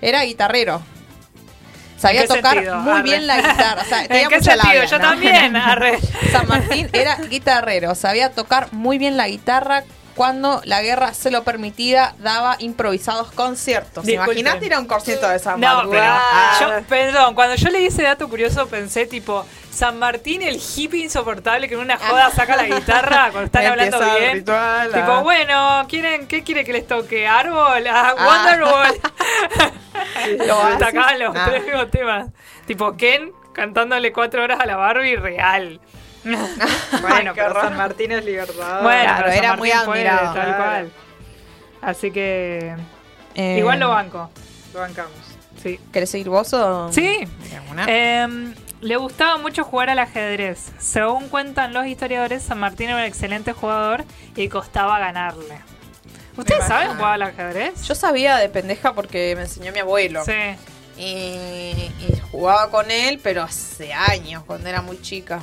Era 0.02 0.22
guitarrero. 0.24 0.82
Sabía 1.98 2.22
¿En 2.22 2.28
qué 2.28 2.36
tocar 2.36 2.54
sentido? 2.54 2.78
muy 2.78 2.93
Arre. 2.93 3.04
bien 3.04 3.26
la 3.28 3.38
guitarra. 3.38 3.82
O 3.82 3.86
sea, 3.86 4.04
tenía 4.08 4.24
¿En 4.24 4.30
qué 4.30 4.36
mucha 4.38 4.56
labia, 4.56 4.86
Yo 4.86 5.00
¿no? 5.00 5.10
también. 5.10 5.56
arre. 5.56 5.98
San 6.32 6.48
Martín 6.48 6.88
era 6.93 7.15
guitarrero, 7.15 7.96
sabía 7.96 8.30
tocar 8.32 8.72
muy 8.72 9.00
bien 9.00 9.17
la 9.17 9.28
guitarra. 9.28 9.84
Cuando 10.17 10.62
la 10.65 10.82
guerra 10.82 11.13
se 11.13 11.32
lo 11.32 11.43
permitía, 11.43 12.13
daba 12.19 12.56
improvisados 12.60 13.32
conciertos. 13.32 14.06
Imagínate 14.10 14.65
ir 14.65 14.73
a 14.73 14.80
un 14.80 14.86
concierto 14.88 15.30
de 15.30 15.39
San 15.39 15.60
No, 15.62 15.67
Martín. 15.75 15.91
pero 15.91 16.03
Ah, 16.08 16.58
yo, 16.60 16.84
perdón, 16.89 17.36
cuando 17.36 17.56
yo 17.56 17.69
leí 17.69 17.86
ese 17.86 18.03
dato 18.03 18.27
curioso 18.27 18.67
pensé 18.67 19.06
tipo, 19.06 19.45
San 19.71 19.99
Martín, 19.99 20.41
el 20.41 20.56
hippie 20.60 21.03
insoportable 21.03 21.67
que 21.69 21.75
en 21.75 21.82
una 21.82 21.97
joda 21.97 22.32
saca 22.36 22.56
la 22.56 22.63
guitarra 22.63 23.30
cuando 23.32 23.43
están 23.45 23.65
hablando 23.67 23.99
bien. 24.17 24.34
ritual, 24.34 24.91
tipo, 24.91 25.12
ah. 25.12 25.21
bueno, 25.21 25.86
¿quieren, 25.88 26.27
¿qué 26.27 26.43
quiere 26.43 26.65
que 26.65 26.73
les 26.73 26.88
toque? 26.88 27.27
¿Árbol? 27.27 27.86
Ah, 27.88 28.15
Ah. 28.17 28.25
Wonderwall. 28.25 28.99
Lo. 30.47 30.80
Sacaban 30.80 31.19
los 31.19 31.36
Ah. 31.36 31.45
tres 31.49 31.63
mismos 31.63 31.91
temas. 31.91 32.27
Tipo, 32.65 32.97
Ken 32.97 33.32
cantándole 33.53 34.12
cuatro 34.12 34.43
horas 34.43 34.60
a 34.60 34.65
la 34.65 34.75
Barbie 34.77 35.15
real. 35.15 35.80
bueno, 37.02 37.32
pero. 37.36 37.62
San 37.62 37.78
Martín 37.78 38.12
es 38.12 38.24
libertador. 38.26 38.84
Bueno, 38.84 39.04
Claro, 39.04 39.18
pero 39.24 39.36
San 39.36 39.44
era 39.44 39.56
muy 39.56 39.70
Martín 39.70 39.90
admirado. 39.92 40.34
Tal 40.34 40.56
cual. 40.58 40.92
Así 41.82 42.12
que. 42.12 42.76
Eh, 43.36 43.58
Igual 43.60 43.80
lo 43.80 43.90
banco. 43.90 44.30
Lo 44.74 44.80
bancamos. 44.80 45.12
Sí. 45.62 45.80
¿Querés 45.92 46.10
seguir 46.12 46.30
vos 46.30 46.54
o...? 46.54 46.92
Sí. 46.92 47.28
Em, 47.88 48.54
le 48.82 48.96
gustaba 48.98 49.38
mucho 49.38 49.63
jugar 49.63 49.90
al 49.90 50.00
ajedrez. 50.00 50.72
Según 50.78 51.30
cuentan 51.30 51.74
los 51.74 51.86
historiadores, 51.88 52.44
San 52.44 52.60
Martín 52.60 52.90
era 52.90 52.98
un 52.98 53.04
excelente 53.04 53.54
jugador 53.54 54.04
y 54.36 54.50
costaba 54.50 55.00
ganarle. 55.00 55.60
¿Ustedes 56.36 56.66
saben 56.66 56.90
jugar 56.96 57.13
al 57.13 57.22
ajedrez? 57.24 57.84
Yo 57.88 57.96
sabía 57.96 58.38
de 58.38 58.50
pendeja 58.50 58.94
porque 58.94 59.34
me 59.36 59.44
enseñó 59.44 59.72
mi 59.72 59.80
abuelo. 59.80 60.24
Sí. 60.24 60.32
Y, 60.98 61.02
y 61.04 62.22
jugaba 62.32 62.70
con 62.70 62.92
él, 62.92 63.20
pero 63.24 63.42
hace 63.44 63.94
años, 63.94 64.44
cuando 64.46 64.70
era 64.70 64.82
muy 64.84 65.02
chica. 65.02 65.42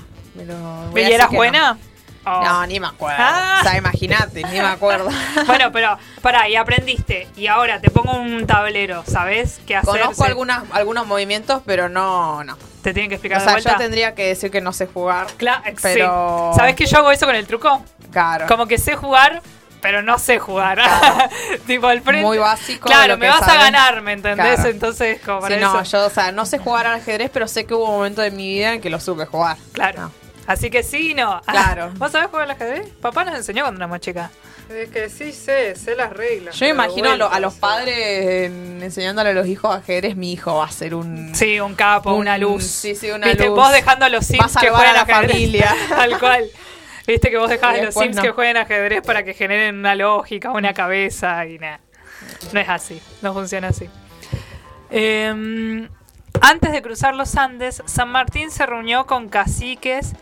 Voy 0.90 1.02
a 1.02 1.08
¿Y 1.08 1.12
eras 1.12 1.30
buena? 1.30 1.78
Oh. 2.26 2.42
No. 2.42 2.42
No, 2.42 2.66
ni 2.66 2.80
me 2.80 2.86
acuerdo. 2.86 3.16
Ah. 3.20 3.58
O 3.60 3.64
sea, 3.68 3.76
imagínate, 3.76 4.42
ni 4.44 4.52
me 4.60 4.66
acuerdo. 4.66 5.10
Bueno, 5.46 5.70
pero 5.72 5.98
pará, 6.22 6.48
y 6.48 6.56
aprendiste. 6.56 7.28
Y 7.36 7.48
ahora 7.48 7.80
te 7.80 7.90
pongo 7.90 8.12
un 8.16 8.46
tablero, 8.46 9.04
¿sabes 9.06 9.60
qué 9.66 9.76
hacer? 9.76 10.00
Conozco 10.00 10.24
algunas, 10.24 10.64
algunos 10.72 11.06
movimientos, 11.06 11.62
pero 11.66 11.88
no, 11.90 12.42
no. 12.42 12.56
Te 12.82 12.94
tienen 12.94 13.10
que 13.10 13.16
O 13.16 13.16
explicar 13.16 13.38
de 13.40 13.44
sea, 13.44 13.52
vuelta. 13.54 13.72
yo 13.72 13.76
tendría 13.78 14.14
que 14.14 14.26
decir 14.28 14.50
que 14.50 14.60
no 14.62 14.72
sé 14.72 14.86
jugar. 14.86 15.26
Cla- 15.38 15.62
pero- 15.82 16.50
sí. 16.52 16.58
¿Sabes 16.58 16.74
que 16.76 16.86
yo 16.86 16.98
hago 16.98 17.10
eso 17.12 17.26
con 17.26 17.34
el 17.34 17.46
truco? 17.46 17.84
Claro. 18.10 18.46
Como 18.46 18.66
que 18.66 18.78
sé 18.78 18.96
jugar, 18.96 19.42
pero 19.82 20.00
no 20.02 20.18
sé 20.18 20.38
jugar. 20.38 20.80
tipo 21.66 21.88
al 21.88 22.00
frente. 22.00 22.22
Muy 22.24 22.38
básico. 22.38 22.86
Claro, 22.86 23.18
me 23.18 23.28
vas 23.28 23.42
a 23.46 23.54
ganar, 23.54 24.00
¿me 24.00 24.12
entendés? 24.12 24.54
Claro. 24.54 24.70
Entonces, 24.70 25.20
como 25.24 25.40
para 25.40 25.54
Sí, 25.56 25.60
no, 25.60 25.82
yo, 25.82 26.06
o 26.06 26.10
sea, 26.10 26.32
no 26.32 26.46
sé 26.46 26.58
jugar 26.58 26.86
al 26.86 26.94
ajedrez, 27.00 27.30
pero 27.32 27.48
sé 27.48 27.66
que 27.66 27.74
hubo 27.74 27.84
un 27.84 27.96
momento 27.96 28.22
de 28.22 28.30
mi 28.30 28.48
vida 28.48 28.72
en 28.74 28.80
que 28.80 28.88
lo 28.88 28.98
supe 28.98 29.26
jugar. 29.26 29.58
Claro. 29.72 30.00
No. 30.04 30.23
Así 30.46 30.70
que 30.70 30.82
sí 30.82 31.12
y 31.12 31.14
no. 31.14 31.40
Claro. 31.46 31.90
¿Vos 31.96 32.12
sabés 32.12 32.28
jugar 32.28 32.44
al 32.44 32.50
ajedrez? 32.52 32.88
Papá 33.00 33.24
nos 33.24 33.34
enseñó 33.36 33.62
cuando 33.64 33.78
éramos 33.78 34.00
chicas. 34.00 34.30
Es 34.68 34.88
que 34.90 35.10
sí 35.10 35.32
sé, 35.32 35.74
sé 35.74 35.94
las 35.94 36.10
reglas. 36.12 36.58
Yo 36.58 36.66
imagino 36.66 37.10
a, 37.10 37.16
lo- 37.16 37.26
a 37.26 37.28
vueltas, 37.28 37.40
los 37.42 37.54
padres 37.54 38.46
en- 38.46 38.82
enseñándole 38.82 39.30
a 39.30 39.32
los 39.34 39.46
hijos 39.46 39.74
ajedrez, 39.76 40.16
mi 40.16 40.32
hijo 40.32 40.56
va 40.56 40.64
a 40.66 40.70
ser 40.70 40.94
un... 40.94 41.34
Sí, 41.34 41.60
un 41.60 41.74
capo, 41.74 42.12
Un- 42.14 42.20
una 42.20 42.38
luz. 42.38 42.64
sí, 42.64 42.94
sí, 42.94 43.10
una 43.10 43.26
¿Viste? 43.28 43.46
luz. 43.46 43.56
Vos 43.56 43.72
dejando 43.72 44.06
a 44.06 44.08
los 44.08 44.24
Sims 44.26 44.42
que 44.56 44.66
salvar 44.66 44.86
a 44.86 44.92
la 44.92 45.00
ajedrez. 45.02 45.30
familia. 45.32 45.74
Tal 45.90 46.18
cual. 46.18 46.44
Viste 47.06 47.30
que 47.30 47.36
vos 47.36 47.50
dejabas 47.50 47.76
Y 47.76 47.80
a 47.80 47.84
los 47.84 47.94
Sims 47.94 48.16
no. 48.16 48.22
que 48.22 48.30
jueguen 48.30 48.56
ajedrez 48.56 49.02
para 49.02 49.22
que 49.22 49.34
generen 49.34 49.76
una 49.78 49.94
lógica, 49.94 50.50
una 50.52 50.72
cabeza 50.72 51.44
y 51.46 51.58
nada. 51.58 51.80
No 52.52 52.60
es 52.60 52.68
así, 52.68 53.00
no 53.20 53.34
funciona 53.34 53.68
así. 53.68 53.88
Eh, 54.90 55.88
antes 56.40 56.72
de 56.72 56.82
cruzar 56.82 57.14
los 57.14 57.36
Andes, 57.36 57.82
San 57.86 58.08
Martín 58.10 58.50
se 58.50 58.64
reunió 58.66 59.06
con 59.06 59.28
caciques 59.28 60.12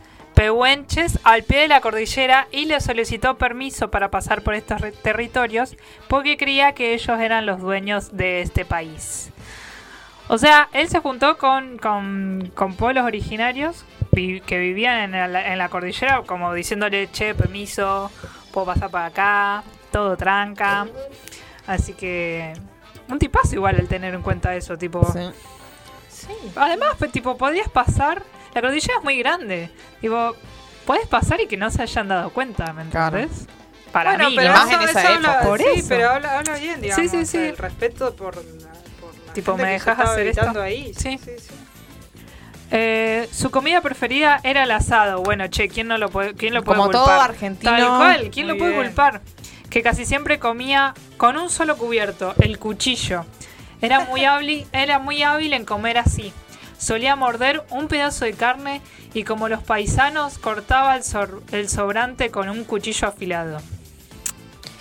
pehuenches 0.43 1.21
al 1.23 1.45
pie 1.45 1.61
de 1.61 1.69
la 1.69 1.81
cordillera 1.81 2.49
y 2.51 2.65
le 2.65 2.81
solicitó 2.81 3.39
permiso 3.39 3.93
para 3.93 4.11
pasar 4.11 4.43
por 4.43 4.55
estos 4.55 4.83
territorios 5.01 5.77
porque 6.09 6.37
creía 6.37 6.73
que 6.73 6.95
ellos 6.95 7.21
eran 7.21 7.47
los 7.47 7.61
dueños 7.61 8.17
de 8.17 8.43
este 8.43 8.65
país. 8.65 9.31
O 10.27 10.39
sea, 10.39 10.69
él 10.73 10.89
se 10.89 10.99
juntó 10.99 11.39
con, 11.39 11.79
con, 11.79 12.51
con 12.57 12.75
pueblos 12.75 13.05
originarios 13.05 13.85
que 14.11 14.59
vivían 14.59 15.15
en 15.15 15.33
la, 15.33 15.53
en 15.53 15.59
la 15.59 15.69
cordillera, 15.69 16.23
como 16.23 16.53
diciéndole, 16.53 17.09
che, 17.13 17.37
permiso, 17.37 18.11
puedo 18.51 18.67
pasar 18.67 18.91
para 18.91 19.07
acá, 19.07 19.63
todo 19.93 20.17
tranca. 20.17 20.89
Así 21.69 21.93
que, 21.93 22.53
un 23.09 23.21
tipazo 23.21 23.55
igual 23.55 23.77
el 23.79 23.87
tener 23.87 24.13
en 24.13 24.23
cuenta 24.23 24.57
eso, 24.57 24.77
tipo... 24.77 25.07
Sí. 26.09 26.33
Además, 26.57 26.97
pues, 26.99 27.13
tipo, 27.13 27.37
podías 27.37 27.69
pasar. 27.69 28.25
La 28.55 28.61
cordillera 28.61 28.95
es 28.99 29.05
muy 29.05 29.19
grande. 29.19 29.71
Tipo, 30.01 30.35
podés 30.87 31.07
pasar 31.07 31.41
y 31.41 31.47
que 31.47 31.57
no 31.57 31.71
se 31.71 31.83
hayan 31.83 32.09
dado 32.09 32.31
cuenta, 32.31 32.73
¿me 32.73 32.85
Claro. 32.91 33.19
entendés? 33.19 33.47
Para 33.93 34.13
bueno, 34.15 34.31
mí, 34.31 34.37
pero 34.37 34.53
más 34.55 34.71
eso, 34.71 34.81
en 34.83 34.89
esa 34.89 35.01
eso 35.03 35.13
habla, 35.15 35.29
época. 35.35 35.47
Por 35.49 35.59
sí, 35.61 35.67
eso. 35.77 35.87
pero 35.91 36.11
habla, 36.11 36.39
habla 36.39 36.55
bien, 36.57 36.81
digamos. 36.81 37.11
sí, 37.11 37.27
sí. 37.27 37.37
El 37.39 37.57
respeto 37.59 38.15
por 38.17 38.37
la, 38.37 38.43
por 39.01 39.15
la 39.27 39.33
Tipo, 39.35 39.53
gente 39.53 39.67
¿me 39.67 39.75
estaba 39.77 40.05
hacer 40.05 40.27
esto? 40.29 40.61
ahí. 40.63 40.95
Sí. 40.95 41.19
sí, 41.19 41.31
sí. 41.39 41.55
Eh, 42.71 43.29
su 43.31 43.51
comida 43.51 43.83
preferida 43.83 44.41
era 44.45 44.63
el 44.63 44.71
asado. 44.71 45.23
Bueno, 45.23 45.47
che, 45.49 45.69
¿quién 45.69 45.89
no 45.89 45.99
lo 45.99 46.09
puede, 46.09 46.33
quién 46.35 46.55
lo 46.55 46.63
puede 46.65 46.79
Como 46.79 46.91
todo 46.91 47.05
culpar? 47.05 47.31
argentino. 47.31 47.71
Tal 47.73 47.87
cual, 47.99 48.31
¿quién 48.33 48.47
Muy 48.47 48.55
lo 48.55 48.59
puede 48.59 48.73
bien. 48.73 48.87
culpar? 48.87 49.21
Que 49.69 49.83
casi 49.83 50.07
siempre 50.07 50.39
comía 50.39 50.95
con 51.19 51.37
un 51.37 51.51
solo 51.51 51.77
cubierto, 51.77 52.35
el 52.41 52.59
cuchillo. 52.59 53.27
Era 53.83 54.01
muy 54.07 54.25
hábil, 54.25 54.67
era 54.73 54.99
muy 54.99 55.23
hábil 55.23 55.53
en 55.53 55.65
comer 55.67 55.99
así. 55.99 56.33
Solía 56.83 57.15
morder 57.15 57.65
un 57.71 57.87
pedazo 57.87 58.25
de 58.25 58.33
carne 58.33 58.81
y 59.15 59.23
como 59.23 59.49
los 59.49 59.63
paisanos 59.63 60.39
cortaba 60.39 60.97
el, 60.97 61.05
sor- 61.05 61.43
el 61.53 61.69
sobrante 61.69 62.31
con 62.33 62.49
un 62.49 62.65
cuchillo 62.65 63.07
afilado. 63.07 63.61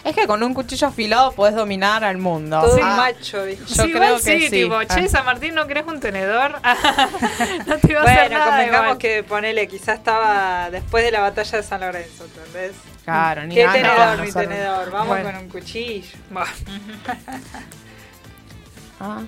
Es 0.04 0.16
que 0.16 0.26
con 0.26 0.42
un 0.42 0.56
cuchillo 0.56 0.88
afilado 0.88 1.32
podés 1.34 1.54
dominar 1.54 2.04
al 2.04 2.18
mundo. 2.18 2.60
Todo 2.60 2.80
Ah, 2.82 2.90
un 2.90 2.98
macho, 2.98 3.46
dijo. 3.46 3.64
Yo 3.68 3.84
Sí, 3.84 3.92
creo 3.92 4.04
igual 4.08 4.16
que 4.16 4.40
sí, 4.40 4.46
sí. 4.46 4.50
tipo, 4.64 4.74
Ah. 4.78 4.86
che, 4.88 5.08
San 5.08 5.26
Martín, 5.26 5.54
¿no 5.54 5.68
querés 5.68 5.86
un 5.86 6.00
tenedor? 6.00 6.54
no 7.68 7.78
te 7.78 7.92
iba 7.92 8.02
a 8.02 8.04
hacer 8.06 8.18
Bueno, 8.30 8.30
nada 8.40 8.46
convengamos 8.50 8.86
igual. 8.86 8.98
que 8.98 9.24
ponele, 9.24 9.68
quizás 9.68 10.00
estaba 10.00 10.72
después 10.72 11.04
de 11.04 11.12
la 11.12 11.20
batalla 11.22 11.58
de 11.58 11.64
San 11.64 11.82
Lorenzo, 11.82 12.26
¿entendés? 12.26 12.72
Claro, 13.04 13.44
ni 13.46 13.54
¿Qué 13.54 13.68
tenedor, 13.68 14.18
no 14.18 14.24
ni 14.26 14.32
saben. 14.32 14.50
tenedor? 14.50 14.90
Vamos 14.90 15.08
Bueno. 15.08 15.24
con 15.34 15.36
un 15.44 15.50
cuchillo. 15.50 16.18
Ah, 19.04 19.22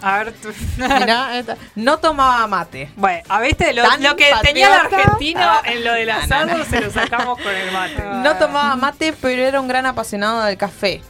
A 0.00 0.18
ver, 0.18 0.32
tú- 0.34 0.52
mirá, 0.76 1.30
no 1.74 1.98
tomaba 1.98 2.46
mate. 2.46 2.90
Bueno, 2.96 3.22
a 3.28 3.40
viste, 3.40 3.72
lo, 3.72 3.82
lo 3.98 4.16
que 4.16 4.30
tenía 4.42 4.68
el 4.68 4.86
argentino 4.86 5.40
Ah. 5.42 5.62
en 5.64 5.84
lo 5.84 5.92
del 5.92 6.08
No, 6.08 6.14
no, 6.14 6.20
asado 6.24 6.58
no. 6.58 6.64
se 6.64 6.80
lo 6.80 6.90
sacamos 6.90 7.38
con 7.40 7.52
el 7.54 7.72
mate. 7.72 8.02
No 8.22 8.36
tomaba 8.36 8.76
mate, 8.76 9.12
pero 9.20 9.42
era 9.42 9.60
un 9.60 9.68
gran 9.68 9.86
apasionado 9.86 10.42
del 10.44 10.56
café. 10.56 11.02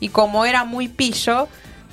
Y 0.00 0.10
como 0.10 0.44
era 0.44 0.64
muy 0.64 0.86
pillo, 0.88 1.48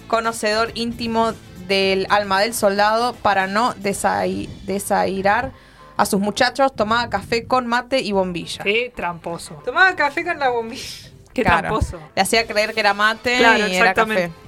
conocedor 0.07 0.71
íntimo 0.75 1.33
del 1.67 2.05
alma 2.09 2.41
del 2.41 2.53
soldado, 2.53 3.15
para 3.15 3.47
no 3.47 3.73
desai- 3.75 4.47
desairar 4.65 5.51
a 5.97 6.05
sus 6.05 6.19
muchachos, 6.19 6.75
tomaba 6.75 7.09
café 7.09 7.47
con 7.47 7.65
mate 7.65 8.01
y 8.01 8.11
bombilla. 8.11 8.63
Qué 8.63 8.93
tramposo. 8.95 9.55
Tomaba 9.65 9.95
café 9.95 10.23
con 10.23 10.37
la 10.37 10.49
bombilla. 10.49 11.09
Qué 11.33 11.41
Claro. 11.41 11.59
tramposo. 11.61 11.99
Le 12.15 12.21
hacía 12.21 12.45
creer 12.45 12.73
que 12.73 12.79
era 12.81 12.93
mate 12.93 13.37
Claro, 13.39 13.57
y 13.67 13.75
era 13.75 13.89
exactamente. 13.89 14.27
café. 14.29 14.44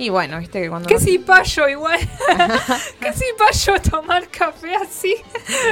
Y 0.00 0.08
bueno, 0.08 0.38
viste 0.38 0.62
que 0.62 0.68
cuando... 0.70 0.88
Qué 0.88 0.94
no- 0.94 1.00
cipayo 1.00 1.68
igual. 1.68 1.98
Qué 3.00 3.12
cipayo 3.12 3.80
tomar 3.82 4.26
café 4.28 4.74
así. 4.76 5.14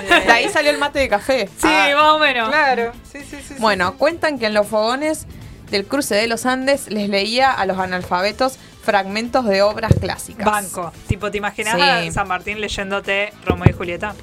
De 0.08 0.32
ahí 0.32 0.48
salió 0.50 0.70
el 0.70 0.76
mate 0.78 0.98
de 0.98 1.08
café. 1.08 1.46
Sí, 1.56 1.66
Ah. 1.66 1.90
más 1.96 2.12
o 2.14 2.18
menos. 2.18 2.48
Claro, 2.50 2.92
sí, 3.10 3.20
sí, 3.20 3.38
sí. 3.38 3.42
sí. 3.48 3.54
Bueno, 3.58 3.96
cuentan 3.96 4.38
que 4.38 4.46
en 4.46 4.54
los 4.54 4.66
fogones 4.66 5.26
del 5.70 5.86
cruce 5.86 6.14
de 6.14 6.28
los 6.28 6.44
Andes 6.46 6.88
les 6.90 7.08
leía 7.08 7.50
a 7.52 7.64
los 7.64 7.78
analfabetos 7.78 8.58
fragmentos 8.82 9.46
de 9.46 9.62
obras 9.62 9.92
clásicas. 9.98 10.44
Banco. 10.44 10.92
Tipo, 11.06 11.30
¿te 11.30 11.38
imaginas 11.38 11.74
Sí. 11.76 11.80
a 11.80 12.12
San 12.12 12.28
Martín 12.28 12.60
leyéndote 12.60 13.32
Romeo 13.46 13.70
y 13.70 13.72
Julieta? 13.72 14.14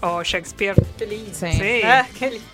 O 0.00 0.22
Shakespeare. 0.22 0.74
Qué 0.96 1.06
lindo. 1.06 1.30
Sí. 1.34 1.52
Sí. 1.52 1.80
Ah, 1.84 2.06
qué 2.18 2.30
lindo. 2.30 2.46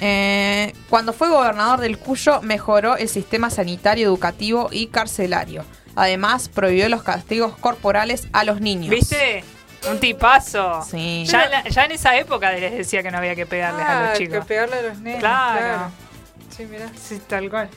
Eh, 0.00 0.74
cuando 0.90 1.12
fue 1.14 1.28
gobernador 1.30 1.80
del 1.80 1.98
Cuyo, 1.98 2.42
mejoró 2.42 2.96
el 2.96 3.08
sistema 3.08 3.48
sanitario, 3.50 4.06
educativo 4.06 4.68
y 4.70 4.88
carcelario. 4.88 5.64
Además, 5.96 6.48
prohibió 6.48 6.88
los 6.88 7.02
castigos 7.02 7.56
corporales 7.58 8.28
a 8.32 8.44
los 8.44 8.60
niños. 8.60 8.90
¿Viste? 8.90 9.44
Un 9.90 9.98
tipazo. 9.98 10.82
Sí. 10.88 11.24
Ya, 11.26 11.44
en 11.44 11.50
la- 11.50 11.68
ya 11.68 11.84
en 11.84 11.92
esa 11.92 12.16
época 12.16 12.52
les 12.52 12.72
decía 12.72 13.02
que 13.02 13.10
no 13.10 13.18
había 13.18 13.34
que 13.34 13.46
pegarles 13.46 13.84
a 13.84 13.98
Ah, 13.98 14.08
los 14.10 14.18
que 14.18 14.24
chicos. 14.26 14.44
pegarle 14.46 14.76
a 14.76 14.82
los 14.82 14.98
nenes. 14.98 15.20
Claro. 15.20 15.90
Sí, 16.56 16.64
mirá. 16.66 16.88
Sí, 17.00 17.20
tal 17.26 17.50
cual. 17.50 17.68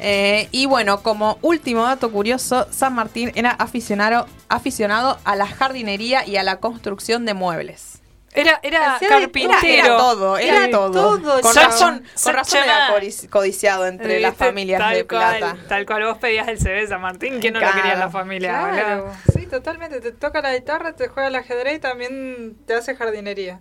Eh, 0.00 0.48
y 0.50 0.66
bueno, 0.66 1.02
como 1.02 1.38
último 1.40 1.84
dato 1.84 2.10
curioso, 2.10 2.66
San 2.70 2.94
Martín 2.94 3.30
era 3.36 3.50
aficionado, 3.52 4.26
aficionado 4.48 5.18
a 5.24 5.36
la 5.36 5.46
jardinería 5.46 6.26
y 6.26 6.36
a 6.36 6.42
la 6.42 6.56
construcción 6.56 7.24
de 7.24 7.34
muebles. 7.34 7.93
Era, 8.36 8.58
era 8.64 8.98
carpintero. 9.08 9.58
Era, 9.62 9.86
era 9.86 9.96
todo, 9.96 10.36
era 10.38 10.70
todo. 10.70 10.90
todo, 11.18 11.40
con 11.40 11.54
razón, 11.54 12.04
con 12.22 12.34
razón 12.34 12.62
era 12.64 12.88
codici- 12.92 13.28
codiciado 13.28 13.86
entre 13.86 14.18
las 14.18 14.34
familias 14.36 14.80
tal 14.80 14.94
de 14.94 15.06
cual, 15.06 15.38
plata. 15.38 15.56
Tal 15.68 15.86
cual 15.86 16.04
vos 16.04 16.18
pedías 16.18 16.48
el 16.48 16.58
CV 16.58 16.86
San 16.88 17.00
Martín, 17.00 17.38
¿quién 17.40 17.54
no 17.54 17.60
lo 17.60 17.70
quería 17.72 17.92
en 17.92 18.00
la 18.00 18.10
familia? 18.10 18.50
Claro, 18.72 19.12
sí, 19.32 19.46
totalmente. 19.46 20.00
Te 20.00 20.10
toca 20.10 20.40
la 20.42 20.52
guitarra, 20.52 20.94
te 20.96 21.06
juega 21.06 21.28
el 21.28 21.36
ajedrez 21.36 21.76
y 21.76 21.78
también 21.78 22.56
te 22.66 22.74
hace 22.74 22.96
jardinería. 22.96 23.60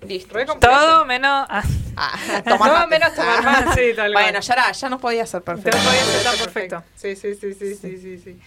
Listo. 0.00 0.38
Todo 0.60 1.04
menos. 1.04 1.46
ah, 1.50 1.62
Ah, 1.96 2.42
tomar 2.46 2.72
mate. 2.72 2.86
menos 2.88 3.14
tomar 3.14 3.40
Ah. 3.44 3.72
sí, 3.74 3.92
tal 3.96 4.12
cual. 4.12 4.24
Bueno, 4.24 4.40
ya 4.40 4.52
era, 4.54 4.72
ya 4.72 4.88
no 4.88 4.98
podía 5.00 5.26
ser 5.26 5.42
perfecto. 5.42 5.70
Pero 5.76 5.84
podía 5.84 6.04
ser 6.04 6.22
tan 6.22 6.36
perfecto. 6.38 6.84
Sí, 6.96 7.16
sí, 7.16 7.34
sí, 7.34 7.52
sí, 7.52 7.74
sí, 7.74 7.98
sí, 7.98 8.18
sí. 8.18 8.38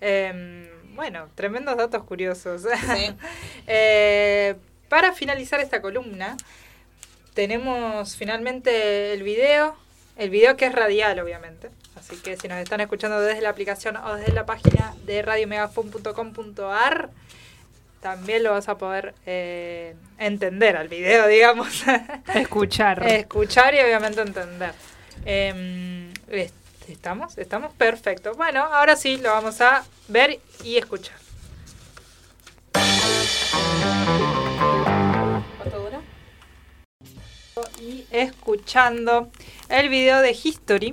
Em, 0.00 0.66
bueno, 0.96 1.28
tremendos 1.34 1.76
datos 1.76 2.04
curiosos. 2.04 2.62
Sí. 2.62 3.14
Eh, 3.68 4.56
para 4.88 5.12
finalizar 5.12 5.60
esta 5.60 5.80
columna, 5.82 6.36
tenemos 7.34 8.16
finalmente 8.16 9.12
el 9.12 9.22
video, 9.22 9.76
el 10.16 10.30
video 10.30 10.56
que 10.56 10.66
es 10.66 10.72
radial, 10.74 11.18
obviamente. 11.20 11.70
Así 11.96 12.16
que 12.16 12.36
si 12.36 12.46
nos 12.48 12.58
están 12.58 12.80
escuchando 12.80 13.20
desde 13.20 13.40
la 13.40 13.50
aplicación 13.50 13.96
o 13.96 14.14
desde 14.16 14.32
la 14.32 14.46
página 14.46 14.94
de 15.04 15.22
radiomegafon.com.ar, 15.22 17.10
también 18.00 18.42
lo 18.44 18.52
vas 18.52 18.68
a 18.68 18.78
poder 18.78 19.14
eh, 19.26 19.94
entender 20.18 20.76
al 20.76 20.88
video, 20.88 21.26
digamos. 21.28 21.82
Escuchar. 22.34 23.06
Escuchar 23.06 23.74
y 23.74 23.80
obviamente 23.80 24.20
entender. 24.20 24.72
Em, 25.24 26.12
est- 26.28 26.54
¿Estamos? 26.88 27.36
¿Estamos? 27.36 27.72
Perfecto. 27.74 28.34
Bueno, 28.34 28.62
ahora 28.62 28.94
sí 28.94 29.16
lo 29.16 29.30
vamos 29.30 29.60
a 29.60 29.84
ver 30.06 30.38
y 30.62 30.76
escuchar. 30.76 31.16
Y 37.80 38.04
escuchando 38.10 39.30
el 39.70 39.88
video 39.88 40.20
de 40.20 40.32
History, 40.32 40.92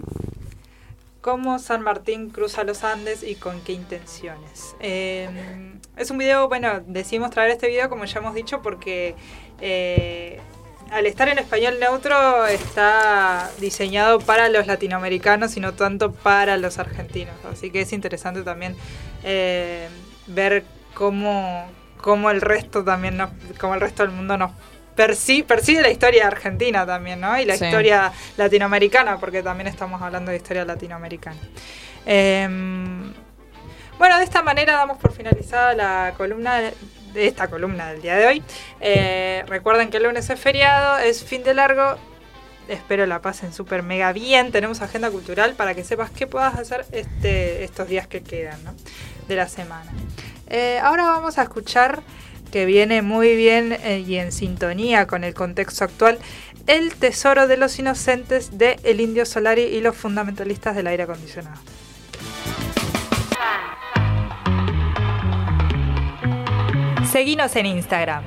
cómo 1.20 1.60
San 1.60 1.82
Martín 1.82 2.30
cruza 2.30 2.64
los 2.64 2.86
Andes 2.86 3.22
y 3.22 3.36
con 3.36 3.60
qué 3.60 3.74
intenciones. 3.74 4.74
Em, 4.80 5.82
es 5.98 6.10
un 6.10 6.18
video, 6.18 6.48
bueno, 6.48 6.80
decidimos 6.88 7.32
traer 7.32 7.52
este 7.52 7.68
video, 7.68 7.90
como 7.90 8.06
ya 8.06 8.20
hemos 8.20 8.34
dicho, 8.34 8.62
porque 8.62 9.14
eh, 9.60 10.40
al 10.90 11.06
estar 11.06 11.28
en 11.28 11.38
español 11.38 11.82
neutro 11.82 12.46
está 12.46 13.52
diseñado 13.60 14.20
para 14.20 14.48
los 14.48 14.66
latinoamericanos 14.66 15.58
y 15.58 15.60
no 15.60 15.74
tanto 15.74 16.14
para 16.14 16.56
los 16.56 16.80
argentinos. 16.80 17.36
Así 17.44 17.72
que 17.72 17.82
es 17.82 17.92
interesante 17.92 18.42
también 18.42 18.78
eh, 19.26 19.90
ver 20.28 20.64
cómo, 20.94 21.68
cómo 21.98 22.32
el 22.32 22.40
resto 22.40 22.86
también 22.86 23.18
nos, 23.18 23.32
cómo 23.60 23.74
el 23.76 23.82
resto 23.82 24.04
del 24.04 24.14
mundo 24.14 24.38
nos 24.38 24.52
perci- 24.96 25.44
percibe 25.46 25.82
la 25.82 25.90
historia 25.90 26.28
argentina 26.28 26.86
también, 26.86 27.20
¿no? 27.20 27.40
Y 27.40 27.46
la 27.46 27.58
Sí. 27.58 27.66
historia 27.66 28.12
latinoamericana, 28.38 29.18
porque 29.20 29.42
también 29.44 29.68
estamos 29.68 30.02
hablando 30.02 30.32
de 30.32 30.38
historia 30.38 30.66
latinoamericana. 30.66 31.38
Em, 32.06 33.14
bueno, 33.98 34.18
de 34.18 34.24
esta 34.24 34.42
manera 34.44 34.74
damos 34.74 34.98
por 34.98 35.14
finalizada 35.14 35.74
la 35.74 36.14
columna 36.18 36.60
de 37.14 37.28
esta 37.28 37.48
columna 37.48 37.92
del 37.92 38.02
día 38.02 38.16
de 38.16 38.26
hoy. 38.26 38.44
Eh, 38.82 39.44
recuerden 39.48 39.90
que 39.92 39.98
el 39.98 40.04
lunes 40.04 40.30
es 40.30 40.40
feriado, 40.40 40.98
es 40.98 41.24
fin 41.24 41.44
de 41.44 41.54
largo. 41.54 41.96
Espero 42.68 43.06
la 43.06 43.22
pasen 43.22 43.54
súper 43.54 43.84
mega 43.84 44.12
bien. 44.14 44.52
Tenemos 44.52 44.82
agenda 44.82 45.12
cultural 45.12 45.54
para 45.54 45.76
que 45.76 45.84
sepas 45.84 46.10
qué 46.10 46.26
puedas 46.28 46.56
hacer 46.56 46.86
este, 46.92 47.64
estos 47.64 47.88
días 47.88 48.08
que 48.08 48.24
quedan 48.24 48.64
¿no? 48.64 48.74
de 49.28 49.36
la 49.36 49.48
semana. 49.48 49.92
Eh, 50.50 50.80
ahora 50.82 51.04
vamos 51.04 51.38
a 51.38 51.44
escuchar 51.44 52.02
que 52.54 52.68
viene 52.68 53.02
muy 53.02 53.36
bien 53.36 53.74
eh, 53.84 54.04
y 54.08 54.18
en 54.18 54.32
sintonía 54.32 55.08
con 55.08 55.24
el 55.24 55.34
contexto 55.34 55.86
actual, 55.86 56.20
El 56.68 56.94
Tesoro 56.94 57.48
de 57.48 57.58
los 57.58 57.80
Inocentes 57.80 58.60
de 58.60 58.80
El 58.84 59.02
Indio 59.02 59.26
Solari 59.26 59.64
y 59.64 59.82
los 59.82 59.98
fundamentalistas 59.98 60.76
del 60.76 60.86
aire 60.86 61.02
acondicionado. 61.02 61.60
Seguinos 67.12 67.56
en 67.56 67.66
Instagram. 67.66 68.24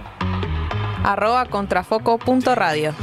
Contrafoco.radio. 1.49 2.95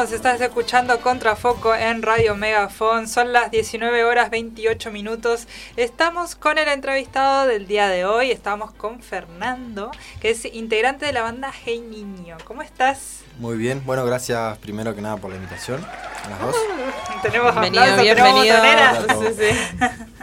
Seguimos, 0.00 0.12
estás 0.12 0.40
escuchando 0.40 0.98
Contrafoco 1.00 1.74
en 1.74 2.00
Radio 2.00 2.34
Megafon. 2.34 3.06
Son 3.06 3.34
las 3.34 3.50
19 3.50 4.04
horas 4.04 4.30
28 4.30 4.90
minutos. 4.90 5.46
Estamos 5.76 6.36
con 6.36 6.56
el 6.56 6.68
entrevistado 6.68 7.46
del 7.46 7.66
día 7.66 7.88
de 7.88 8.06
hoy. 8.06 8.30
Estamos 8.30 8.72
con 8.72 9.02
Fernando, 9.02 9.90
que 10.20 10.30
es 10.30 10.46
integrante 10.46 11.04
de 11.04 11.12
la 11.12 11.20
banda 11.20 11.52
Hey 11.64 11.80
Niño. 11.80 12.38
¿Cómo 12.44 12.62
estás? 12.62 13.20
Muy 13.38 13.58
bien, 13.58 13.82
bueno, 13.84 14.06
gracias 14.06 14.56
primero 14.58 14.94
que 14.94 15.02
nada 15.02 15.18
por 15.18 15.30
la 15.30 15.36
invitación 15.36 15.84
a 15.84 16.30
las 16.30 16.40
dos. 16.40 16.56
Tenemos 17.22 17.52
Bienvenido, 17.52 17.82
aplausos, 17.82 18.16
tenemos 18.16 18.42
bienvenido. 18.42 19.18
a 19.18 19.32
Sí, 19.32 19.34
sí. 19.38 19.76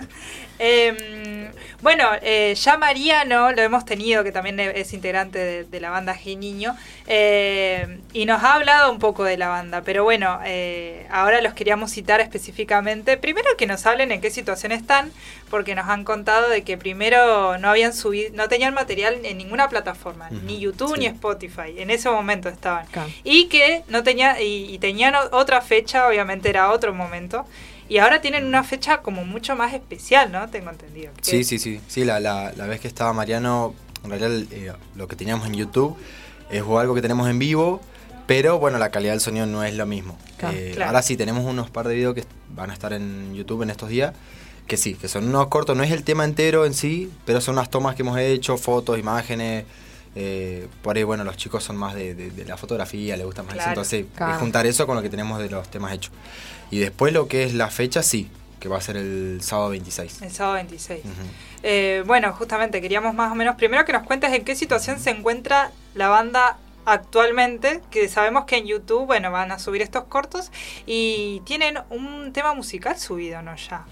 Eh, 0.59 1.16
bueno, 1.81 2.05
eh, 2.21 2.55
ya 2.55 2.77
Mariano 2.77 3.51
lo 3.51 3.61
hemos 3.61 3.85
tenido, 3.85 4.23
que 4.23 4.31
también 4.31 4.59
es 4.59 4.93
integrante 4.93 5.37
de, 5.37 5.63
de 5.63 5.79
la 5.79 5.89
banda 5.89 6.17
Niño, 6.25 6.75
eh, 7.07 7.99
y 8.13 8.25
nos 8.25 8.43
ha 8.43 8.55
hablado 8.55 8.91
un 8.91 8.99
poco 8.99 9.23
de 9.23 9.37
la 9.37 9.47
banda, 9.47 9.81
pero 9.81 10.03
bueno, 10.03 10.39
eh, 10.43 11.05
ahora 11.09 11.41
los 11.41 11.53
queríamos 11.53 11.91
citar 11.91 12.19
específicamente. 12.19 13.17
Primero 13.17 13.47
que 13.57 13.67
nos 13.67 13.85
hablen 13.85 14.11
en 14.11 14.21
qué 14.21 14.31
situación 14.31 14.71
están, 14.71 15.11
porque 15.49 15.75
nos 15.75 15.87
han 15.87 16.03
contado 16.03 16.49
de 16.49 16.63
que 16.63 16.77
primero 16.77 17.57
no 17.59 17.69
habían 17.69 17.93
subido, 17.93 18.31
no 18.33 18.47
tenían 18.47 18.73
material 18.73 19.19
en 19.23 19.37
ninguna 19.37 19.69
plataforma, 19.69 20.29
ni 20.29 20.59
YouTube 20.59 20.95
sí. 20.95 21.01
ni 21.01 21.05
Spotify, 21.05 21.75
en 21.77 21.91
ese 21.91 22.09
momento 22.09 22.49
estaban. 22.49 22.85
Y 23.23 23.45
que 23.45 23.83
no 23.87 24.03
tenía, 24.03 24.41
y, 24.41 24.73
y 24.73 24.79
tenían 24.79 25.13
otra 25.31 25.61
fecha, 25.61 26.07
obviamente 26.07 26.49
era 26.49 26.71
otro 26.71 26.93
momento. 26.93 27.45
Y 27.89 27.99
ahora 27.99 28.21
tienen 28.21 28.45
una 28.45 28.63
fecha 28.63 28.97
como 29.01 29.23
mucho 29.25 29.55
más 29.55 29.73
especial, 29.73 30.31
¿no? 30.31 30.49
Tengo 30.49 30.69
entendido. 30.69 31.11
Que- 31.13 31.23
Sí, 31.23 31.43
sí, 31.43 31.57
sí. 31.59 31.79
Sí, 31.87 32.03
la, 32.05 32.19
la, 32.19 32.51
la 32.55 32.65
vez 32.67 32.79
que 32.79 32.87
estaba 32.87 33.13
Mariano, 33.13 33.73
en 34.03 34.09
realidad 34.09 34.31
eh, 34.51 34.73
lo 34.95 35.07
que 35.07 35.15
teníamos 35.15 35.47
en 35.47 35.53
YouTube 35.53 35.95
es 36.49 36.61
algo 36.61 36.93
que 36.95 37.01
tenemos 37.01 37.29
en 37.29 37.39
vivo, 37.39 37.81
pero 38.25 38.59
bueno, 38.59 38.77
la 38.77 38.89
calidad 38.91 39.13
del 39.13 39.21
sonido 39.21 39.45
no 39.45 39.63
es 39.63 39.73
lo 39.75 39.85
mismo. 39.85 40.17
Claro. 40.37 40.57
Eh, 40.57 40.71
Claro. 40.75 40.89
Ahora 40.89 41.01
sí, 41.01 41.15
tenemos 41.17 41.45
unos 41.45 41.69
par 41.69 41.87
de 41.87 41.95
videos 41.95 42.13
que 42.13 42.25
van 42.53 42.69
a 42.71 42.73
estar 42.73 42.91
en 42.93 43.33
YouTube 43.35 43.63
en 43.63 43.69
estos 43.69 43.89
días, 43.89 44.13
que 44.67 44.75
sí, 44.75 44.95
que 44.95 45.07
son 45.07 45.27
unos 45.29 45.47
cortos, 45.47 45.77
no 45.77 45.83
es 45.83 45.91
el 45.91 46.03
tema 46.03 46.25
entero 46.25 46.65
en 46.65 46.73
sí, 46.73 47.09
pero 47.25 47.39
son 47.39 47.55
unas 47.55 47.69
tomas 47.69 47.95
que 47.95 48.01
hemos 48.01 48.17
hecho, 48.19 48.57
fotos, 48.57 48.99
imágenes. 48.99 49.63
eh, 50.19 50.67
por 50.81 50.97
ahí, 50.97 51.03
bueno, 51.03 51.23
los 51.23 51.37
chicos 51.37 51.63
son 51.63 51.77
más 51.77 51.93
de, 51.93 52.15
de- 52.15 52.31
de 52.31 52.43
la 52.45 52.57
fotografía, 52.57 53.15
les 53.15 53.23
gusta 53.25 53.43
más 53.43 53.53
Claro. 53.53 53.61
eso, 53.65 53.69
entonces 53.69 54.05
Claro. 54.15 54.33
es 54.33 54.39
juntar 54.39 54.65
eso 54.65 54.87
con 54.87 54.95
lo 54.95 55.03
que 55.03 55.09
tenemos 55.09 55.37
de 55.39 55.47
los 55.47 55.69
temas 55.69 55.93
hechos. 55.93 56.11
Y 56.71 56.79
después 56.79 57.13
lo 57.13 57.27
que 57.27 57.43
es 57.43 57.53
la 57.53 57.69
fecha, 57.69 58.03
sí, 58.03 58.29
que 58.59 58.69
va 58.69 58.77
a 58.77 58.81
ser 58.81 58.97
el 58.97 59.39
sábado 59.41 59.69
26. 59.69 60.21
El 60.21 60.31
sábado 60.31 60.55
26. 60.55 61.05
Ujú. 61.05 61.13
Eh, 61.63 62.03
bueno, 62.05 62.33
justamente 62.33 62.81
queríamos 62.81 63.13
más 63.13 63.31
o 63.31 63.35
menos 63.35 63.55
primero 63.55 63.85
que 63.85 63.93
nos 63.93 64.03
cuentes 64.03 64.31
en 64.33 64.43
qué 64.43 64.55
situación 64.55 64.99
se 64.99 65.11
encuentra 65.11 65.71
la 65.95 66.09
banda 66.09 66.57
actualmente, 66.85 67.81
que 67.91 68.07
sabemos 68.07 68.45
que 68.45 68.57
en 68.57 68.65
YouTube, 68.65 69.05
bueno, 69.05 69.31
van 69.31 69.51
a 69.51 69.59
subir 69.59 69.81
estos 69.81 70.05
cortos 70.05 70.51
y 70.85 71.41
tienen 71.45 71.79
un 71.89 72.31
tema 72.31 72.53
musical 72.53 72.97
subido, 72.97 73.41
¿no? 73.41 73.55
Ya. 73.55 73.85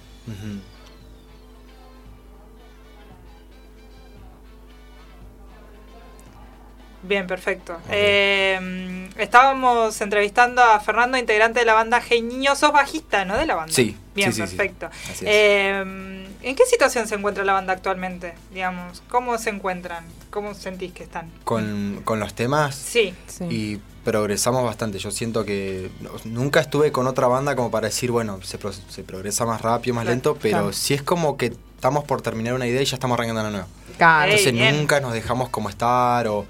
Bien, 7.07 7.27
perfecto. 7.27 7.77
Eh, 7.91 9.09
estábamos 9.17 9.99
entrevistando 10.01 10.61
a 10.63 10.79
Fernando, 10.79 11.17
integrante 11.17 11.59
de 11.59 11.65
la 11.65 11.73
banda 11.73 12.01
Hey 12.07 12.21
Niño. 12.21 12.55
Sos 12.55 12.71
bajista, 12.71 13.25
¿no? 13.25 13.37
De 13.37 13.45
la 13.45 13.55
banda. 13.55 13.73
Sí, 13.73 13.95
Bien, 14.15 14.33
sí, 14.33 14.41
sí, 14.41 14.47
sí. 14.47 14.55
perfecto. 14.55 14.87
Así 14.87 15.25
es. 15.25 15.31
Eh, 15.31 16.25
¿En 16.41 16.55
qué 16.55 16.65
situación 16.65 17.07
se 17.07 17.15
encuentra 17.15 17.43
la 17.43 17.53
banda 17.53 17.73
actualmente? 17.73 18.33
Digamos, 18.51 19.03
¿cómo 19.09 19.37
se 19.37 19.49
encuentran? 19.51 20.03
¿Cómo 20.29 20.53
sentís 20.53 20.93
que 20.93 21.03
están? 21.03 21.29
con, 21.43 22.01
con 22.03 22.19
los 22.19 22.33
temas 22.33 22.75
Sí, 22.75 23.13
Sí. 23.27 23.45
y 23.49 23.81
progresamos 24.03 24.63
bastante. 24.63 24.97
Yo 24.99 25.11
siento 25.11 25.45
que 25.45 25.89
nunca 26.25 26.59
estuve 26.59 26.91
con 26.91 27.07
otra 27.07 27.27
banda 27.27 27.55
como 27.55 27.71
para 27.71 27.87
decir, 27.87 28.11
bueno, 28.11 28.39
se, 28.43 28.57
pro- 28.57 28.73
se 28.73 29.03
progresa 29.03 29.45
más 29.45 29.61
rápido, 29.61 29.95
más 29.95 30.03
Claro, 30.03 30.13
lento, 30.15 30.37
pero 30.41 30.57
claro. 30.57 30.73
sí 30.73 30.93
es 30.93 31.01
como 31.03 31.37
que 31.37 31.53
estamos 31.75 32.03
por 32.03 32.21
terminar 32.21 32.53
una 32.53 32.67
idea 32.67 32.81
y 32.81 32.85
ya 32.85 32.95
estamos 32.95 33.15
arrancando 33.15 33.41
una 33.41 33.49
nueva. 33.51 33.67
Claro. 33.97 34.31
Entonces 34.31 34.73
nunca 34.73 34.99
nos 34.99 35.13
dejamos 35.13 35.49
como 35.49 35.69
estar 35.69 36.27
o... 36.27 36.45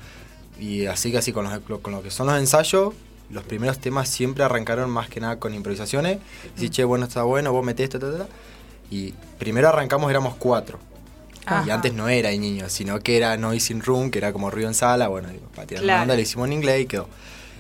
Y 0.60 0.86
así 0.86 1.12
que 1.12 1.18
así 1.18 1.32
con, 1.32 1.46
los, 1.46 1.80
con 1.82 1.94
lo 1.94 2.02
que 2.02 2.12
son 2.12 2.28
los 2.28 2.38
ensayos, 2.38 2.94
los 3.30 3.44
primeros 3.44 3.80
temas 3.80 4.08
siempre 4.08 4.44
arrancaron 4.44 4.89
más 4.89 5.10
que 5.10 5.20
nada 5.20 5.38
con 5.39 5.54
improvisaciones. 5.54 6.20
Decir, 6.56 6.70
che, 6.70 6.84
bueno, 6.84 7.06
está 7.06 7.24
bueno, 7.24 7.52
vos 7.52 7.65
metés 7.65 7.86
esto, 7.86 8.00
ta, 8.00 8.12
ta, 8.12 8.18
ta". 8.26 8.28
Y 8.91 9.13
primero 9.39 9.68
arrancamos, 9.70 10.10
éramos 10.10 10.36
cuatro. 10.36 10.80
Ajá. 11.46 11.63
Y 11.68 11.70
antes 11.72 11.94
no 11.94 12.08
era 12.08 12.32
el 12.32 12.39
niño, 12.39 12.70
sino 12.70 13.00
que 13.00 13.18
era 13.18 13.36
Noise 13.38 13.74
in 13.74 13.82
Room, 13.82 14.10
que 14.12 14.18
era 14.20 14.32
como 14.34 14.50
ruido 14.50 14.68
en 14.68 14.74
sala. 14.76 15.08
Bueno, 15.08 15.30
digo, 15.30 15.48
para 15.56 15.68
tirar 15.68 15.84
Claro. 15.84 16.02
onda 16.04 16.15
le 16.15 16.22
hicimos 16.22 16.48
en 16.48 16.54
inglés 16.54 16.82
y 16.82 16.86
quedó. 16.86 17.08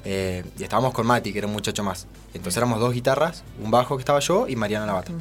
Eh, 0.05 0.43
y 0.57 0.63
estábamos 0.63 0.93
con 0.93 1.05
Mati, 1.07 1.31
que 1.31 1.39
era 1.39 1.47
un 1.47 1.53
muchacho 1.53 1.83
más. 1.83 2.07
Entonces 2.33 2.57
éramos 2.57 2.79
dos 2.79 2.93
guitarras, 2.93 3.43
un 3.63 3.71
bajo 3.71 3.95
que 3.97 4.01
estaba 4.01 4.19
yo 4.19 4.47
y 4.47 4.55
Mariana 4.55 4.85
la 4.85 4.93
bata. 4.93 5.11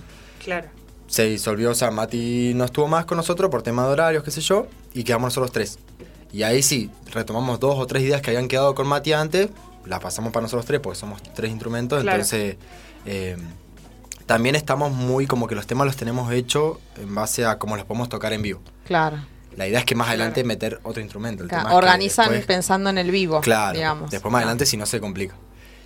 claro. 0.42 0.68
Se 1.06 1.24
disolvió, 1.26 1.70
o 1.70 1.74
sea, 1.74 1.90
Mati 1.90 2.52
no 2.54 2.64
estuvo 2.64 2.88
más 2.88 3.04
con 3.04 3.16
nosotros 3.18 3.50
por 3.50 3.62
tema 3.62 3.84
de 3.86 3.92
horarios, 3.92 4.24
qué 4.24 4.30
sé 4.30 4.40
yo, 4.40 4.66
y 4.94 5.04
quedamos 5.04 5.26
nosotros 5.26 5.52
tres. 5.52 5.78
Y 6.34 6.42
ahí 6.42 6.64
sí, 6.64 6.90
retomamos 7.12 7.60
dos 7.60 7.76
o 7.78 7.86
tres 7.86 8.02
ideas 8.02 8.20
que 8.20 8.30
habían 8.30 8.48
quedado 8.48 8.74
con 8.74 8.88
Mati 8.88 9.12
antes, 9.12 9.50
las 9.86 10.00
pasamos 10.00 10.32
para 10.32 10.42
nosotros 10.42 10.66
tres, 10.66 10.80
porque 10.80 10.98
somos 10.98 11.22
tres 11.34 11.50
instrumentos, 11.52 12.02
Claro. 12.02 12.16
entonces 12.16 12.56
eh, 13.06 13.36
también 14.26 14.56
estamos 14.56 14.90
muy 14.90 15.26
como 15.28 15.46
que 15.46 15.54
los 15.54 15.66
temas 15.66 15.86
los 15.86 15.96
tenemos 15.96 16.32
hechos 16.32 16.78
en 16.96 17.14
base 17.14 17.44
a 17.44 17.58
cómo 17.58 17.76
los 17.76 17.84
podemos 17.84 18.08
tocar 18.08 18.32
en 18.32 18.42
vivo. 18.42 18.60
Claro. 18.84 19.18
La 19.56 19.68
idea 19.68 19.78
es 19.78 19.84
que 19.84 19.94
más 19.94 20.06
Claro. 20.08 20.22
adelante 20.22 20.42
meter 20.42 20.80
otro 20.82 21.00
instrumento. 21.00 21.44
El 21.44 21.48
Claro, 21.50 21.66
tema 21.66 21.76
Organizan 21.76 22.30
después- 22.30 22.46
pensando 22.46 22.90
en 22.90 22.98
el 22.98 23.12
vivo. 23.12 23.40
Claro, 23.40 23.76
digamos. 23.76 24.10
después 24.10 24.32
más 24.32 24.40
adelante 24.40 24.66
si 24.66 24.76
no 24.76 24.86
se 24.86 24.98
complica. 24.98 25.36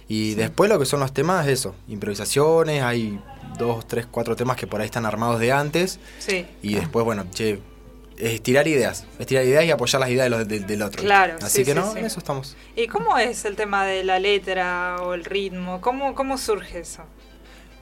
Y 0.08 0.34
después 0.34 0.70
lo 0.70 0.78
que 0.78 0.86
son 0.86 1.00
los 1.00 1.12
temas 1.12 1.46
es 1.46 1.58
eso, 1.60 1.74
improvisaciones, 1.88 2.82
hay 2.82 3.20
dos, 3.58 3.86
tres, 3.86 4.06
cuatro 4.10 4.34
temas 4.36 4.56
que 4.56 4.66
por 4.66 4.80
ahí 4.80 4.86
están 4.86 5.04
armados 5.04 5.38
de 5.40 5.52
antes 5.52 5.98
Sí. 6.20 6.46
y 6.62 6.74
después, 6.76 7.04
bueno, 7.04 7.26
che, 7.34 7.60
es 8.18 8.42
tirar 8.42 8.66
ideas, 8.68 9.04
es 9.18 9.26
tirar 9.26 9.44
ideas 9.44 9.64
y 9.64 9.70
apoyar 9.70 10.00
las 10.00 10.10
ideas 10.10 10.24
de 10.24 10.30
los- 10.30 10.48
del- 10.48 10.66
del 10.66 10.82
otro. 10.82 11.02
Claro, 11.02 11.36
Así 11.42 11.58
sí, 11.58 11.64
que 11.64 11.72
sí, 11.72 11.78
no, 11.78 11.92
sí. 11.92 11.98
en 11.98 12.06
eso 12.06 12.18
estamos. 12.18 12.56
¿Y 12.76 12.86
cómo 12.88 13.16
es 13.18 13.44
el 13.44 13.56
tema 13.56 13.84
de 13.86 14.04
la 14.04 14.18
letra 14.18 14.96
o 15.02 15.14
el 15.14 15.24
ritmo? 15.24 15.80
¿Cómo, 15.80 16.14
cómo 16.14 16.36
surge 16.38 16.80
eso? 16.80 17.02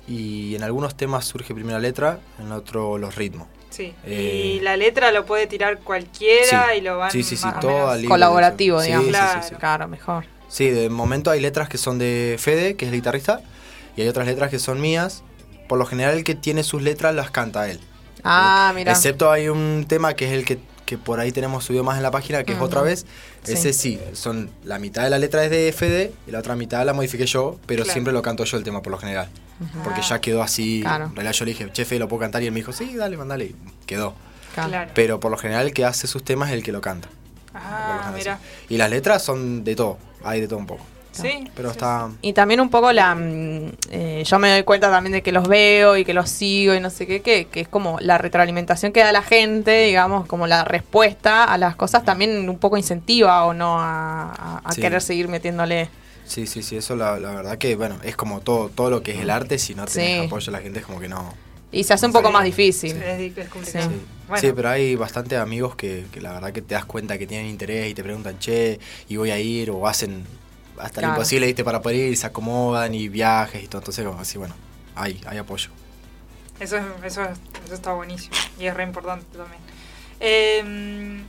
Y 0.08 0.54
en 0.54 0.62
algunos 0.62 0.96
temas 0.96 1.24
surge 1.24 1.52
primero 1.54 1.76
la 1.78 1.82
letra, 1.82 2.20
en 2.38 2.52
otro 2.52 2.96
los 2.98 3.14
ritmos. 3.16 3.48
Sí. 3.70 3.92
Eh, 4.04 4.54
y 4.56 4.60
la 4.60 4.76
letra 4.76 5.10
lo 5.10 5.26
puede 5.26 5.46
tirar 5.46 5.80
cualquiera 5.80 6.68
Sí. 6.72 6.78
y 6.78 6.80
lo 6.80 6.96
van 6.98 7.10
Sí, 7.10 7.22
sí, 7.22 7.36
sí, 7.36 7.44
más 7.44 7.60
todo 7.60 7.92
libre, 7.94 8.08
Colaborativo, 8.08 8.80
sí, 8.80 8.86
digamos. 8.86 9.06
sí, 9.06 9.12
sí, 9.12 9.18
Claro. 9.18 9.42
sí. 9.48 9.54
Claro, 9.56 9.88
mejor. 9.88 10.24
Sí, 10.48 10.70
de 10.70 10.88
momento 10.88 11.30
hay 11.30 11.40
letras 11.40 11.68
que 11.68 11.76
son 11.76 11.98
de 11.98 12.36
Fede, 12.38 12.76
que 12.76 12.84
es 12.84 12.90
el 12.92 12.96
guitarrista, 12.98 13.40
y 13.96 14.02
hay 14.02 14.08
otras 14.08 14.26
letras 14.26 14.50
que 14.50 14.58
son 14.60 14.80
mías. 14.80 15.24
Por 15.68 15.78
lo 15.78 15.84
general 15.86 16.14
el 16.16 16.22
que 16.22 16.36
tiene 16.36 16.62
sus 16.62 16.80
letras 16.82 17.12
las 17.14 17.32
canta 17.32 17.68
él. 17.68 17.80
Ah, 18.24 18.72
mira. 18.74 18.92
Excepto 18.92 19.30
hay 19.30 19.48
un 19.48 19.84
tema 19.88 20.14
que 20.14 20.26
es 20.26 20.32
el 20.32 20.44
que, 20.44 20.58
que 20.84 20.98
por 20.98 21.20
ahí 21.20 21.32
tenemos 21.32 21.64
subido 21.64 21.84
más 21.84 21.96
en 21.96 22.02
la 22.02 22.10
página, 22.10 22.44
que 22.44 22.52
es 22.54 22.60
otra 22.60 22.82
vez. 22.82 23.06
Sí. 23.44 23.52
Ese 23.52 23.72
sí, 23.72 24.00
son 24.12 24.50
la 24.64 24.78
mitad 24.78 25.02
de 25.04 25.10
la 25.10 25.18
letra 25.18 25.44
es 25.44 25.50
de 25.50 25.72
Fede 25.72 26.12
y 26.26 26.30
la 26.32 26.40
otra 26.40 26.56
mitad 26.56 26.84
la 26.84 26.92
modifiqué 26.92 27.26
yo, 27.26 27.58
pero 27.66 27.82
Claro. 27.84 27.92
siempre 27.92 28.12
lo 28.12 28.22
canto 28.22 28.44
yo 28.44 28.56
el 28.56 28.64
tema 28.64 28.82
por 28.82 28.90
lo 28.92 28.98
general. 28.98 29.28
Porque 29.84 30.00
Ah. 30.00 30.08
ya 30.08 30.20
quedó 30.20 30.42
así. 30.42 30.80
Claro. 30.82 31.06
En 31.06 31.14
realidad 31.16 31.32
yo 31.32 31.44
le 31.44 31.50
dije, 31.52 31.72
chefe, 31.72 31.98
¿lo 31.98 32.08
puedo 32.08 32.20
cantar? 32.20 32.42
Y 32.42 32.46
él 32.46 32.52
me 32.52 32.60
dijo, 32.60 32.72
sí, 32.72 32.94
dale, 32.96 33.16
mandale. 33.16 33.44
Y 33.46 33.54
quedó. 33.86 34.14
Claro. 34.54 34.90
Pero 34.94 35.20
por 35.20 35.30
lo 35.30 35.36
general 35.38 35.66
el 35.66 35.72
que 35.72 35.84
hace 35.84 36.06
sus 36.06 36.24
temas 36.24 36.48
es 36.48 36.54
el 36.54 36.62
que 36.62 36.72
lo 36.72 36.80
canta. 36.80 37.08
Ah, 37.54 38.12
mira. 38.14 38.38
Y 38.68 38.76
las 38.76 38.90
letras 38.90 39.22
son 39.22 39.64
de 39.64 39.74
todo, 39.76 39.98
hay 40.24 40.40
de 40.42 40.48
todo 40.48 40.58
un 40.58 40.66
poco. 40.66 40.84
Sí. 41.22 41.48
Pero 41.54 41.68
sí, 41.70 41.72
está... 41.72 42.08
Y 42.22 42.32
también 42.32 42.60
un 42.60 42.68
poco 42.70 42.92
la... 42.92 43.14
mm, 43.14 43.72
eh, 43.90 44.22
yo 44.26 44.38
me 44.38 44.50
doy 44.50 44.62
cuenta 44.64 44.90
también 44.90 45.12
de 45.12 45.22
que 45.22 45.32
los 45.32 45.48
veo 45.48 45.96
y 45.96 46.04
que 46.04 46.14
los 46.14 46.28
sigo 46.30 46.74
y 46.74 46.80
no 46.80 46.90
sé 46.90 47.06
qué, 47.06 47.22
que, 47.22 47.46
que 47.46 47.60
es 47.60 47.68
como 47.68 47.98
la 48.00 48.18
retroalimentación 48.18 48.92
que 48.92 49.00
da 49.00 49.12
la 49.12 49.22
gente, 49.22 49.84
digamos, 49.84 50.26
como 50.26 50.46
la 50.46 50.64
respuesta 50.64 51.44
a 51.44 51.58
las 51.58 51.76
cosas 51.76 52.04
también 52.04 52.48
un 52.48 52.58
poco 52.58 52.76
incentiva 52.76 53.44
o 53.44 53.54
no 53.54 53.78
a, 53.80 54.30
a- 54.32 54.62
a 54.64 54.72
Sí. 54.72 54.80
querer 54.80 55.00
seguir 55.02 55.28
metiéndole. 55.28 55.88
Sí, 56.24 56.46
sí, 56.46 56.62
sí, 56.62 56.76
eso 56.76 56.96
la, 56.96 57.18
la 57.20 57.30
verdad 57.32 57.56
que, 57.56 57.76
bueno, 57.76 57.96
es 58.02 58.16
como 58.16 58.40
todo 58.40 58.68
todo 58.68 58.90
lo 58.90 59.02
que 59.02 59.12
es 59.12 59.20
el 59.20 59.30
arte, 59.30 59.58
si 59.58 59.74
no 59.76 59.84
tenés 59.84 60.20
Sí. 60.22 60.26
apoyo 60.26 60.46
de 60.46 60.52
la 60.52 60.58
gente 60.62 60.80
es 60.80 60.84
como 60.86 60.98
que 61.00 61.08
no... 61.08 61.32
Y 61.72 61.84
se 61.84 61.94
hace 61.94 62.06
un 62.06 62.12
poco 62.12 62.28
Sí. 62.28 62.32
más 62.32 62.44
difícil. 62.44 62.92
Sí, 62.92 63.32
es 63.36 63.48
complicado. 63.48 63.90
Sí. 63.90 63.96
Bueno, 64.28 64.40
Sí, 64.40 64.52
pero 64.56 64.68
hay 64.70 64.96
bastantes 64.96 65.38
amigos 65.38 65.76
que, 65.76 66.06
que 66.12 66.20
la 66.20 66.32
verdad 66.32 66.52
que 66.52 66.62
te 66.62 66.74
das 66.74 66.84
cuenta 66.84 67.18
que 67.18 67.26
tienen 67.26 67.46
interés 67.48 67.90
y 67.90 67.94
te 67.94 68.02
preguntan, 68.02 68.38
che, 68.38 68.80
y 69.08 69.16
voy 69.16 69.30
a 69.30 69.38
ir, 69.38 69.70
o 69.70 69.86
hacen 69.86 70.24
hasta 70.80 71.00
Claro. 71.00 71.08
lo 71.08 71.14
imposible, 71.18 71.46
¿viste? 71.46 71.64
Para 71.64 71.80
poder 71.82 71.96
ir, 72.10 72.16
se 72.16 72.26
acomodan 72.26 72.94
y 72.94 73.08
viajes 73.08 73.62
y 73.64 73.68
todo. 73.68 73.80
Entonces, 73.80 74.04
como 74.06 74.20
así, 74.20 74.38
bueno, 74.38 74.54
hay, 74.94 75.20
hay 75.26 75.38
apoyo. 75.38 75.70
Eso, 76.60 76.76
es- 76.78 76.84
eso, 77.04 77.22
es- 77.24 77.38
eso 77.64 77.74
está 77.74 77.92
buenísimo 77.92 78.34
y 78.58 78.66
es 78.66 78.74
re 78.74 78.82
importante 78.84 79.26
también. 79.36 79.60
Eh, 80.20 81.22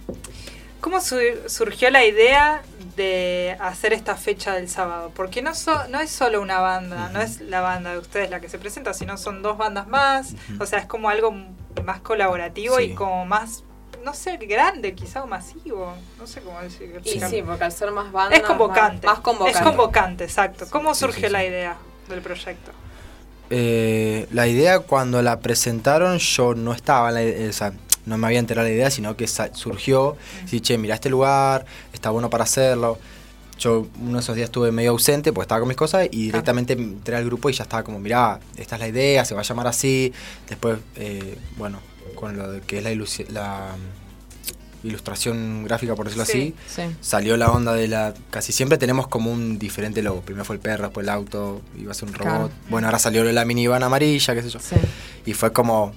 ¿Cómo 0.80 1.02
su- 1.02 1.18
surgió 1.48 1.90
la 1.90 2.06
idea 2.06 2.62
de 2.96 3.58
hacer 3.60 3.94
esta 3.94 4.16
fecha 4.16 4.54
del 4.54 4.70
sábado? 4.70 5.12
Porque 5.16 5.42
no, 5.42 5.56
so- 5.56 5.88
no 5.90 6.00
es 6.00 6.12
solo 6.12 6.40
una 6.40 6.60
banda, 6.60 7.10
no 7.10 7.20
es 7.20 7.42
la 7.42 7.62
banda 7.62 7.92
de 7.92 7.98
ustedes 7.98 8.30
la 8.30 8.40
que 8.40 8.48
se 8.48 8.60
presenta, 8.60 8.94
sino 8.94 9.18
son 9.18 9.42
dos 9.42 9.58
bandas 9.58 9.88
más. 9.88 10.36
O 10.60 10.66
sea, 10.68 10.80
es 10.80 10.86
como 10.86 11.10
algo 11.10 11.34
más 11.84 12.00
colaborativo 12.02 12.80
y 12.80 12.94
como 12.94 13.26
más, 13.26 13.64
no 14.08 14.14
sé, 14.14 14.38
grande 14.38 14.94
quizá 14.94 15.22
o 15.22 15.28
masivo. 15.28 15.94
No 16.18 16.26
sé 16.26 16.40
cómo 16.40 16.62
decir. 16.62 16.98
Y 17.04 17.20
sí, 17.20 17.44
porque 17.46 17.66
al 17.66 17.74
ser 17.74 17.92
más 17.92 18.10
banda... 18.10 18.38
es 18.38 18.42
convocante. 18.42 19.06
Más, 19.06 19.18
más 19.18 19.24
convocante. 19.24 19.60
Es 19.60 19.66
convocante, 19.66 20.24
exacto. 20.24 20.66
¿Cómo 20.70 20.94
Sí, 20.94 21.02
surgió 21.02 21.28
sí, 21.28 21.34
la 21.34 21.42
sí. 21.42 21.48
idea 21.48 21.78
del 22.08 22.22
proyecto? 22.22 22.72
Eh, 23.50 24.26
la 24.32 24.48
idea 24.48 24.80
cuando 24.80 25.22
la 25.22 25.42
presentaron 25.42 26.20
yo 26.20 26.56
no 26.56 26.72
estaba, 26.72 27.10
en 27.10 27.16
la 27.16 27.24
idea, 27.24 27.50
o 27.50 27.54
sea, 27.54 27.74
no 28.06 28.18
me 28.18 28.28
había 28.28 28.40
enterado 28.40 28.64
de 28.66 28.72
la 28.72 28.78
idea, 28.78 28.92
sino 28.92 29.18
que 29.18 29.28
surgió, 29.28 30.16
sí, 30.46 30.62
che, 30.62 30.78
mira 30.78 30.96
este 30.96 31.10
lugar, 31.10 31.66
está 31.92 32.10
bueno 32.10 32.30
para 32.30 32.46
hacerlo. 32.46 32.98
Yo 33.60 33.88
uno 34.00 34.14
de 34.14 34.20
esos 34.20 34.38
días 34.38 34.46
estuve 34.46 34.72
medio 34.72 34.92
ausente 34.92 35.34
porque 35.34 35.44
estaba 35.46 35.60
con 35.60 35.68
mis 35.68 35.76
cosas 35.76 36.08
y 36.12 36.28
directamente 36.28 36.74
entré 36.74 37.18
al 37.18 37.26
grupo 37.26 37.50
y 37.50 37.54
ya 37.54 37.64
estaba 37.64 37.84
como, 37.84 38.00
mirá, 38.00 38.40
esta 38.56 38.76
es 38.76 38.82
la 38.82 38.88
idea, 38.88 39.26
se 39.26 39.34
va 39.36 39.42
a 39.42 39.44
llamar 39.44 39.68
así. 39.68 40.14
Después, 40.48 40.80
eh, 40.96 41.38
bueno, 41.58 41.80
con 42.18 42.36
lo 42.38 42.52
de 42.52 42.60
que 42.62 42.80
es 42.80 42.84
la, 42.84 42.90
la 43.30 43.70
mm, 44.84 44.88
ilustración 44.88 45.64
gráfica, 45.64 45.96
por 45.96 46.06
decirlo 46.06 46.26
Sí. 46.26 46.54
así, 46.68 46.82
Sí. 46.90 46.96
salió 47.02 47.38
la 47.38 47.52
onda 47.52 47.74
de 47.74 47.88
la. 47.88 48.14
Casi 48.30 48.52
siempre 48.52 48.78
tenemos 48.78 49.08
como 49.08 49.32
un 49.32 49.58
diferente 49.58 50.02
logo. 50.02 50.22
Primero 50.22 50.44
fue 50.46 50.56
el 50.58 50.62
perro, 50.62 50.86
después 50.86 51.04
el 51.06 51.10
auto, 51.10 51.62
iba 51.78 51.92
a 51.92 51.96
ser 51.96 52.10
un 52.10 52.14
robot. 52.14 52.32
Claro. 52.34 52.52
Bueno, 52.70 52.88
ahora 52.88 53.00
salió 53.00 53.24
la 53.32 53.46
minivan 53.46 53.84
amarilla, 53.84 54.34
qué 54.36 54.42
sé 54.44 54.50
yo. 54.50 54.60
Sí. 54.60 54.76
Y 55.26 55.34
fue 55.34 55.52
como. 55.54 55.94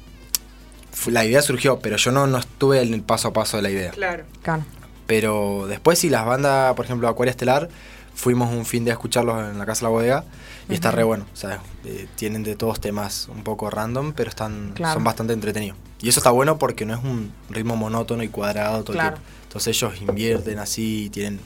La 1.07 1.25
idea 1.25 1.41
surgió, 1.41 1.79
pero 1.79 1.97
yo 1.97 2.11
no, 2.13 2.27
no 2.27 2.39
estuve 2.39 2.83
en 2.83 2.93
el 2.95 3.03
paso 3.03 3.29
a 3.29 3.33
paso 3.33 3.57
de 3.57 3.63
la 3.63 3.71
idea. 3.71 3.91
Claro. 3.93 4.25
Claro. 4.43 4.65
Pero 5.07 5.67
después, 5.69 5.99
sí, 5.99 6.09
las 6.11 6.25
bandas, 6.27 6.75
por 6.75 6.85
ejemplo, 6.85 7.09
Acuaria 7.09 7.31
Estelar, 7.31 7.69
fuimos 8.15 8.53
un 8.53 8.67
fin 8.67 8.85
de 8.85 8.91
a 8.91 8.95
escucharlos 8.95 9.51
en 9.51 9.59
la 9.59 9.67
casa 9.67 9.81
de 9.81 9.85
la 9.85 9.89
bodega. 9.91 10.25
Y 10.71 10.75
está 10.75 10.91
re 10.91 11.03
bueno. 11.03 11.27
O 11.33 11.37
sea, 11.37 11.61
eh, 11.85 12.07
tienen 12.17 12.43
de 12.43 12.57
todos 12.57 12.81
temas 12.81 13.29
un 13.29 13.43
poco 13.43 13.71
random, 13.71 14.13
pero 14.13 14.31
están 14.31 14.73
Claro. 14.75 14.95
son 14.95 15.05
bastante 15.05 15.33
entretenidos. 15.33 15.77
Y 16.01 16.09
eso 16.09 16.21
está 16.21 16.31
bueno 16.31 16.59
porque 16.59 16.85
no 16.87 16.95
es 16.95 17.03
un 17.05 17.33
ritmo 17.51 17.77
monótono 17.77 18.23
y 18.23 18.29
cuadrado 18.29 18.83
todo 18.85 18.95
Claro. 18.95 19.17
el 19.17 19.23
tiempo. 19.23 19.31
Entonces 19.45 19.77
ellos 19.77 20.01
invierten 20.01 20.59
así, 20.59 21.11
tienen 21.13 21.41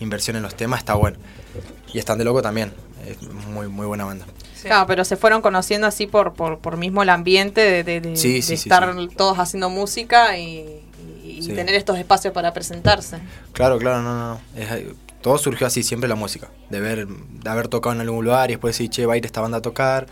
inversión 0.00 0.36
en 0.36 0.42
los 0.42 0.54
temas, 0.54 0.80
está 0.80 0.94
bueno. 0.94 1.16
Y 1.92 1.98
están 1.98 2.18
de 2.18 2.24
loco 2.24 2.42
también. 2.42 2.72
Es 3.06 3.22
muy, 3.48 3.68
muy 3.68 3.86
buena 3.86 4.04
banda. 4.04 4.26
Sí. 4.54 4.64
Claro, 4.66 4.86
pero 4.86 5.04
se 5.04 5.16
fueron 5.16 5.40
conociendo 5.40 5.86
así 5.86 6.06
por, 6.06 6.34
por, 6.34 6.58
por 6.58 6.76
mismo 6.76 7.02
el 7.02 7.08
ambiente 7.10 7.60
de, 7.60 7.84
de- 7.84 8.00
de- 8.00 8.16
Sí, 8.16 8.34
de 8.34 8.42
sí, 8.42 8.56
sí, 8.56 8.68
estar 8.68 8.92
sí. 8.96 9.08
todos 9.16 9.38
haciendo 9.38 9.70
música 9.70 10.36
y, 10.36 10.82
y 11.24 11.42
Sí. 11.42 11.52
tener 11.54 11.74
estos 11.74 11.96
espacios 11.98 12.34
para 12.34 12.52
presentarse. 12.52 13.18
Claro, 13.52 13.78
claro, 13.78 14.02
no, 14.02 14.14
no, 14.14 14.34
no. 14.34 14.40
Es, 14.60 14.84
todo 15.22 15.38
surgió 15.38 15.66
así, 15.66 15.82
siempre 15.82 16.08
la 16.08 16.14
música. 16.14 16.48
De 16.70 16.80
ver, 16.80 17.06
de 17.08 17.50
haber 17.50 17.68
tocado 17.68 17.94
en 17.94 18.00
algún 18.00 18.24
lugar 18.24 18.50
y 18.50 18.54
después 18.54 18.74
decir, 18.76 18.90
che, 18.90 19.06
va 19.06 19.14
a 19.14 19.16
ir 19.16 19.24
esta 19.26 19.40
banda 19.40 19.58
a 19.58 19.62
tocar. 19.62 20.06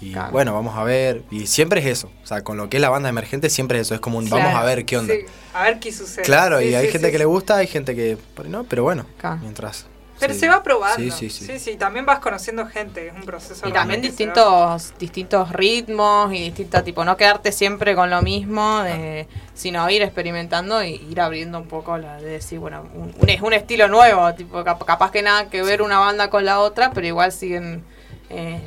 Y 0.00 0.12
Claro. 0.12 0.32
bueno, 0.32 0.52
vamos 0.52 0.76
a 0.76 0.82
ver. 0.82 1.22
Y 1.30 1.46
siempre 1.46 1.80
es 1.80 1.86
eso. 1.86 2.10
O 2.24 2.26
sea, 2.26 2.42
con 2.42 2.56
lo 2.56 2.68
que 2.68 2.78
es 2.78 2.80
la 2.80 2.90
banda 2.90 3.08
emergente 3.08 3.48
siempre 3.50 3.78
es 3.78 3.86
eso. 3.86 3.94
Es 3.94 4.00
como 4.00 4.18
un 4.18 4.26
Claro. 4.26 4.44
vamos 4.44 4.60
a 4.60 4.64
ver 4.64 4.84
qué 4.84 4.96
onda. 4.98 5.14
Sí, 5.14 5.20
a 5.54 5.62
ver 5.62 5.78
qué 5.78 5.92
sucede. 5.92 6.24
Claro, 6.24 6.58
Sí, 6.58 6.66
y 6.70 6.74
hay 6.74 6.86
sí, 6.86 6.92
gente 6.92 7.06
sí, 7.08 7.12
que 7.12 7.18
le 7.18 7.24
gusta, 7.24 7.56
hay 7.58 7.66
gente 7.68 7.94
que 7.94 8.18
no, 8.48 8.64
pero 8.64 8.82
bueno, 8.82 9.06
Claro. 9.18 9.38
mientras. 9.40 9.86
Pero 10.20 10.34
sí. 10.34 10.40
se 10.40 10.48
va 10.48 10.62
probando. 10.62 11.10
Sí, 11.16 11.30
sí, 11.30 11.58
sí. 11.58 11.76
también 11.76 12.06
vas 12.06 12.20
conociendo 12.20 12.66
gente, 12.66 13.08
es 13.08 13.14
un 13.14 13.22
proceso. 13.22 13.66
Y 13.68 13.72
también 13.72 14.00
distintos, 14.00 14.94
distintos 14.98 15.50
ritmos 15.50 16.32
y 16.32 16.38
distintos, 16.44 16.84
tipo, 16.84 17.04
no 17.04 17.16
quedarte 17.16 17.50
siempre 17.50 17.94
con 17.94 18.08
lo 18.10 18.22
mismo, 18.22 18.82
de, 18.82 19.26
sino 19.54 19.88
ir 19.90 20.02
experimentando 20.02 20.82
y 20.84 20.94
ir 21.10 21.20
abriendo 21.20 21.58
un 21.58 21.66
poco 21.66 21.98
la 21.98 22.16
de 22.18 22.30
decir, 22.30 22.58
bueno, 22.60 22.86
un, 22.94 23.14
un- 23.18 23.28
es 23.28 23.40
un 23.42 23.52
estilo 23.52 23.88
nuevo, 23.88 24.32
tipo, 24.34 24.62
cap- 24.62 24.84
capaz 24.84 25.10
que 25.10 25.22
nada 25.22 25.48
que 25.50 25.62
ver 25.62 25.82
una 25.82 25.98
banda 25.98 26.30
con 26.30 26.44
la 26.44 26.60
otra, 26.60 26.92
pero 26.92 27.06
igual 27.06 27.32
siguen 27.32 27.84
eh, 28.30 28.60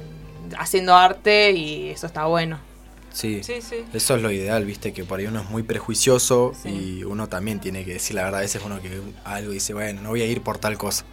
haciendo 0.58 0.96
arte 0.96 1.52
y 1.52 1.90
eso 1.92 2.08
está 2.08 2.26
bueno. 2.26 2.60
Sí. 3.16 3.42
Sí, 3.44 3.62
sí. 3.62 3.86
Eso 3.94 4.16
es 4.18 4.22
lo 4.22 4.30
ideal, 4.30 4.66
viste, 4.66 4.92
que 4.92 5.06
por 5.06 5.20
ahí 5.20 5.26
uno 5.28 5.40
es 5.42 5.50
muy 5.50 5.64
prejuicioso 5.64 6.52
Sí. 6.62 6.70
y 7.00 7.04
uno 7.06 7.30
también 7.30 7.60
tiene 7.62 7.86
que 7.86 7.94
decir 7.94 8.16
la 8.16 8.24
verdad. 8.24 8.40
A 8.40 8.44
veces 8.44 8.62
uno 8.66 8.82
que 8.82 9.00
algo 9.24 9.52
dice, 9.52 9.74
bueno, 9.74 10.02
no 10.02 10.10
voy 10.10 10.22
a 10.22 10.26
ir 10.26 10.42
por 10.42 10.58
tal 10.58 10.78
cosa. 10.78 11.06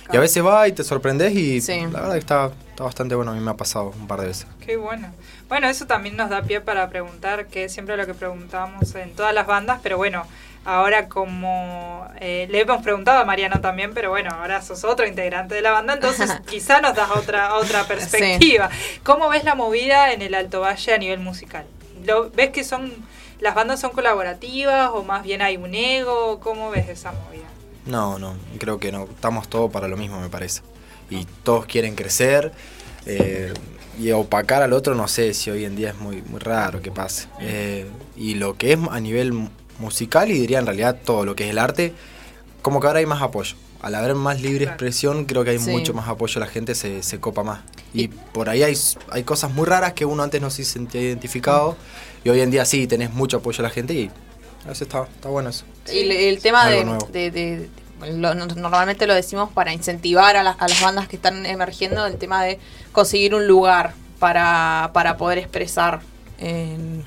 Y 0.00 0.04
Claro. 0.04 0.20
a 0.20 0.22
veces 0.22 0.44
va 0.44 0.66
y 0.66 0.72
te 0.72 0.82
sorprendes 0.82 1.32
y 1.34 1.60
Sí. 1.60 1.80
la 1.92 2.00
verdad 2.00 2.12
que 2.14 2.18
está, 2.18 2.50
está 2.70 2.84
bastante 2.84 3.14
bueno. 3.14 3.32
A 3.32 3.34
mí 3.34 3.40
me 3.40 3.50
ha 3.50 3.56
pasado 3.56 3.92
un 4.00 4.06
par 4.08 4.20
de 4.22 4.28
veces. 4.28 4.46
Qué 4.64 4.76
bueno. 4.78 5.12
Bueno, 5.48 5.68
eso 5.68 5.86
también 5.86 6.16
nos 6.16 6.30
da 6.30 6.42
pie 6.42 6.60
para 6.62 6.88
preguntar, 6.88 7.46
que 7.48 7.64
es 7.64 7.72
siempre 7.72 7.96
lo 7.98 8.06
que 8.06 8.14
preguntamos 8.14 8.94
en 8.94 9.12
todas 9.14 9.34
las 9.34 9.46
bandas, 9.46 9.80
pero 9.82 9.98
bueno, 9.98 10.24
ahora 10.64 11.08
como 11.08 12.06
eh, 12.20 12.46
le 12.50 12.60
hemos 12.60 12.82
preguntado 12.82 13.18
a 13.20 13.24
Mariano 13.24 13.60
también, 13.60 13.92
pero 13.94 14.10
bueno, 14.10 14.30
ahora 14.30 14.62
sos 14.62 14.84
otro 14.84 15.06
integrante 15.06 15.54
de 15.54 15.62
la 15.62 15.70
banda, 15.72 15.94
entonces 15.94 16.30
quizá 16.48 16.80
nos 16.80 16.94
das 16.94 17.10
otra, 17.10 17.54
otra 17.54 17.84
perspectiva. 17.84 18.70
¿Cómo 19.02 19.28
ves 19.28 19.44
la 19.44 19.54
movida 19.54 20.12
en 20.12 20.22
el 20.22 20.34
Alto 20.34 20.60
Valle 20.60 20.94
a 20.94 20.98
nivel 20.98 21.20
musical? 21.20 21.64
¿Lo, 22.04 22.30
¿Ves 22.30 22.50
que 22.50 22.64
son 22.64 22.92
las 23.40 23.54
bandas 23.54 23.80
son 23.80 23.92
colaborativas 23.92 24.90
o 24.92 25.02
más 25.02 25.22
bien 25.22 25.42
hay 25.42 25.56
un 25.56 25.74
ego? 25.74 26.40
¿Cómo 26.40 26.70
ves 26.70 26.88
esa 26.88 27.12
movida? 27.12 27.48
No, 27.86 28.18
no, 28.18 28.34
creo 28.58 28.78
que 28.78 28.92
no. 28.92 29.04
Estamos 29.04 29.48
todos 29.48 29.70
para 29.70 29.88
lo 29.88 29.96
mismo, 29.96 30.20
me 30.20 30.28
parece. 30.28 30.62
Y 31.08 31.24
todos 31.42 31.66
quieren 31.66 31.94
crecer. 31.94 32.52
eh, 33.06 33.52
y 33.98 34.12
opacar 34.12 34.62
al 34.62 34.72
otro, 34.72 34.94
no 34.94 35.08
sé 35.08 35.34
si 35.34 35.50
hoy 35.50 35.64
en 35.66 35.76
día 35.76 35.90
es 35.90 35.96
muy, 35.98 36.22
muy 36.22 36.40
raro 36.40 36.80
que 36.80 36.90
pase. 36.90 37.28
Eh, 37.40 37.86
y 38.16 38.34
lo 38.34 38.56
que 38.56 38.72
es 38.72 38.78
a 38.90 38.98
nivel 39.00 39.50
musical, 39.80 40.30
y 40.30 40.34
diría 40.34 40.58
en 40.58 40.66
realidad 40.66 40.96
todo 41.04 41.24
lo 41.24 41.34
que 41.34 41.44
es 41.44 41.50
el 41.50 41.58
arte, 41.58 41.92
como 42.62 42.80
que 42.80 42.86
ahora 42.86 42.98
hay 43.00 43.06
más 43.06 43.22
apoyo. 43.22 43.56
Al 43.82 43.94
haber 43.94 44.14
más 44.14 44.40
libre 44.42 44.66
expresión, 44.66 45.24
creo 45.24 45.42
que 45.42 45.50
hay 45.50 45.58
Sí. 45.58 45.70
mucho 45.70 45.94
más 45.94 46.06
apoyo, 46.08 46.38
la 46.38 46.46
gente 46.46 46.74
se, 46.74 47.02
se 47.02 47.18
copa 47.18 47.42
más. 47.42 47.60
Y 47.94 48.08
por 48.08 48.48
ahí 48.50 48.62
hay, 48.62 48.76
hay 49.10 49.22
cosas 49.24 49.50
muy 49.52 49.64
raras 49.66 49.94
que 49.94 50.04
uno 50.04 50.22
antes 50.22 50.40
no 50.40 50.50
se 50.50 50.64
sentía 50.64 51.00
identificado, 51.00 51.76
y 52.22 52.28
hoy 52.28 52.40
en 52.42 52.50
día 52.50 52.64
sí, 52.66 52.86
tenés 52.86 53.10
mucho 53.12 53.38
apoyo 53.38 53.60
a 53.60 53.62
la 53.62 53.70
gente 53.70 53.94
y 53.94 54.10
veces 54.66 54.82
está, 54.82 55.04
está 55.04 55.28
bueno 55.30 55.48
eso. 55.48 55.64
Y 55.90 56.00
el, 56.00 56.10
el 56.12 56.40
tema 56.42 56.66
de, 56.68 56.84
de- 57.10 57.30
de- 57.30 57.68
lo- 58.12 58.34
no- 58.34 58.46
normalmente 58.46 59.06
lo 59.06 59.14
decimos 59.14 59.50
para 59.50 59.72
incentivar 59.72 60.36
a, 60.36 60.42
las- 60.42 60.56
a 60.60 60.68
las 60.68 60.80
bandas 60.82 61.08
que 61.08 61.16
están 61.16 61.46
emergiendo, 61.46 62.06
el 62.06 62.16
tema 62.18 62.42
de 62.44 62.58
conseguir 62.92 63.34
un 63.34 63.46
lugar 63.46 63.94
para, 64.18 64.90
para 64.92 65.16
poder 65.16 65.38
expresar. 65.38 66.00
en- 66.38 67.04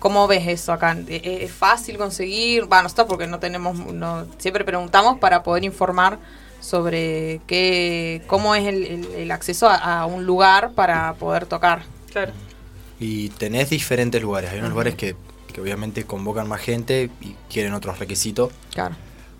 ¿Cómo 0.00 0.26
ves 0.26 0.48
eso 0.48 0.72
acá? 0.72 0.96
¿E- 1.06 1.44
¿Es 1.44 1.52
fácil 1.52 1.96
conseguir? 1.98 2.64
Bueno, 2.64 2.82
nosotros 2.84 3.06
porque 3.08 3.26
no 3.28 3.38
tenemos, 3.38 3.78
no, 3.78 4.26
siempre 4.38 4.64
preguntamos 4.64 5.18
para 5.20 5.42
poder 5.44 5.62
informar 5.62 6.18
sobre 6.60 7.40
qué, 7.46 8.22
cómo 8.26 8.54
es 8.54 8.66
el, 8.66 8.84
el- 8.84 9.04
el 9.14 9.30
acceso 9.30 9.68
a, 9.68 10.00
a 10.00 10.06
un 10.06 10.24
lugar 10.26 10.72
para 10.72 11.14
poder 11.14 11.46
tocar. 11.46 11.82
Claro. 12.12 12.32
Y 12.98 13.28
tenés 13.30 13.70
diferentes 13.70 14.20
lugares. 14.20 14.50
Hay 14.50 14.58
unos 14.58 14.70
lugares 14.70 14.94
que, 14.94 15.16
que 15.52 15.60
obviamente 15.60 16.04
convocan 16.04 16.48
más 16.48 16.60
gente 16.60 17.10
y 17.20 17.34
quieren 17.50 17.72
otros 17.74 17.98
requisitos, 17.98 18.52
Claro. 18.74 18.94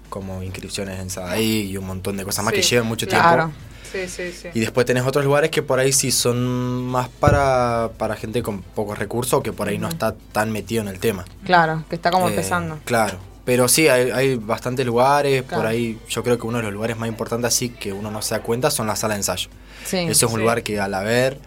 como 0.09 0.43
inscripciones 0.43 0.99
en 0.99 1.11
SADAI 1.11 1.71
y 1.71 1.77
un 1.77 1.87
montón 1.87 2.17
de 2.17 2.25
cosas 2.25 2.45
más 2.45 2.55
que 2.55 2.63
llevan 2.63 2.87
mucho 2.87 3.07
claro. 3.07 3.45
tiempo. 3.45 3.70
Sí, 3.93 4.09
sí, 4.09 4.33
sí. 4.33 4.49
Y 4.55 4.61
después 4.61 4.87
tenés 4.87 5.05
otros 5.05 5.25
lugares 5.25 5.51
que 5.51 5.63
por 5.63 5.79
ahí 5.79 5.93
sí 5.93 6.11
son 6.13 6.87
más 6.87 7.09
para, 7.09 7.91
para 7.99 8.17
gente 8.17 8.43
con 8.43 8.63
pocos 8.63 8.99
recursos 8.99 9.35
o 9.35 9.43
que 9.43 9.53
por 9.53 9.69
ahí 9.69 9.79
no 9.79 9.89
está 9.89 10.15
tan 10.33 10.53
metido 10.53 10.83
en 10.83 10.89
el 10.89 10.99
tema. 11.01 11.25
Claro, 11.45 11.85
que 11.89 11.97
está 11.97 12.11
como 12.11 12.27
Eh, 12.29 12.31
empezando. 12.31 12.79
Claro. 12.85 13.19
Pero 13.45 13.67
sí, 13.69 13.89
hay, 13.89 14.11
hay 14.11 14.37
bastantes 14.37 14.87
lugares. 14.87 15.43
Claro. 15.43 15.63
Por 15.63 15.67
ahí 15.71 15.99
yo 16.09 16.23
creo 16.23 16.39
que 16.39 16.47
uno 16.47 16.59
de 16.59 16.65
los 16.65 16.73
lugares 16.73 16.97
más 16.97 17.09
importantes 17.09 17.49
así 17.55 17.71
que 17.71 17.93
uno 17.93 18.11
no 18.11 18.23
se 18.23 18.35
da 18.35 18.43
cuenta 18.43 18.71
son 18.71 18.87
las 18.87 19.01
salas 19.01 19.17
de 19.17 19.21
ensayo. 19.21 19.49
Sí. 19.85 19.97
Eso 19.99 20.27
es 20.27 20.33
un 20.33 20.37
Sí. 20.37 20.37
lugar 20.43 20.63
que 20.63 20.79
al 20.79 20.95
haber 20.95 21.39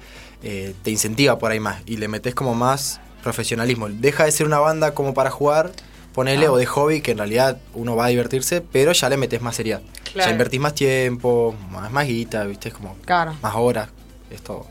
eh, 0.44 0.74
te 0.84 0.92
incentiva 0.92 1.38
por 1.40 1.52
ahí 1.52 1.60
más 1.62 1.82
y 1.86 1.96
le 1.98 2.08
metes 2.10 2.36
como 2.36 2.54
más 2.56 3.00
profesionalismo. 3.24 3.88
Deja 3.88 4.26
de 4.26 4.32
ser 4.34 4.46
una 4.46 4.60
banda 4.60 4.94
como 4.94 5.14
para 5.14 5.30
jugar 5.32 5.72
ponele, 6.14 6.46
Ah. 6.48 6.52
o 6.52 6.58
de 6.58 6.66
hobby, 6.68 7.02
que 7.02 7.12
en 7.12 7.18
realidad 7.18 7.58
uno 7.74 7.96
va 7.96 8.06
a 8.06 8.08
divertirse, 8.10 8.62
pero 8.62 8.92
ya 8.92 9.10
le 9.10 9.18
metes 9.18 9.42
más 9.42 9.56
seriedad. 9.56 9.82
Claro. 10.14 10.28
Ya 10.30 10.32
invertís 10.32 10.60
más 10.60 10.74
tiempo, 10.76 11.56
más, 11.72 11.92
más 11.92 12.06
guita, 12.08 12.44
viste, 12.46 12.70
es 12.70 12.74
como 12.76 12.96
Claro. 13.06 13.36
más 13.42 13.56
horas, 13.56 13.90
es 14.30 14.42
todo. 14.42 14.68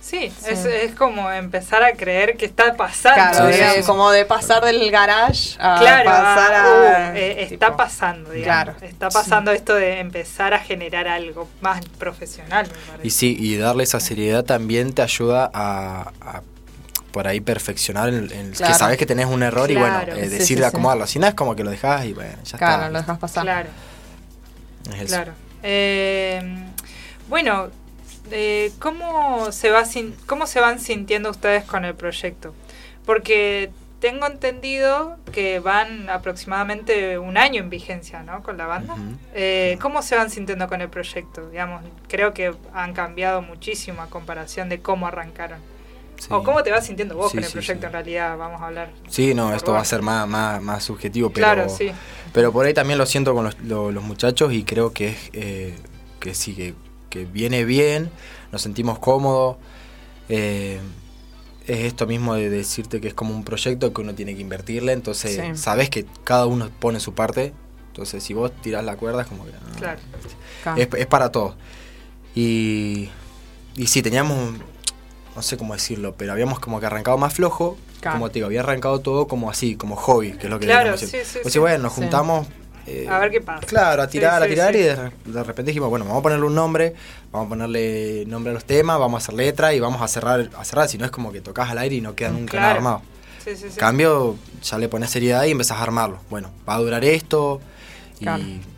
Sí, 0.00 0.30
Sí. 0.40 0.50
Es, 0.52 0.64
es 0.64 0.94
como 0.94 1.28
empezar 1.32 1.82
a 1.82 1.92
creer 1.92 2.36
que 2.36 2.46
está 2.46 2.74
pasando. 2.76 3.16
Claro, 3.32 3.52
Sí, 3.52 3.58
de- 3.58 3.70
sí, 3.70 3.80
sí. 3.80 3.86
como 3.86 4.10
de 4.12 4.24
pasar 4.24 4.64
del 4.64 4.88
garage 4.90 5.56
a 5.58 5.78
Claro, 5.80 6.04
pasar 6.10 6.54
a. 6.54 6.68
uh, 7.12 7.16
eh, 7.16 7.34
tipo, 7.48 7.54
está 7.54 7.76
pasando, 7.76 8.30
digamos. 8.30 8.76
Claro. 8.76 8.86
Está 8.86 9.08
pasando 9.08 9.50
esto 9.50 9.74
de 9.74 9.98
empezar 9.98 10.54
a 10.54 10.60
generar 10.60 11.08
algo 11.08 11.48
más 11.60 11.84
profesional, 11.98 12.66
me 12.68 12.72
parece. 12.92 13.06
Y 13.08 13.10
sí, 13.10 13.36
y 13.38 13.56
darle 13.56 13.82
esa 13.82 13.98
seriedad 13.98 14.44
también 14.44 14.92
te 14.92 15.02
ayuda 15.02 15.50
a, 15.52 16.12
a 16.20 16.42
por 17.10 17.26
ahí 17.26 17.40
perfeccionar 17.40 18.08
en, 18.10 18.30
en 18.30 18.52
Claro. 18.52 18.72
que 18.72 18.78
sabes 18.78 18.98
que 18.98 19.06
tenés 19.06 19.26
un 19.26 19.42
error 19.42 19.68
y 19.72 19.74
Claro. 19.74 20.06
bueno, 20.06 20.20
eh, 20.20 20.24
Sí, 20.26 20.30
decir 20.30 20.46
sí, 20.46 20.54
sí. 20.58 20.62
acomodarlo. 20.62 21.06
Si 21.08 21.18
no 21.18 21.26
es 21.26 21.34
como 21.34 21.56
que 21.56 21.64
lo 21.64 21.70
dejás 21.70 22.04
y 22.04 22.12
bueno, 22.12 22.36
ya 22.44 22.58
Claro, 22.58 22.74
está. 22.84 22.88
lo 22.90 22.98
dejas 23.00 23.18
pasar. 23.18 23.42
Claro, 23.42 23.68
Es 24.94 25.08
claro. 25.08 25.32
Eh, 25.62 26.42
bueno, 27.28 27.68
eh, 28.30 28.72
¿cómo, 28.78 29.50
se 29.52 29.70
va 29.70 29.84
sin- 29.84 30.14
¿cómo 30.26 30.46
se 30.46 30.60
van 30.60 30.78
sintiendo 30.80 31.30
ustedes 31.30 31.64
con 31.64 31.84
el 31.84 31.94
proyecto? 31.94 32.54
Porque 33.04 33.70
tengo 34.00 34.26
entendido 34.26 35.16
que 35.32 35.58
van 35.58 36.10
aproximadamente 36.10 37.18
un 37.18 37.36
año 37.38 37.62
en 37.62 37.70
vigencia, 37.70 38.22
¿no? 38.22 38.42
Con 38.42 38.56
la 38.58 38.66
banda. 38.66 38.94
Eh, 39.34 39.78
¿Cómo 39.80 40.02
se 40.02 40.16
van 40.16 40.30
sintiendo 40.30 40.68
con 40.68 40.80
el 40.82 40.88
proyecto? 40.90 41.48
Digamos, 41.50 41.82
creo 42.08 42.34
que 42.34 42.54
han 42.74 42.92
cambiado 42.92 43.42
muchísimo 43.42 44.02
a 44.02 44.10
comparación 44.10 44.68
de 44.68 44.80
cómo 44.80 45.06
arrancaron. 45.06 45.60
Sí. 46.18 46.28
¿O 46.30 46.42
cómo 46.42 46.62
te 46.62 46.70
vas 46.70 46.86
sintiendo 46.86 47.14
vos 47.16 47.30
Sí, 47.30 47.36
con 47.36 47.44
el 47.44 47.50
proyecto 47.52 47.80
sí. 47.82 47.86
en 47.86 47.92
realidad? 47.92 48.36
Vamos 48.38 48.60
a 48.62 48.66
hablar. 48.68 48.90
Sí, 49.08 49.34
no, 49.34 49.54
esto 49.54 49.72
va 49.72 49.80
a 49.80 49.84
ser 49.84 50.02
más, 50.02 50.26
más, 50.26 50.62
más 50.62 50.82
subjetivo, 50.84 51.30
pero, 51.30 51.46
Claro, 51.46 51.68
sí. 51.68 51.90
pero 52.32 52.52
por 52.52 52.64
ahí 52.66 52.72
también 52.74 52.98
lo 52.98 53.06
siento 53.06 53.34
con 53.34 53.44
los, 53.44 53.58
lo- 53.60 53.92
los 53.92 54.02
muchachos 54.02 54.52
y 54.52 54.64
creo 54.64 54.92
que 54.92 55.08
es 55.08 55.16
eh, 55.34 55.74
que 56.18 56.34
sí, 56.34 56.54
que, 56.54 56.74
que 57.10 57.24
viene 57.26 57.64
bien, 57.64 58.10
nos 58.52 58.62
sentimos 58.62 58.98
cómodos. 58.98 59.56
eh, 60.28 60.80
es 61.66 61.78
esto 61.80 62.06
mismo 62.06 62.34
de 62.36 62.48
decirte 62.48 63.00
que 63.00 63.08
es 63.08 63.14
como 63.14 63.34
un 63.34 63.42
proyecto 63.42 63.92
que 63.92 64.00
uno 64.00 64.14
tiene 64.14 64.36
que 64.36 64.40
invertirle, 64.40 64.92
entonces 64.92 65.58
sabes 65.58 65.90
que 65.90 66.06
cada 66.22 66.46
uno 66.46 66.70
pone 66.78 67.00
su 67.00 67.12
parte, 67.12 67.52
entonces 67.88 68.22
si 68.22 68.34
vos 68.34 68.52
tirás 68.62 68.84
la 68.84 68.96
cuerda 68.96 69.22
es 69.22 69.26
como 69.28 69.44
que... 69.44 69.50
ah, 69.52 69.76
Claro. 69.76 70.78
Es, 70.80 70.88
es 70.96 71.06
para 71.06 71.32
todos. 71.32 71.56
Y, 72.36 73.08
y 73.76 73.86
sí, 73.88 74.00
teníamos, 74.02 74.38
un- 74.38 74.62
no 75.36 75.42
sé 75.42 75.56
cómo 75.56 75.74
decirlo, 75.74 76.14
pero 76.16 76.32
habíamos 76.32 76.58
como 76.58 76.80
que 76.80 76.86
arrancado 76.86 77.18
más 77.18 77.34
flojo. 77.34 77.76
Claro. 78.00 78.16
Como 78.18 78.28
te 78.28 78.34
digo, 78.34 78.46
había 78.46 78.60
arrancado 78.60 79.00
todo 79.00 79.26
como 79.28 79.50
así, 79.50 79.76
como 79.76 79.94
hobby, 79.96 80.32
que 80.32 80.44
es 80.46 80.50
lo 80.50 80.58
que 80.58 80.66
Claro, 80.66 80.96
sí, 80.96 81.06
sí, 81.06 81.38
Pues 81.42 81.52
sí. 81.52 81.58
bueno, 81.58 81.84
nos 81.84 81.92
juntamos. 81.92 82.46
eh, 82.86 83.06
A 83.10 83.18
ver 83.18 83.30
qué 83.30 83.40
pasa. 83.40 83.66
Claro, 83.66 84.02
a 84.02 84.06
tirar, 84.08 84.42
a 84.42 84.46
tirar 84.46 84.74
y 84.76 84.80
de, 84.80 85.10
de 85.24 85.42
repente 85.42 85.70
dijimos, 85.70 85.88
bueno, 85.90 86.04
vamos 86.04 86.20
a 86.20 86.22
ponerle 86.22 86.46
un 86.46 86.54
nombre, 86.54 86.94
vamos 87.32 87.46
a 87.46 87.48
ponerle 87.50 88.24
nombre 88.26 88.50
a 88.52 88.54
los 88.54 88.64
temas, 88.64 88.98
vamos 88.98 89.20
a 89.20 89.24
hacer 89.24 89.34
letra 89.34 89.74
y 89.74 89.80
vamos 89.80 90.00
a 90.02 90.08
cerrar, 90.08 90.50
a 90.56 90.64
cerrar, 90.64 90.88
si 90.88 90.96
no 90.98 91.04
es 91.04 91.10
como 91.10 91.32
que 91.32 91.40
tocas 91.40 91.68
al 91.70 91.78
aire 91.78 91.96
y 91.96 92.00
no 92.00 92.14
queda 92.14 92.30
nunca 92.30 92.52
Claro. 92.52 92.62
nada 92.66 92.74
armado. 92.76 93.02
Sí, 93.44 93.56
sí, 93.56 93.66
sí. 93.70 93.76
Cambio, 93.78 94.36
ya 94.62 94.78
le 94.78 94.88
pones 94.88 95.10
seriedad 95.10 95.44
y 95.44 95.50
empezás 95.50 95.78
a 95.78 95.82
armarlo. 95.82 96.18
Bueno, 96.30 96.50
va 96.68 96.74
a 96.76 96.78
durar 96.78 97.04
esto. 97.04 97.60
Y 98.18 98.26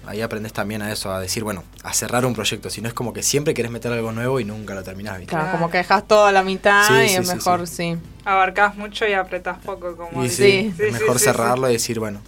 ahí 0.07 0.21
aprendes 0.21 0.53
también 0.53 0.83
a 0.83 0.91
eso, 0.93 1.13
a 1.13 1.21
decir, 1.21 1.45
bueno, 1.45 1.63
a 1.85 1.93
cerrar 1.93 2.27
un 2.27 2.35
proyecto. 2.35 2.71
Si 2.71 2.81
no 2.81 2.89
es 2.89 2.95
como 2.95 3.13
que 3.13 3.23
siempre 3.23 3.55
querés 3.55 3.71
meter 3.71 3.93
algo 3.93 4.11
nuevo 4.13 4.41
y 4.41 4.45
nunca 4.45 4.75
lo 4.75 4.83
terminás, 4.83 5.19
¿viste? 5.19 5.31
Claro, 5.35 5.53
como 5.53 5.71
que 5.71 5.79
dejas 5.79 6.07
todo 6.09 6.27
a 6.27 6.33
la 6.33 6.43
mitad 6.43 6.87
Sí, 6.89 6.95
y 7.05 7.09
sí, 7.11 7.17
es 7.17 7.29
sí, 7.29 7.35
mejor, 7.35 7.67
sí. 7.69 7.75
sí. 7.95 7.99
Abarcás 8.25 8.77
mucho 8.77 9.07
y 9.07 9.13
apretás 9.13 9.59
poco, 9.59 9.97
como 9.97 10.25
Y 10.25 10.29
sí, 10.29 10.73
Sí. 10.77 10.83
es 10.83 10.93
mejor 10.93 11.19
sí, 11.19 11.25
cerrarlo 11.27 11.69
y 11.71 11.75
decir, 11.75 12.01
bueno, 12.01 12.21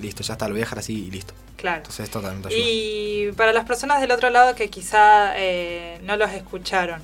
listo, 0.00 0.22
ya 0.24 0.32
está, 0.34 0.46
lo 0.48 0.54
voy 0.54 0.60
a 0.62 0.64
dejar 0.64 0.80
así 0.80 1.06
y 1.06 1.10
listo. 1.10 1.34
Claro. 1.56 1.78
Entonces 1.78 2.04
esto 2.04 2.20
también 2.20 2.42
te 2.42 2.48
ayuda. 2.48 2.60
Y 2.68 3.32
para 3.36 3.52
las 3.52 3.64
personas 3.66 4.00
del 4.00 4.10
otro 4.10 4.30
lado 4.30 4.54
que 4.54 4.70
quizá 4.70 5.32
eh, 5.36 6.00
no 6.04 6.16
los 6.16 6.30
escucharon, 6.32 7.00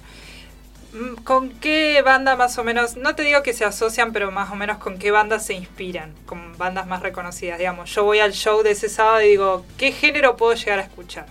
¿con 1.25 1.51
qué 1.51 2.01
banda 2.05 2.37
más 2.37 2.57
o 2.59 2.65
menos, 2.65 2.97
no 2.97 3.15
te 3.15 3.23
digo 3.23 3.43
que 3.43 3.53
se 3.53 3.65
asocian, 3.65 4.13
pero 4.13 4.31
más 4.31 4.51
o 4.51 4.55
menos 4.57 4.79
con 4.79 4.99
qué 4.99 5.11
bandas 5.11 5.45
se 5.47 5.55
inspiran? 5.55 6.13
Con 6.27 6.57
bandas 6.59 6.87
más 6.87 7.03
reconocidas, 7.03 7.59
digamos. 7.59 7.93
Yo 7.95 8.05
voy 8.05 8.21
al 8.21 8.33
show 8.33 8.63
de 8.63 8.71
ese 8.73 8.89
sábado 8.89 9.23
y 9.23 9.29
digo, 9.29 9.65
¿qué 9.79 9.93
género 9.93 10.37
puedo 10.37 10.55
llegar 10.55 10.79
a 10.79 10.83
escuchar? 10.83 11.27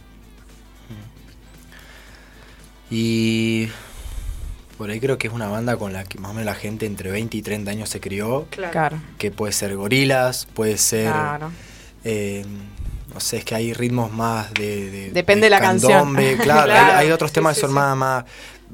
Y 2.89 3.67
por 4.77 4.89
ahí 4.91 4.99
creo 4.99 5.17
que 5.17 5.27
es 5.27 5.33
una 5.33 5.47
banda 5.47 5.77
con 5.77 5.93
la 5.93 6.03
que 6.03 6.19
más 6.19 6.31
o 6.31 6.33
menos 6.33 6.45
la 6.45 6.55
gente 6.55 6.85
entre 6.85 7.09
20 7.11 7.37
y 7.37 7.41
30 7.41 7.71
años 7.71 7.89
se 7.89 7.99
crió. 7.99 8.45
Claro. 8.51 8.71
Claro. 8.71 8.97
Que 9.17 9.31
puede 9.31 9.53
ser 9.53 9.75
gorilas, 9.75 10.47
puede 10.53 10.77
ser... 10.77 11.11
Claro. 11.11 11.51
eh, 12.03 12.45
no 13.13 13.21
sé, 13.21 13.37
es 13.37 13.45
que 13.45 13.55
hay 13.55 13.71
ritmos 13.73 14.11
más 14.11 14.53
de... 14.53 14.91
de- 14.91 15.11
Depende 15.11 15.45
de 15.45 15.49
la 15.49 15.61
canción. 15.61 16.13
Claro, 16.15 16.37
Claro, 16.43 16.73
hay, 16.73 17.05
hay 17.05 17.11
otros 17.11 17.31
sí, 17.31 17.35
temas 17.35 17.55
sí, 17.55 17.61
que 17.61 17.67
son 17.67 17.69
sí. 17.71 17.75
Más, 17.75 17.95
más, 17.97 18.25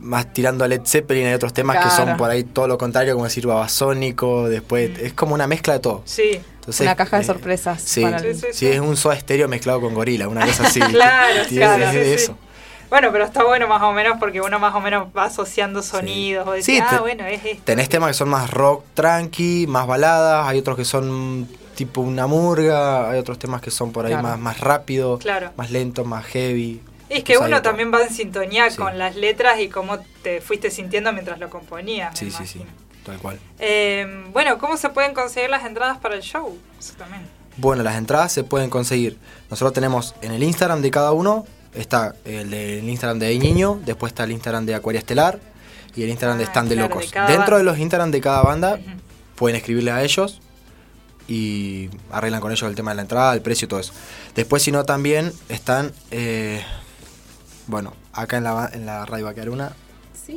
más 0.02 0.34
tirando 0.34 0.64
a 0.66 0.68
Led 0.68 0.82
Zeppelin, 0.86 1.28
hay 1.28 1.34
otros 1.34 1.54
temas 1.54 1.78
que 1.84 1.90
son 1.92 2.18
por 2.18 2.30
ahí 2.30 2.44
todo 2.44 2.68
lo 2.68 2.78
contrario, 2.78 3.14
como 3.14 3.26
decir 3.26 3.46
babasónico, 3.48 4.50
después... 4.50 4.90
Mm. 4.92 5.06
Es 5.06 5.14
como 5.14 5.34
una 5.36 5.48
mezcla 5.48 5.74
de 5.74 5.80
todo. 5.80 6.02
Sí, 6.06 6.42
Entonces, 6.56 6.82
Una 6.82 6.96
caja 6.96 7.18
de 7.18 7.24
eh, 7.24 7.26
sorpresas. 7.26 7.82
Sí, 7.82 8.02
para 8.02 8.20
Sí, 8.20 8.28
el- 8.28 8.36
sí, 8.36 8.48
sí, 8.52 8.68
es 8.68 8.80
un 8.80 8.98
soda 8.98 9.16
estéreo 9.16 9.48
mezclado 9.48 9.82
con 9.82 9.94
gorila, 9.94 10.28
una 10.28 10.46
cosa 10.46 10.68
así. 10.68 10.80
claro, 10.92 11.46
Tiene- 11.48 11.66
claro, 11.66 11.84
es 11.86 11.90
sí, 11.92 11.98
de 11.98 12.06
sí. 12.06 12.24
eso. 12.24 12.38
Bueno, 12.90 13.10
pero 13.12 13.24
está 13.24 13.44
bueno 13.46 13.68
más 13.68 13.82
o 13.84 13.94
menos 13.94 14.18
porque 14.20 14.42
uno 14.42 14.60
más 14.60 14.76
o 14.76 14.82
menos 14.82 15.08
va 15.18 15.24
asociando 15.26 15.82
sonidos. 15.82 16.46
O 16.48 16.52
Sí, 16.52 16.58
decir, 16.58 16.84
ah, 16.86 16.90
te- 16.90 17.00
bueno, 17.00 17.26
es 17.26 17.46
esto. 17.46 17.62
Tenés 17.64 17.88
temas 17.88 18.10
que 18.10 18.14
son 18.16 18.28
más 18.30 18.52
rock 18.52 18.84
tranqui, 18.94 19.66
más 19.68 19.88
baladas, 19.88 20.46
hay 20.48 20.60
otros 20.60 20.76
que 20.76 20.84
son 20.86 21.48
tipo 21.76 22.02
una 22.02 22.28
murga, 22.28 23.10
hay 23.10 23.18
otros 23.18 23.40
temas 23.40 23.62
que 23.62 23.72
son 23.72 23.92
por 23.94 24.06
ahí 24.06 24.12
Claro. 24.12 24.28
más, 24.28 24.40
más 24.40 24.60
rápido, 24.60 25.18
Claro. 25.20 25.52
más 25.56 25.72
lento, 25.72 26.04
más 26.06 26.26
heavy. 26.26 26.82
Es 27.12 27.24
que 27.24 27.34
Pues 27.36 27.48
uno 27.48 27.58
de 27.58 27.62
también 27.62 27.94
va 27.94 28.02
en 28.04 28.10
sintonía 28.14 28.70
Sí. 28.70 28.78
con 28.78 28.98
las 28.98 29.16
letras 29.16 29.60
y 29.60 29.68
cómo 29.68 30.00
te 30.24 30.40
fuiste 30.42 30.72
sintiendo 30.72 31.12
mientras 31.14 31.40
lo 31.40 31.50
componías. 31.50 32.18
Sí, 32.18 32.32
sí, 32.32 32.46
sí, 32.48 32.62
tal 33.06 33.18
cual. 33.18 33.40
Eh, 33.60 34.24
bueno, 34.32 34.58
¿cómo 34.58 34.78
se 34.78 34.90
pueden 34.90 35.14
conseguir 35.14 35.50
las 35.50 35.66
entradas 35.66 35.98
para 35.98 36.16
el 36.16 36.22
show? 36.22 36.58
Eso 36.80 36.94
también. 36.98 37.22
Bueno, 37.58 37.84
las 37.84 37.96
entradas 37.98 38.32
se 38.32 38.44
pueden 38.46 38.70
conseguir. 38.70 39.18
Nosotros 39.50 39.74
tenemos 39.74 40.16
en 40.22 40.32
el 40.32 40.42
Instagram 40.42 40.82
de 40.82 40.90
cada 40.90 41.12
uno, 41.12 41.46
está 41.74 42.16
el 42.24 42.50
del 42.50 42.88
Instagram 42.88 43.20
de 43.20 43.38
Niño, 43.38 43.80
después 43.86 44.12
está 44.12 44.24
el 44.24 44.32
Instagram 44.32 44.66
de 44.66 44.76
Acuaria 44.76 45.00
Estelar 45.00 45.38
y 45.96 46.04
el 46.04 46.10
Instagram 46.10 46.38
de 46.38 46.46
Ah, 46.46 46.48
Stand 46.48 46.70
de 46.70 46.76
Locos. 46.78 47.12
de 47.12 47.20
Dentro 47.20 47.36
banda. 47.38 47.58
de 47.58 47.64
los 47.66 47.78
Instagram 47.78 48.12
de 48.12 48.22
cada 48.22 48.42
banda 48.44 48.80
pueden 49.36 49.58
escribirle 49.58 49.92
a 49.92 50.02
ellos 50.02 50.40
y 51.28 51.90
arreglan 52.12 52.40
con 52.42 52.52
ellos 52.52 52.64
el 52.70 52.76
tema 52.76 52.92
de 52.92 52.96
la 52.96 53.02
entrada, 53.04 53.34
el 53.34 53.42
precio 53.42 53.66
y 53.66 53.70
todo 53.70 53.80
eso. 53.82 53.94
Después, 54.36 54.64
si 54.64 54.72
no, 54.72 54.84
también 54.86 55.32
están, 55.50 55.92
eh, 56.12 56.64
bueno, 57.72 57.94
acá 58.14 58.38
en 58.38 58.44
la, 58.44 58.52
ba- 58.54 58.70
en 58.74 58.86
la 58.86 59.06
radio 59.06 59.26
va 59.26 59.32
a 59.32 59.34
quedar 59.34 59.50
una. 59.50 59.72
Sí, 60.26 60.34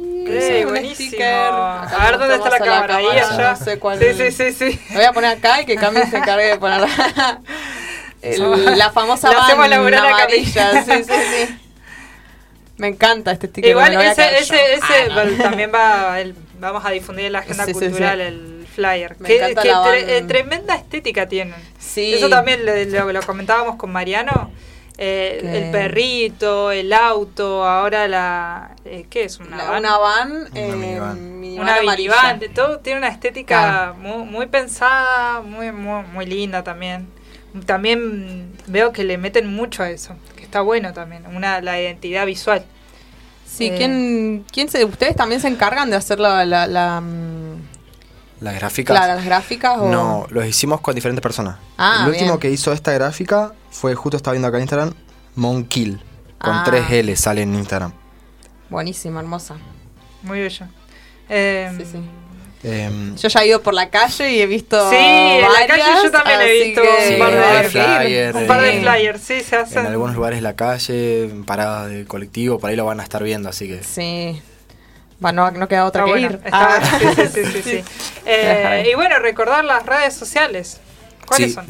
un 0.64 0.70
buenísimo. 0.70 1.08
sticker. 1.10 1.26
Acá 1.46 1.96
A 2.00 2.10
ver 2.10 2.18
dónde 2.18 2.34
está 2.36 2.48
la 2.50 2.58
cámara. 2.58 2.96
Ahí, 2.96 3.06
allá. 3.06 3.50
No 3.50 3.56
sé 3.64 3.78
cuál. 3.78 3.98
Sí, 3.98 4.06
sí, 4.14 4.30
sí, 4.32 4.52
sí. 4.52 4.80
Lo 4.90 4.96
voy 4.96 5.04
a 5.04 5.12
poner 5.12 5.36
acá 5.36 5.60
y 5.60 5.66
que 5.66 5.76
Cami 5.76 6.00
se 6.10 6.16
encargue 6.16 6.46
de 6.46 6.56
poner 6.58 6.88
el- 8.22 8.78
la 8.78 8.90
famosa 8.90 9.28
Le 9.30 9.36
hacemos 9.36 9.58
van 9.58 9.70
laburar 9.70 10.06
a 10.06 10.16
Cami. 10.26 10.44
Sí, 10.46 10.60
sí, 10.86 11.04
sí. 11.04 11.58
Me 12.76 12.88
encanta 12.88 13.30
este 13.32 13.46
sticker. 13.48 13.70
Igual 13.70 13.94
ese, 14.00 14.38
ese, 14.38 14.46
yo. 14.46 14.54
ese 14.56 14.82
Ah, 14.82 15.08
no. 15.08 15.14
bueno, 15.14 15.42
también 15.42 15.70
va, 15.72 16.20
el- 16.20 16.34
vamos 16.58 16.84
a 16.84 16.90
difundir 16.90 17.26
en 17.26 17.32
la 17.32 17.40
agenda 17.40 17.66
Sí, 17.66 17.72
cultural 17.72 18.18
sí. 18.18 18.24
el 18.24 18.66
flyer. 18.74 19.16
Me 19.20 19.28
Que, 19.28 19.38
la 19.38 19.84
tre- 19.84 20.04
eh, 20.08 20.24
tremenda 20.26 20.74
estética 20.74 21.28
tienen. 21.28 21.54
Sí. 21.78 22.14
Eso 22.14 22.28
también 22.28 22.64
lo, 22.66 22.74
lo- 22.74 23.12
lo 23.12 23.22
comentábamos 23.22 23.76
con 23.76 23.92
Mariano. 23.92 24.50
Eh, 24.98 25.40
El 25.66 25.70
perrito, 25.72 26.70
el 26.70 26.92
auto, 26.92 27.64
ahora 27.64 28.06
la... 28.08 28.70
eh, 28.84 29.06
¿Qué 29.10 29.24
es? 29.24 29.38
Una 29.40 29.56
La- 29.56 29.70
van? 29.70 29.80
Una 29.80 29.98
van. 29.98 30.48
eh, 30.54 30.72
minivan. 30.72 31.40
minivan 31.40 31.62
Una 31.64 31.72
amarilla. 31.76 31.96
minivan, 32.14 32.38
de 32.40 32.48
todo 32.48 32.78
tiene 32.78 32.98
una 32.98 33.08
estética 33.08 33.58
Claro. 33.60 33.94
muy, 33.96 34.24
muy 34.24 34.46
pensada, 34.46 35.40
muy, 35.42 35.72
muy, 35.72 36.02
muy 36.12 36.26
linda 36.26 36.62
también. 36.62 37.08
También 37.66 38.52
veo 38.66 38.92
que 38.92 39.04
le 39.04 39.16
meten 39.18 39.46
mucho 39.54 39.82
a 39.84 39.90
eso, 39.90 40.16
que 40.36 40.42
está 40.42 40.60
bueno 40.60 40.92
también, 40.92 41.24
una 41.26 41.60
la 41.60 41.80
identidad 41.80 42.26
visual. 42.26 42.64
Sí, 43.46 43.66
Eh. 43.68 43.74
¿quién, 43.76 44.44
quién 44.52 44.68
se, 44.68 44.84
¿ustedes 44.84 45.14
también 45.14 45.40
se 45.40 45.46
encargan 45.48 45.88
de 45.90 45.96
hacer 45.96 46.18
la, 46.18 46.44
la, 46.44 46.66
la, 46.66 47.00
mm, 47.00 47.63
Las 48.44 48.54
gráficas. 48.54 48.96
claro, 48.96 49.14
las 49.16 49.24
gráficas? 49.24 49.78
O... 49.78 49.88
No, 49.88 50.26
los 50.30 50.46
hicimos 50.46 50.80
con 50.80 50.94
diferentes 50.94 51.22
personas. 51.22 51.56
Ah, 51.78 52.00
el 52.02 52.10
último 52.10 52.28
bien. 52.32 52.40
que 52.40 52.50
hizo 52.50 52.72
esta 52.72 52.92
gráfica 52.92 53.52
fue, 53.70 53.94
justo 53.94 54.16
estaba 54.16 54.32
viendo 54.32 54.48
acá 54.48 54.58
en 54.58 54.62
Instagram, 54.62 54.92
Monkill. 55.34 56.00
Con 56.38 56.52
Ah. 56.54 56.62
3 56.64 56.90
L 56.90 57.16
sale 57.16 57.42
en 57.42 57.54
Instagram. 57.54 57.92
Buenísima, 58.68 59.20
hermosa. 59.20 59.56
Muy 60.22 60.40
bello. 60.40 60.66
Eh, 61.28 61.72
Sí, 61.78 61.84
sí. 61.92 61.98
Em, 62.66 63.14
Yo 63.16 63.28
ya 63.28 63.40
he 63.42 63.48
ido 63.48 63.60
por 63.62 63.74
la 63.74 63.90
calle 63.90 64.32
y 64.32 64.40
he 64.40 64.46
visto. 64.46 64.88
Sí, 64.90 64.96
en 64.96 65.40
la 65.42 65.48
varias, 65.48 65.68
calle 65.68 66.02
yo 66.04 66.10
también 66.10 66.40
he 66.40 66.64
visto 66.64 66.80
que- 66.82 67.12
un 67.14 67.18
par 67.18 67.32
de, 67.62 67.68
flyers, 67.68 68.36
un 68.36 68.46
par 68.46 68.60
de 68.62 68.76
eh, 68.76 68.80
flyers, 68.80 69.20
sí, 69.22 69.40
se 69.42 69.56
hacen. 69.56 69.80
en 69.80 69.86
algunos 69.92 70.14
lugares 70.14 70.40
la 70.42 70.54
calle, 70.56 71.24
en 71.24 71.44
paradas 71.44 71.90
de 71.90 72.06
colectivo, 72.06 72.58
por 72.58 72.70
ahí 72.70 72.76
lo 72.76 72.86
van 72.86 73.00
a 73.00 73.02
estar 73.02 73.22
viendo, 73.22 73.50
así 73.50 73.68
que... 73.68 73.82
Sí. 73.84 74.40
Bueno, 75.20 75.50
no 75.52 75.68
queda 75.68 75.84
otra 75.86 76.04
Está 76.04 76.14
que 76.14 76.20
bueno, 76.26 76.36
ir. 76.38 76.44
está 76.44 76.76
Ah. 76.76 76.80
bueno, 77.14 77.30
sí, 77.32 77.32
sí, 77.32 77.44
sí, 77.44 77.52
sí, 77.62 77.62
sí. 77.84 77.84
Eh, 78.26 78.88
y 78.90 78.94
bueno, 78.94 79.18
recordar 79.18 79.64
las 79.64 79.86
redes 79.86 80.14
sociales. 80.14 80.80
¿Cuáles 81.26 81.48
Sí, 81.50 81.54
son? 81.54 81.66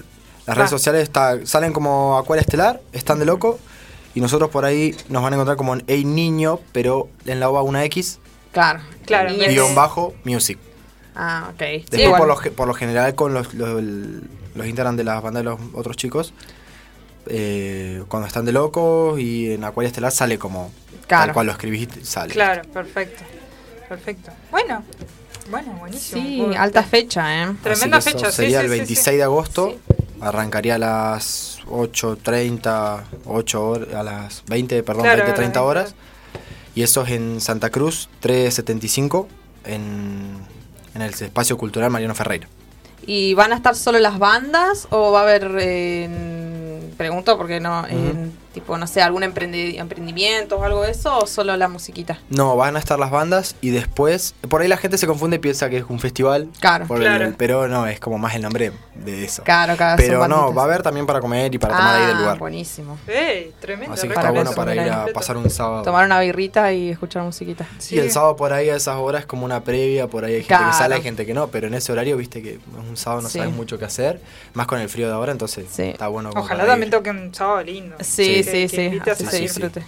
Las 0.46 0.56
redes 0.56 0.68
Ah. 0.68 0.76
sociales 0.76 1.02
está- 1.04 1.46
salen 1.46 1.72
como 1.72 2.18
Acuaria 2.18 2.40
Estelar, 2.42 2.80
están 2.92 3.18
de 3.18 3.24
loco. 3.26 3.58
Y 4.14 4.20
nosotros 4.20 4.50
por 4.50 4.64
ahí 4.64 4.94
nos 5.08 5.22
van 5.24 5.32
a 5.32 5.36
encontrar 5.36 5.56
como 5.56 5.74
en 5.74 5.82
Ey 5.88 6.04
Niño, 6.04 6.60
pero 6.72 7.08
en 7.26 7.40
la 7.40 7.48
OVA 7.50 7.62
una 7.62 7.84
X, 7.84 8.20
Claro. 8.52 8.80
Claro, 9.04 9.32
Y 9.32 9.44
guion 9.48 9.74
bajo, 9.74 10.14
music. 10.22 10.58
Ah, 11.16 11.48
ok. 11.52 11.58
Después 11.90 12.18
por, 12.18 12.28
lo, 12.28 12.36
ge- 12.36 12.50
por 12.52 12.68
lo 12.68 12.74
general 12.74 13.14
con 13.16 13.34
los, 13.34 13.52
los, 13.54 13.82
los 13.82 14.66
integran 14.66 14.96
de 14.96 15.02
las 15.02 15.20
bandas 15.22 15.42
de 15.42 15.50
los 15.50 15.58
otros 15.74 15.96
chicos. 15.96 16.32
eh, 17.26 18.02
cuando 18.08 18.26
están 18.28 18.44
de 18.44 18.52
locos 18.52 19.18
y 19.18 19.52
en 19.54 19.64
Acuaria 19.64 19.88
Estelar 19.88 20.12
sale 20.12 20.38
como 20.38 20.70
Claro. 21.06 21.24
tal 21.26 21.32
cual 21.34 21.46
lo 21.46 21.52
escribiste, 21.52 22.04
sale. 22.04 22.32
Claro, 22.34 22.62
perfecto. 22.72 23.24
Perfecto. 23.88 24.30
Bueno, 24.50 24.82
bueno, 25.50 25.72
buenísimo. 25.78 26.22
Sí, 26.50 26.56
alta 26.56 26.82
fecha, 26.82 27.34
¿eh? 27.36 27.42
Así 27.44 27.56
Tremenda 27.62 27.98
que 27.98 28.02
fecha, 28.02 28.30
sí, 28.30 28.36
Sería 28.36 28.60
sí, 28.60 28.64
el 28.66 28.70
sí, 28.72 28.76
26 28.78 29.04
sí. 29.04 29.16
de 29.16 29.22
agosto. 29.22 29.76
Arrancaría 30.20 30.76
a 30.76 30.78
las 30.78 31.58
8.30, 31.66 33.02
8 33.26 33.68
horas, 33.68 33.94
a 33.94 34.02
las 34.02 34.44
20, 34.46 34.82
perdón, 34.82 35.02
Claro, 35.02 35.18
20, 35.18 35.24
a 35.24 35.28
las 35.28 35.36
30 35.36 35.60
20. 35.60 35.70
horas. 35.70 35.94
Y 36.74 36.82
eso 36.82 37.02
es 37.02 37.10
en 37.10 37.40
Santa 37.40 37.70
Cruz, 37.70 38.08
375, 38.20 39.28
en, 39.64 40.38
en 40.94 41.02
el 41.02 41.10
espacio 41.12 41.56
cultural 41.58 41.90
Mariano 41.90 42.14
Ferreira. 42.14 42.48
¿Y 43.06 43.34
van 43.34 43.52
a 43.52 43.56
estar 43.56 43.76
solo 43.76 43.98
las 43.98 44.18
bandas 44.18 44.88
o 44.90 45.12
va 45.12 45.20
a 45.20 45.22
haber, 45.24 45.54
eh, 45.60 46.80
pregunto 46.96 47.36
porque 47.36 47.60
no, 47.60 47.86
en, 47.86 48.32
tipo, 48.54 48.78
no 48.78 48.86
sé, 48.86 49.02
algún 49.02 49.22
emprendi- 49.22 49.78
emprendimiento 49.78 50.56
o 50.56 50.64
algo 50.64 50.82
de 50.82 50.92
eso 50.92 51.18
o 51.18 51.26
solo 51.26 51.54
la 51.56 51.68
musiquita? 51.68 52.18
No, 52.30 52.56
van 52.56 52.76
a 52.76 52.78
estar 52.78 52.98
las 52.98 53.10
bandas 53.10 53.56
y 53.60 53.70
después, 53.70 54.34
por 54.48 54.62
ahí 54.62 54.68
la 54.68 54.76
gente 54.78 54.96
se 54.96 55.06
confunde 55.06 55.36
y 55.36 55.38
piensa 55.40 55.68
que 55.68 55.78
es 55.78 55.84
un 55.88 55.98
festival. 56.00 56.48
Claro. 56.60 56.86
por 56.86 56.98
el- 56.98 57.02
Claro. 57.04 57.34
pero 57.36 57.68
no, 57.68 57.86
es 57.86 58.00
como 58.00 58.16
más 58.16 58.34
el 58.34 58.42
nombre 58.42 58.72
de 58.94 59.24
eso. 59.24 59.42
Claro, 59.42 59.76
claro. 59.76 59.96
pero 59.96 60.26
no, 60.28 60.54
va 60.54 60.62
a 60.62 60.64
haber 60.66 60.82
también 60.82 61.04
para 61.06 61.20
comer 61.20 61.54
y 61.54 61.58
para 61.58 61.76
tomar 61.76 61.96
ahí 62.00 62.06
del 62.06 62.16
Ah, 62.16 62.20
lugar. 62.20 62.38
buenísimo. 62.38 62.96
¡Ey! 63.06 63.52
Tremendo. 63.60 63.94
Así 63.94 64.06
que 64.08 64.14
está 64.14 64.30
bueno 64.30 64.52
para 64.52 64.74
ir 64.74 64.80
a 64.80 64.94
completo. 64.94 65.18
pasar 65.18 65.36
un 65.36 65.50
sábado. 65.50 65.82
Tomar 65.82 66.06
una 66.06 66.20
birrita 66.20 66.72
y 66.72 66.90
escuchar 66.90 67.22
musiquita. 67.24 67.66
Sí, 67.78 67.98
el 67.98 68.10
sábado 68.10 68.36
por 68.36 68.52
ahí 68.52 68.70
a 68.70 68.76
esas 68.76 68.96
horas 68.96 69.22
es 69.22 69.26
como 69.26 69.44
una 69.44 69.62
previa, 69.64 70.06
por 70.06 70.24
ahí 70.24 70.34
hay 70.34 70.38
gente 70.42 70.48
Claro. 70.48 70.66
que 70.70 70.76
sale, 70.76 70.94
hay 70.94 71.02
gente 71.02 71.26
que 71.26 71.34
no, 71.34 71.48
pero 71.48 71.66
en 71.66 71.74
ese 71.74 71.90
horario, 71.92 72.16
viste 72.16 72.40
que 72.42 72.52
es 72.54 72.58
un 72.88 72.96
sábado 72.96 73.22
no 73.22 73.28
Sí. 73.28 73.38
sabes 73.38 73.52
mucho 73.52 73.78
qué 73.78 73.84
hacer, 73.86 74.20
más 74.52 74.66
con 74.66 74.78
el 74.80 74.88
frío 74.88 75.08
de 75.08 75.14
ahora, 75.14 75.32
entonces 75.32 75.66
Sí. 75.70 75.82
está 75.82 76.06
bueno. 76.08 76.30
Ojalá 76.36 76.64
también 76.66 76.90
toquen 76.90 77.18
un 77.18 77.34
sábado 77.34 77.62
lindo. 77.64 77.96
Sí, 78.00 78.43
sí, 78.44 78.68
que 78.68 78.68
sí. 78.68 79.60
a. 79.60 79.82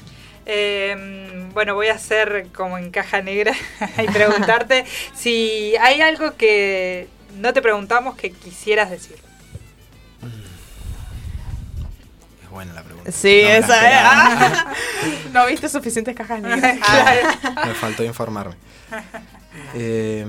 Eh, 0.49 1.49
bueno, 1.53 1.75
voy 1.75 1.89
a 1.89 1.95
hacer 1.95 2.49
como 2.55 2.79
en 2.79 2.91
caja 2.91 3.21
negra 3.21 3.53
y 4.03 4.07
preguntarte 4.07 4.85
si 5.15 5.75
hay 5.81 6.01
algo 6.01 6.37
que 6.37 7.09
no 7.39 7.53
te 7.53 7.61
preguntamos 7.61 8.17
que 8.17 8.31
quisieras 8.31 8.91
decir. 8.91 9.17
Es 12.45 12.51
buena 12.51 12.73
la 12.75 12.83
pregunta. 12.83 13.11
Sí, 13.11 13.43
No 13.43 13.49
esa 13.49 13.59
es. 13.59 13.65
esperaba. 13.65 14.75
no 15.33 15.47
viste 15.47 15.69
suficientes 15.69 16.15
cajas 16.15 16.41
negras. 16.41 16.77
Me 17.67 17.75
faltó 17.75 18.05
informarme. 18.05 18.55
Eh, 19.75 20.27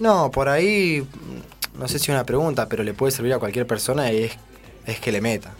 no, 0.00 0.30
por 0.32 0.48
ahí, 0.48 1.02
mm, 1.02 1.78
no 1.78 1.86
sé 1.88 1.98
si 1.98 2.06
es 2.06 2.08
una 2.08 2.24
pregunta, 2.26 2.68
pero 2.68 2.82
le 2.82 2.94
puede 2.94 3.12
servir 3.12 3.32
a 3.32 3.38
cualquier 3.38 3.66
persona 3.66 4.10
y 4.12 4.24
es, 4.24 4.32
es 4.86 4.98
que 4.98 5.12
le 5.12 5.20
meta. 5.20 5.52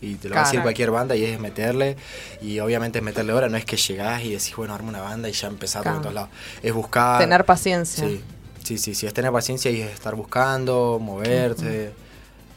Y 0.00 0.16
te 0.16 0.28
lo 0.28 0.34
va 0.34 0.42
a 0.42 0.44
decir 0.44 0.60
cualquier 0.62 0.90
banda 0.90 1.16
y 1.16 1.24
es 1.24 1.40
meterle. 1.40 1.96
Y 2.42 2.58
obviamente 2.60 2.98
es 2.98 3.04
meterle 3.04 3.32
ahora, 3.32 3.48
no 3.48 3.56
es 3.56 3.64
que 3.64 3.76
llegás 3.76 4.22
y 4.22 4.30
decís, 4.30 4.54
bueno, 4.56 4.74
arma 4.74 4.90
una 4.90 5.00
banda 5.00 5.28
y 5.28 5.32
ya 5.32 5.48
empezar 5.48 5.82
Claro. 5.82 5.96
por 5.96 6.02
todos 6.02 6.14
lados. 6.14 6.30
Es 6.62 6.72
buscar. 6.74 7.18
Tener 7.20 7.44
paciencia. 7.46 8.06
Sí, 8.06 8.20
sí, 8.62 8.78
sí, 8.78 8.94
sí, 8.94 9.06
es 9.06 9.14
tener 9.14 9.32
paciencia 9.32 9.70
y 9.70 9.80
es 9.80 9.92
estar 9.92 10.14
buscando, 10.14 10.98
moverte. 11.00 11.92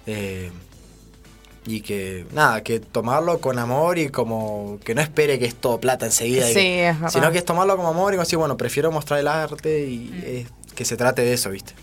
eh, 0.06 0.52
y 1.66 1.82
que, 1.82 2.26
nada, 2.34 2.64
que 2.64 2.80
tomarlo 2.80 3.40
con 3.40 3.60
amor 3.60 4.00
y 4.00 4.10
como 4.10 4.80
que 4.84 4.96
no 4.96 5.02
espere 5.02 5.38
que 5.38 5.46
es 5.46 5.54
todo 5.56 5.80
plata 5.80 6.06
enseguida. 6.08 6.50
y 6.50 6.54
Sí, 6.54 6.60
que- 6.60 6.90
es 6.90 6.96
sino 7.14 7.32
que 7.32 7.38
es 7.38 7.46
tomarlo 7.46 7.76
como 7.78 7.90
amor 7.90 8.14
y 8.14 8.16
como 8.16 8.24
decir, 8.24 8.40
bueno, 8.40 8.58
prefiero 8.58 8.92
mostrar 8.92 9.20
el 9.20 9.28
arte 9.28 9.86
y 9.88 10.10
eh, 10.24 10.48
que 10.76 10.84
se 10.84 10.98
trate 10.98 11.22
de 11.22 11.34
eso, 11.34 11.52
¿viste? 11.52 11.74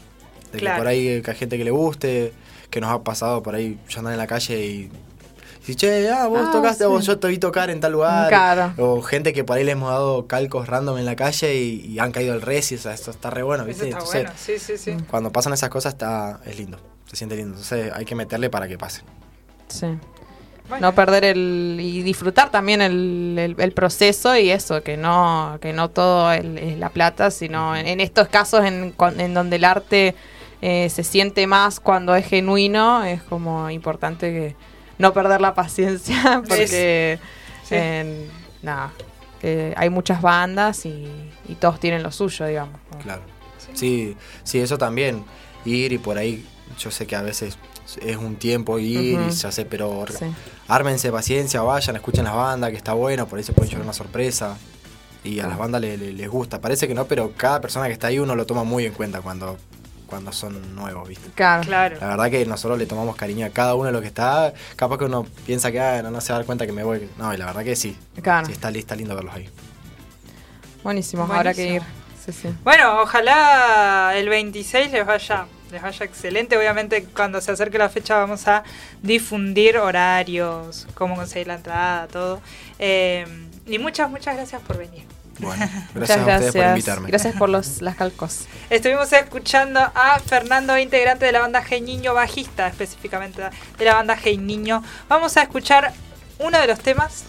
De 0.52 0.58
Claro. 0.58 0.76
que 0.76 0.80
por 0.80 0.88
ahí 0.88 1.22
que 1.22 1.30
hay 1.30 1.36
gente 1.36 1.56
que 1.56 1.64
le 1.64 1.70
guste, 1.70 2.32
que 2.70 2.80
nos 2.80 2.90
ha 2.90 3.02
pasado 3.04 3.42
por 3.44 3.54
ahí, 3.54 3.78
yo 3.88 3.98
andar 4.00 4.12
en 4.14 4.18
la 4.18 4.26
calle 4.26 4.64
y... 4.66 4.90
Si, 5.66 5.74
che, 5.74 6.08
ah, 6.10 6.28
vos 6.28 6.42
Ah, 6.46 6.50
tocaste, 6.52 6.84
sí. 6.84 6.90
o 6.90 7.00
yo 7.00 7.18
te 7.18 7.26
vi 7.26 7.38
tocar 7.38 7.70
en 7.70 7.80
tal 7.80 7.92
lugar. 7.92 8.28
Claro. 8.28 8.72
O 8.78 9.02
gente 9.02 9.32
que 9.32 9.42
por 9.42 9.56
ahí 9.58 9.64
le 9.64 9.72
hemos 9.72 9.90
dado 9.90 10.26
calcos 10.28 10.68
random 10.68 10.96
en 10.98 11.04
la 11.04 11.16
calle 11.16 11.56
y, 11.56 11.80
y 11.86 11.98
han 11.98 12.12
caído 12.12 12.34
al 12.34 12.40
res 12.42 12.70
y 12.70 12.76
o 12.76 12.78
sea, 12.78 12.94
eso 12.94 13.10
está 13.10 13.30
re 13.30 13.42
bueno, 13.42 13.64
Eso 13.64 13.68
¿viste? 13.68 13.84
está 13.88 13.98
Entonces, 13.98 14.22
bueno, 14.22 14.38
sí, 14.38 14.58
sí, 14.60 14.78
sí. 14.78 14.96
cuando 15.10 15.32
pasan 15.32 15.52
esas 15.52 15.68
cosas 15.68 15.94
está 15.94 16.38
es 16.46 16.56
lindo, 16.56 16.78
se 17.06 17.16
siente 17.16 17.34
lindo. 17.34 17.50
Entonces 17.54 17.92
hay 17.92 18.04
que 18.04 18.14
meterle 18.14 18.48
para 18.48 18.68
que 18.68 18.78
pase. 18.78 19.02
Sí. 19.68 19.86
Bueno. 20.68 20.88
No 20.88 20.94
perder 20.96 21.24
el. 21.24 21.78
y 21.80 22.02
disfrutar 22.02 22.50
también 22.50 22.80
el, 22.80 23.36
el- 23.38 23.56
el 23.58 23.72
proceso 23.72 24.36
y 24.36 24.50
eso, 24.50 24.82
que 24.82 24.96
no, 24.96 25.58
que 25.60 25.72
no 25.72 25.90
todo 25.90 26.32
el- 26.32 26.58
es 26.58 26.78
la 26.78 26.90
plata, 26.90 27.30
sino 27.30 27.76
en, 27.76 27.86
en 27.86 28.00
estos 28.00 28.28
casos 28.28 28.64
en, 28.64 28.90
con- 28.92 29.20
en 29.20 29.32
donde 29.34 29.56
el 29.56 29.64
arte 29.64 30.14
eh, 30.62 30.88
se 30.90 31.04
siente 31.04 31.46
más 31.46 31.78
cuando 31.80 32.14
es 32.16 32.26
genuino, 32.26 33.04
es 33.04 33.22
como 33.22 33.70
importante 33.70 34.32
que 34.32 34.56
no 34.98 35.12
perder 35.12 35.40
la 35.40 35.54
paciencia, 35.54 36.42
porque 36.48 37.18
Sí. 37.64 37.74
en- 37.74 38.28
nada, 38.62 38.92
que 39.40 39.74
hay 39.76 39.90
muchas 39.90 40.22
bandas 40.22 40.86
y, 40.86 41.06
y 41.48 41.54
todos 41.56 41.78
tienen 41.80 42.02
lo 42.02 42.10
suyo, 42.12 42.46
digamos. 42.46 42.78
Claro. 43.02 43.22
Sí, 43.74 44.16
sí, 44.44 44.58
eso 44.60 44.78
también. 44.78 45.24
Ir 45.64 45.92
y 45.92 45.98
por 45.98 46.16
ahí, 46.16 46.46
yo 46.78 46.90
sé 46.90 47.06
que 47.06 47.16
a 47.16 47.22
veces 47.22 47.58
es 48.00 48.16
un 48.16 48.36
tiempo 48.36 48.78
ir 48.78 49.20
y 49.28 49.30
ya 49.30 49.52
sé, 49.52 49.64
pero 49.64 50.04
Sí. 50.08 50.24
ármense 50.68 51.10
paciencia, 51.12 51.60
vayan, 51.62 51.96
escuchen 51.96 52.24
las 52.24 52.34
bandas, 52.34 52.70
que 52.70 52.76
está 52.76 52.92
bueno, 52.94 53.26
por 53.26 53.38
ahí 53.38 53.44
se 53.44 53.52
pueden 53.52 53.70
llevar 53.70 53.84
una 53.84 53.92
sorpresa. 53.92 54.56
Y 55.24 55.40
a 55.40 55.48
las 55.48 55.58
bandas 55.58 55.80
le- 55.80 55.96
le- 55.96 56.12
les 56.12 56.28
gusta. 56.30 56.60
Parece 56.60 56.86
que 56.86 56.94
no, 56.94 57.06
pero 57.06 57.32
cada 57.36 57.60
persona 57.60 57.86
que 57.88 57.92
está 57.92 58.06
ahí 58.06 58.20
uno 58.20 58.36
lo 58.36 58.46
toma 58.46 58.62
muy 58.62 58.86
en 58.86 58.92
cuenta 58.92 59.20
cuando, 59.20 59.56
cuando 60.06 60.32
son 60.32 60.74
nuevos, 60.74 61.08
¿viste? 61.08 61.30
Claro. 61.34 61.62
Claro. 61.64 61.96
La 62.00 62.06
verdad 62.08 62.30
que 62.30 62.46
nosotros 62.46 62.78
le 62.78 62.86
tomamos 62.86 63.16
cariño 63.16 63.44
a 63.46 63.50
cada 63.50 63.74
uno 63.74 63.86
de 63.86 63.92
los 63.92 64.00
que 64.02 64.08
está. 64.08 64.52
Capaz 64.76 64.98
que 64.98 65.04
uno 65.04 65.26
piensa 65.46 65.70
que 65.72 65.80
ah, 65.80 66.02
no, 66.02 66.10
no 66.10 66.20
se 66.20 66.32
va 66.32 66.36
a 66.36 66.38
dar 66.40 66.46
cuenta 66.46 66.66
que 66.66 66.72
me 66.72 66.82
voy. 66.84 67.08
No, 67.18 67.32
y 67.34 67.36
la 67.36 67.46
verdad 67.46 67.64
que 67.64 67.74
sí. 67.76 67.96
Claro. 68.22 68.46
Sí, 68.46 68.52
está, 68.52 68.70
li- 68.70 68.78
está 68.78 68.94
lindo 68.96 69.14
verlos 69.14 69.34
ahí. 69.34 69.48
Buenísimo, 70.82 71.24
habrá 71.24 71.52
que 71.54 71.66
ir. 71.74 71.82
Sí, 72.24 72.32
sí. 72.32 72.48
Bueno, 72.64 73.02
ojalá 73.02 74.12
el 74.16 74.28
26 74.28 74.90
les 74.92 75.06
vaya, 75.06 75.46
les 75.70 75.82
vaya 75.82 76.04
excelente. 76.06 76.56
Obviamente 76.56 77.04
cuando 77.04 77.40
se 77.40 77.52
acerque 77.52 77.78
la 77.78 77.88
fecha 77.88 78.16
vamos 78.18 78.46
a 78.48 78.62
difundir 79.02 79.78
horarios, 79.78 80.86
cómo 80.94 81.14
conseguir 81.16 81.48
la 81.48 81.54
entrada, 81.54 82.06
todo. 82.08 82.40
Eh, 82.78 83.26
y 83.66 83.78
muchas, 83.78 84.10
muchas 84.10 84.36
gracias 84.36 84.62
por 84.62 84.76
venir. 84.78 85.04
Bueno, 85.38 85.68
gracias 85.94 86.18
a 86.18 86.20
ustedes 86.20 86.24
gracias. 86.24 86.54
por 86.54 86.64
invitarme. 86.66 87.08
Gracias 87.08 87.36
por 87.36 87.48
los, 87.48 87.82
las 87.82 87.96
calcos. 87.96 88.46
Estuvimos 88.70 89.12
escuchando 89.12 89.80
a 89.80 90.18
Fernando, 90.24 90.78
integrante 90.78 91.26
de 91.26 91.32
la 91.32 91.40
banda 91.40 91.62
Hey 91.68 91.80
Niño, 91.80 92.14
bajista 92.14 92.66
específicamente 92.68 93.42
de 93.78 93.84
la 93.84 93.94
banda 93.94 94.16
Hey 94.22 94.38
Niño. 94.38 94.82
Vamos 95.08 95.36
a 95.36 95.42
escuchar 95.42 95.92
uno 96.38 96.58
de 96.58 96.66
los 96.66 96.78
temas, 96.80 97.24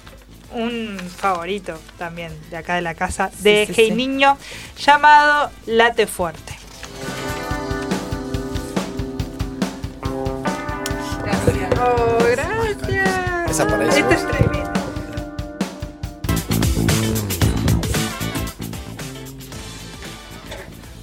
un 0.53 0.97
favorito 1.17 1.79
también 1.97 2.31
de 2.49 2.57
acá 2.57 2.75
de 2.75 2.81
la 2.81 2.95
casa, 2.95 3.29
de 3.39 3.65
Sí, 3.67 3.73
sí, 3.73 3.81
Hey 3.81 3.89
sí. 3.89 3.95
Niño, 3.95 4.37
llamado 4.77 5.51
Late 5.65 6.07
Fuerte. 6.07 6.57
Oh, 11.79 12.17
gracias. 12.31 13.51
Esa 13.51 13.67
para 13.67 13.85
eso. 13.85 13.97
Este 13.99 14.15
es 14.15 14.27
tremendo. 14.27 14.76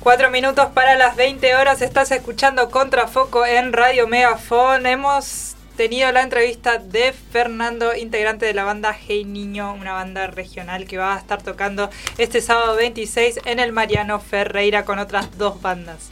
Cuatro 0.05 0.31
minutos 0.31 0.67
para 0.75 0.97
las 0.97 1.17
20 1.17 1.57
horas. 1.57 1.81
Estás 1.81 2.11
escuchando 2.11 2.71
Contrafoco 2.71 3.47
en 3.47 3.73
Radio 3.73 4.07
Megafon. 4.07 4.85
Hemos 4.85 5.57
tenido 5.79 6.13
la 6.13 6.21
entrevista 6.21 6.77
de 6.77 7.15
Fernando, 7.15 7.97
integrante 7.97 8.45
de 8.45 8.53
la 8.53 8.65
banda 8.65 8.95
Hey 8.95 9.25
Niño, 9.25 9.73
una 9.73 9.95
banda 9.95 10.27
regional 10.27 10.87
que 10.87 10.99
va 10.99 11.15
a 11.15 11.19
estar 11.19 11.43
tocando 11.43 11.89
este 12.19 12.43
sábado 12.43 12.77
26 12.77 13.41
en 13.47 13.61
el 13.61 13.73
Mariano 13.73 14.21
Ferreira 14.21 14.85
con 14.85 14.99
otras 14.99 15.39
dos 15.39 15.63
bandas. 15.63 16.11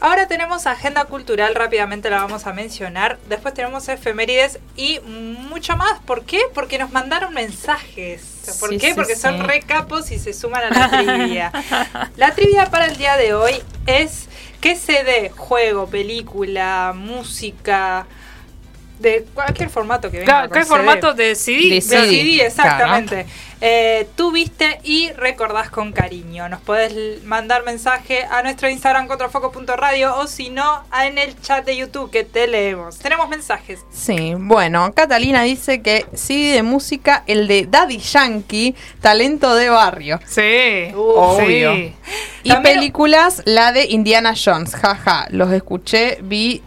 Ahora 0.00 0.26
tenemos 0.28 0.66
agenda 0.66 1.04
cultural, 1.06 1.54
rápidamente 1.54 2.10
la 2.10 2.18
vamos 2.18 2.46
a 2.46 2.52
mencionar. 2.52 3.18
Después 3.28 3.54
tenemos 3.54 3.88
efemérides 3.88 4.58
y 4.76 5.00
mucho 5.00 5.76
más. 5.76 5.98
¿Por 6.00 6.24
qué? 6.24 6.40
Porque 6.52 6.78
nos 6.78 6.90
mandaron 6.92 7.32
mensajes. 7.32 8.22
¿Por 8.60 8.70
Sí, 8.70 8.78
qué? 8.78 8.88
sí, 8.88 8.94
Porque 8.94 9.16
son 9.16 9.38
sí. 9.38 9.42
re 9.44 9.62
capos 9.62 10.10
y 10.10 10.18
se 10.18 10.34
suman 10.34 10.64
a 10.64 10.70
la 10.78 10.90
trivia. 10.90 11.52
La 12.16 12.34
trivia 12.34 12.66
para 12.66 12.86
el 12.86 12.96
día 12.96 13.16
de 13.16 13.32
hoy 13.34 13.54
es 13.86 14.26
¿qué 14.60 14.76
CD, 14.76 15.30
juego, 15.34 15.86
película, 15.86 16.92
música, 16.94 18.06
de 18.98 19.24
cualquier 19.34 19.70
formato 19.70 20.10
que 20.10 20.18
venga. 20.18 20.32
Claro, 20.32 20.48
con 20.50 20.58
¿qué 20.58 20.64
CD. 20.64 20.76
formato 20.76 21.14
de 21.14 21.34
CD? 21.34 21.68
De 21.76 21.80
CD, 21.80 22.44
exactamente. 22.46 23.26
Eh, 23.66 24.06
tú 24.14 24.30
viste 24.30 24.78
y 24.84 25.10
recordás 25.12 25.70
con 25.70 25.92
cariño. 25.92 26.50
Nos 26.50 26.60
podés 26.60 27.24
mandar 27.24 27.64
mensaje 27.64 28.22
a 28.30 28.42
nuestro 28.42 28.68
Instagram 28.68 29.06
contrafoco.radio 29.08 30.16
o 30.18 30.26
si 30.26 30.50
no, 30.50 30.82
en 31.02 31.16
el 31.16 31.40
chat 31.40 31.64
de 31.64 31.74
YouTube 31.74 32.10
que 32.10 32.24
te 32.24 32.46
leemos. 32.46 32.98
Tenemos 32.98 33.26
mensajes. 33.30 33.80
Sí, 33.90 34.34
bueno, 34.36 34.92
Catalina 34.92 35.42
dice 35.44 35.80
que 35.80 36.04
sí 36.12 36.50
de 36.52 36.62
música, 36.62 37.24
el 37.26 37.48
de 37.48 37.66
Daddy 37.66 37.96
Yankee, 38.00 38.74
talento 39.00 39.54
de 39.54 39.70
barrio. 39.70 40.20
Sí, 40.26 40.92
Obvio. 40.94 41.72
sí. 41.74 41.94
Y 42.42 42.50
También- 42.50 42.74
películas, 42.76 43.40
la 43.46 43.72
de 43.72 43.86
Indiana 43.86 44.34
Jones, 44.36 44.74
jaja, 44.74 45.26
los 45.30 45.50
escuché, 45.52 46.18
vi 46.20 46.62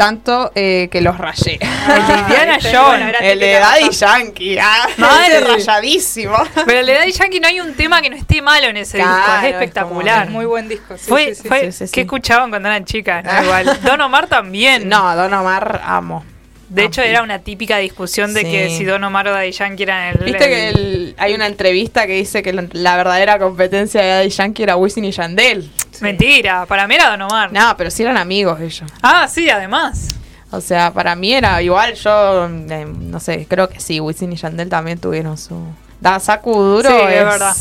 tanto 0.00 0.50
eh, 0.54 0.88
que 0.90 1.02
los 1.02 1.18
rayé. 1.18 1.58
El 1.94 2.06
de 2.06 2.14
Indiana 2.20 2.56
este, 2.56 2.74
Jones. 2.74 3.14
el 3.20 3.38
de 3.38 3.52
Daddy. 3.52 3.90
Yankee, 3.90 4.58
ah, 4.58 4.88
Madre. 4.96 5.40
rayadísimo. 5.46 6.36
Pero 6.64 6.80
el 6.80 6.86
de 6.86 6.94
Daddy 6.94 7.12
Yankee 7.12 7.38
no 7.38 7.48
hay 7.48 7.60
un 7.60 7.74
tema 7.74 8.00
que 8.00 8.08
no 8.08 8.16
esté 8.16 8.40
malo 8.40 8.68
en 8.68 8.78
ese 8.78 8.96
Claro, 8.96 9.14
disco. 9.16 9.32
es 9.36 9.44
Es 9.44 9.52
espectacular. 9.52 10.30
Muy 10.30 10.46
buen 10.46 10.68
disco. 10.68 10.96
sí, 10.96 11.04
fue, 11.06 11.34
sí, 11.34 11.42
sí. 11.42 11.48
fue, 11.48 11.60
sí, 11.66 11.72
sí, 11.72 11.86
sí. 11.86 11.92
¿Qué 11.92 12.00
escuchaban 12.02 12.48
cuando 12.48 12.68
eran 12.70 12.86
chicas? 12.86 13.22
No, 13.24 13.42
igual. 13.44 13.78
Don 13.82 14.00
Omar 14.00 14.26
también. 14.26 14.88
No, 14.88 15.14
Don 15.16 15.34
Omar 15.34 15.82
amo. 15.84 16.24
De 16.70 16.84
hecho, 16.84 17.00
Ah, 17.02 17.06
era 17.06 17.22
una 17.22 17.40
típica 17.40 17.76
discusión 17.78 18.32
de 18.32 18.40
Sí. 18.42 18.46
que 18.50 18.70
si 18.78 18.84
Don 18.84 19.02
Omar 19.04 19.26
o 19.28 19.32
Daddy 19.32 19.50
Yankee 19.52 19.82
eran 19.82 20.08
el. 20.16 20.24
Viste 20.24 20.46
que 20.48 20.68
el- 20.68 21.14
hay 21.18 21.34
una 21.34 21.46
entrevista 21.48 22.06
que 22.06 22.12
dice 22.14 22.42
que 22.42 22.52
la, 22.52 22.64
la 22.72 22.96
verdadera 22.96 23.38
competencia 23.38 24.00
de 24.00 24.08
Daddy 24.08 24.28
Yankee 24.30 24.62
era 24.62 24.76
Wisin 24.76 25.04
y 25.04 25.10
Yandel. 25.10 25.68
Mentira, 26.00 26.64
para 26.66 26.86
mí 26.86 26.94
era 26.94 27.10
Don 27.10 27.22
Omar. 27.22 27.52
No, 27.52 27.76
pero 27.76 27.90
sí 27.90 28.02
eran 28.04 28.16
amigos 28.16 28.60
ellos. 28.60 28.90
Ah, 29.02 29.26
sí, 29.28 29.50
además. 29.50 30.08
O 30.52 30.60
sea, 30.60 30.92
para 30.92 31.14
mí 31.14 31.32
era 31.34 31.60
igual, 31.62 31.94
yo 31.94 32.46
eh, 32.46 32.86
no 32.98 33.20
sé, 33.20 33.46
creo 33.48 33.68
que 33.68 33.78
sí, 33.80 34.00
Wisin 34.00 34.32
y 34.32 34.36
Yandel 34.36 34.68
también 34.68 34.98
tuvieron 34.98 35.36
su... 35.38 35.60
Da 36.00 36.18
Saku 36.18 36.52
Duro 36.54 36.88
Sí, 36.88 36.96
es 37.08 37.12
es 37.18 37.24
verdad. 37.24 37.56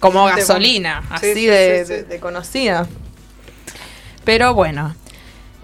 como 0.00 0.24
gasolina, 0.26 1.02
sí, 1.02 1.14
así 1.14 1.34
sí, 1.34 1.46
de, 1.46 1.78
sí, 1.80 1.84
sí. 1.86 1.92
de- 1.94 2.02
de 2.04 2.20
conocida. 2.20 2.86
Pero 4.24 4.54
bueno, 4.54 4.94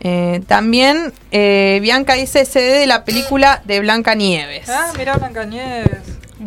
eh, 0.04 0.42
también 0.48 1.12
eh, 1.30 1.78
Bianca 1.80 2.14
dice 2.14 2.44
CD 2.44 2.80
de 2.80 2.86
la 2.86 3.04
película 3.04 3.62
de 3.64 3.78
Blanca 3.78 4.14
Nieves. 4.16 4.68
Ah, 4.68 4.92
mirá 4.98 5.16
Blanca 5.16 5.44
Nieves. 5.44 6.00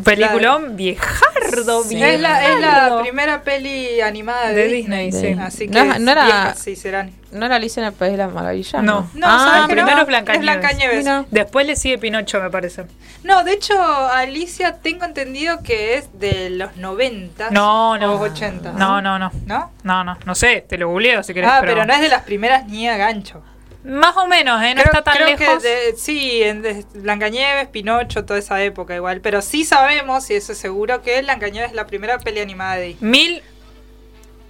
Peliculón 0.04 0.76
viejardo, 0.76 1.84
Sí. 1.84 2.02
Es 2.04 2.20
la, 2.20 2.44
es 2.44 2.50
la 2.60 2.68
viejardo. 2.72 3.02
primera 3.02 3.42
peli 3.44 4.02
animada 4.02 4.50
de, 4.50 4.56
De 4.56 4.68
Disney, 4.68 5.06
Disney, 5.12 5.34
sí. 5.36 5.40
Así 5.40 5.68
No 5.68 5.94
que 5.94 6.00
no 6.00 6.12
era- 6.12 6.26
viejas 6.26 6.60
sí 6.60 6.76
serán. 6.76 7.12
¿No 7.32 7.46
era 7.46 7.56
Alicia 7.58 7.82
en 7.82 7.88
el 7.88 7.94
País 7.94 8.14
de 8.14 8.18
las 8.20 8.32
Maravillas? 8.32 8.82
No. 8.82 9.10
No, 9.14 9.28
Ah, 9.28 9.40
¿sabes 9.52 9.68
que 9.68 9.74
primero 9.74 9.96
no? 9.98 10.02
es 10.04 10.08
Blancanieves. 10.08 10.42
Blancanieves. 10.60 10.98
Mira. 11.00 11.26
Después 11.32 11.68
le 11.68 11.76
sigue 11.76 11.98
Pinocho, 11.98 12.40
me 12.42 12.50
parece. 12.50 12.86
No, 13.24 13.44
de 13.44 13.54
hecho, 13.54 13.74
Alicia 14.10 14.76
tengo 14.82 15.04
entendido 15.06 15.62
que 15.62 15.96
es 15.96 16.08
de 16.20 16.50
los 16.52 16.78
90. 16.78 17.50
No, 17.52 17.98
no. 17.98 18.14
O 18.16 18.20
80. 18.22 18.72
No, 18.74 19.02
no, 19.02 19.20
no. 19.20 19.32
¿No? 19.46 19.72
No, 19.84 20.04
no. 20.06 20.18
No 20.26 20.36
sé, 20.36 20.66
te 20.68 20.78
lo 20.78 20.88
googleo 20.90 21.24
si 21.24 21.34
querés. 21.34 21.50
ah, 21.52 21.58
pero... 21.62 21.86
no 21.86 21.94
es 21.94 22.00
de 22.02 22.10
las 22.10 22.22
primeras 22.24 22.68
ni 22.68 22.88
a 22.88 22.96
gancho. 22.98 23.44
Más 23.86 24.18
o 24.18 24.26
menos, 24.28 24.62
¿eh? 24.64 24.74
No 24.74 24.82
creo 24.82 24.94
está 24.94 25.04
tan 25.04 25.16
creo 25.16 25.28
lejos. 25.38 25.62
que 25.64 25.68
de- 25.70 25.96
sí, 25.98 26.42
en 26.44 26.62
de 26.64 26.84
Blancanieves, 26.96 27.68
Pinocho, 27.68 28.26
toda 28.26 28.40
esa 28.40 28.62
época 28.64 28.96
igual. 28.96 29.22
Pero 29.22 29.42
sí 29.42 29.64
sabemos, 29.64 30.30
y 30.32 30.34
eso 30.34 30.54
es 30.54 30.58
seguro, 30.58 31.02
que 31.02 31.22
Blancanieves 31.22 31.70
es 31.70 31.76
la 31.76 31.86
primera 31.86 32.18
peli 32.18 32.40
animada 32.40 32.76
de 32.76 32.88
Disney. 32.88 33.10
Mil. 33.12 33.44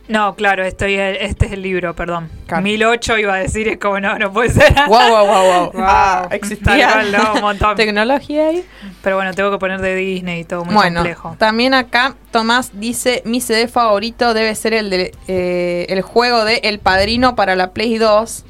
No, 0.08 0.36
claro, 0.36 0.64
estoy, 0.64 0.94
este 1.00 1.48
es 1.48 1.52
el 1.54 1.64
libro, 1.64 1.96
perdón. 1.96 2.30
Claro. 2.46 2.62
Mil 2.62 2.84
ocho 2.86 3.18
iba 3.18 3.34
a 3.34 3.38
decir, 3.38 3.68
es 3.68 3.80
como 3.80 4.00
no, 4.00 4.20
no 4.20 4.32
puede 4.32 4.52
ser. 4.52 4.72
Wow, 4.88 5.10
wow, 5.10 5.26
wow, 5.26 5.44
wow. 5.44 5.72
Wow. 5.74 5.84
Ah, 5.84 6.28
existía 6.30 7.02
no, 7.12 7.34
un 7.34 7.42
montón. 7.42 7.76
tecnología 7.76 8.50
ahí. 8.50 8.64
Pero 9.02 9.16
bueno, 9.16 9.34
tengo 9.34 9.50
que 9.50 9.58
poner 9.58 9.82
de 9.82 9.96
Disney 9.96 10.42
y 10.42 10.44
todo 10.44 10.64
muy 10.64 10.76
bueno, 10.76 11.00
complejo. 11.00 11.36
también 11.40 11.74
acá 11.74 12.16
Tomás 12.32 12.70
dice, 12.80 13.24
mi 13.26 13.42
CD 13.42 13.68
favorito 13.68 14.36
debe 14.36 14.54
ser 14.54 14.74
el 14.76 14.92
de 14.92 15.12
eh, 15.28 15.88
el 15.90 16.04
juego 16.04 16.46
de 16.46 16.58
El 16.64 16.78
Padrino 16.78 17.36
para 17.36 17.56
la 17.56 17.72
Play 17.72 17.98
2. 17.98 18.46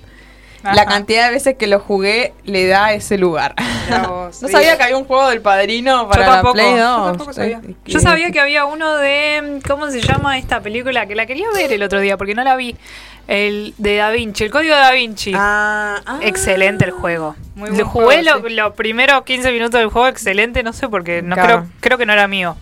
La 0.73 0.85
cantidad 0.85 1.25
de 1.27 1.31
veces 1.31 1.55
que 1.57 1.67
lo 1.67 1.79
jugué 1.79 2.33
le 2.43 2.65
da 2.67 2.93
ese 2.93 3.17
lugar. 3.17 3.53
Vos, 4.09 4.41
no 4.41 4.47
sí. 4.47 4.51
sabía 4.53 4.77
que 4.77 4.83
había 4.83 4.97
un 4.97 5.05
juego 5.05 5.27
del 5.29 5.41
Padrino 5.41 6.07
para 6.09 6.25
tampoco, 6.25 6.55
la 6.57 6.63
Play 6.63 6.71
2. 6.71 6.77
yo 6.79 7.05
tampoco 7.05 7.33
sabía. 7.33 7.61
Yo 7.85 7.99
sabía 7.99 8.31
que 8.31 8.39
había 8.39 8.65
uno 8.65 8.95
de. 8.97 9.59
¿Cómo 9.67 9.89
se 9.91 10.01
llama 10.01 10.37
esta 10.37 10.61
película? 10.61 11.05
Que 11.05 11.15
la 11.15 11.25
quería 11.25 11.47
ver 11.53 11.71
el 11.71 11.83
otro 11.83 11.99
día 11.99 12.17
porque 12.17 12.33
no 12.35 12.43
la 12.43 12.55
vi. 12.55 12.75
El 13.27 13.73
de 13.79 13.95
Da 13.95 14.11
Vinci, 14.11 14.43
el 14.43 14.51
código 14.51 14.75
de 14.75 14.81
Da 14.81 14.91
Vinci. 14.91 15.31
Ah, 15.35 15.99
ah. 16.05 16.19
Excelente 16.21 16.85
el 16.85 16.91
juego. 16.91 17.35
Muy 17.55 17.75
Lo 17.75 17.85
jugué 17.87 18.21
juego, 18.21 18.39
lo- 18.47 18.49
los 18.49 18.73
primeros 18.75 19.23
15 19.23 19.51
minutos 19.51 19.79
del 19.79 19.89
juego, 19.89 20.07
excelente, 20.07 20.61
no 20.63 20.73
sé 20.73 20.87
porque 20.89 21.21
no 21.23 21.33
Claro. 21.35 21.47
creo, 21.61 21.69
creo 21.79 21.97
que 21.97 22.05
no 22.05 22.13
era 22.13 22.27
mío. 22.27 22.55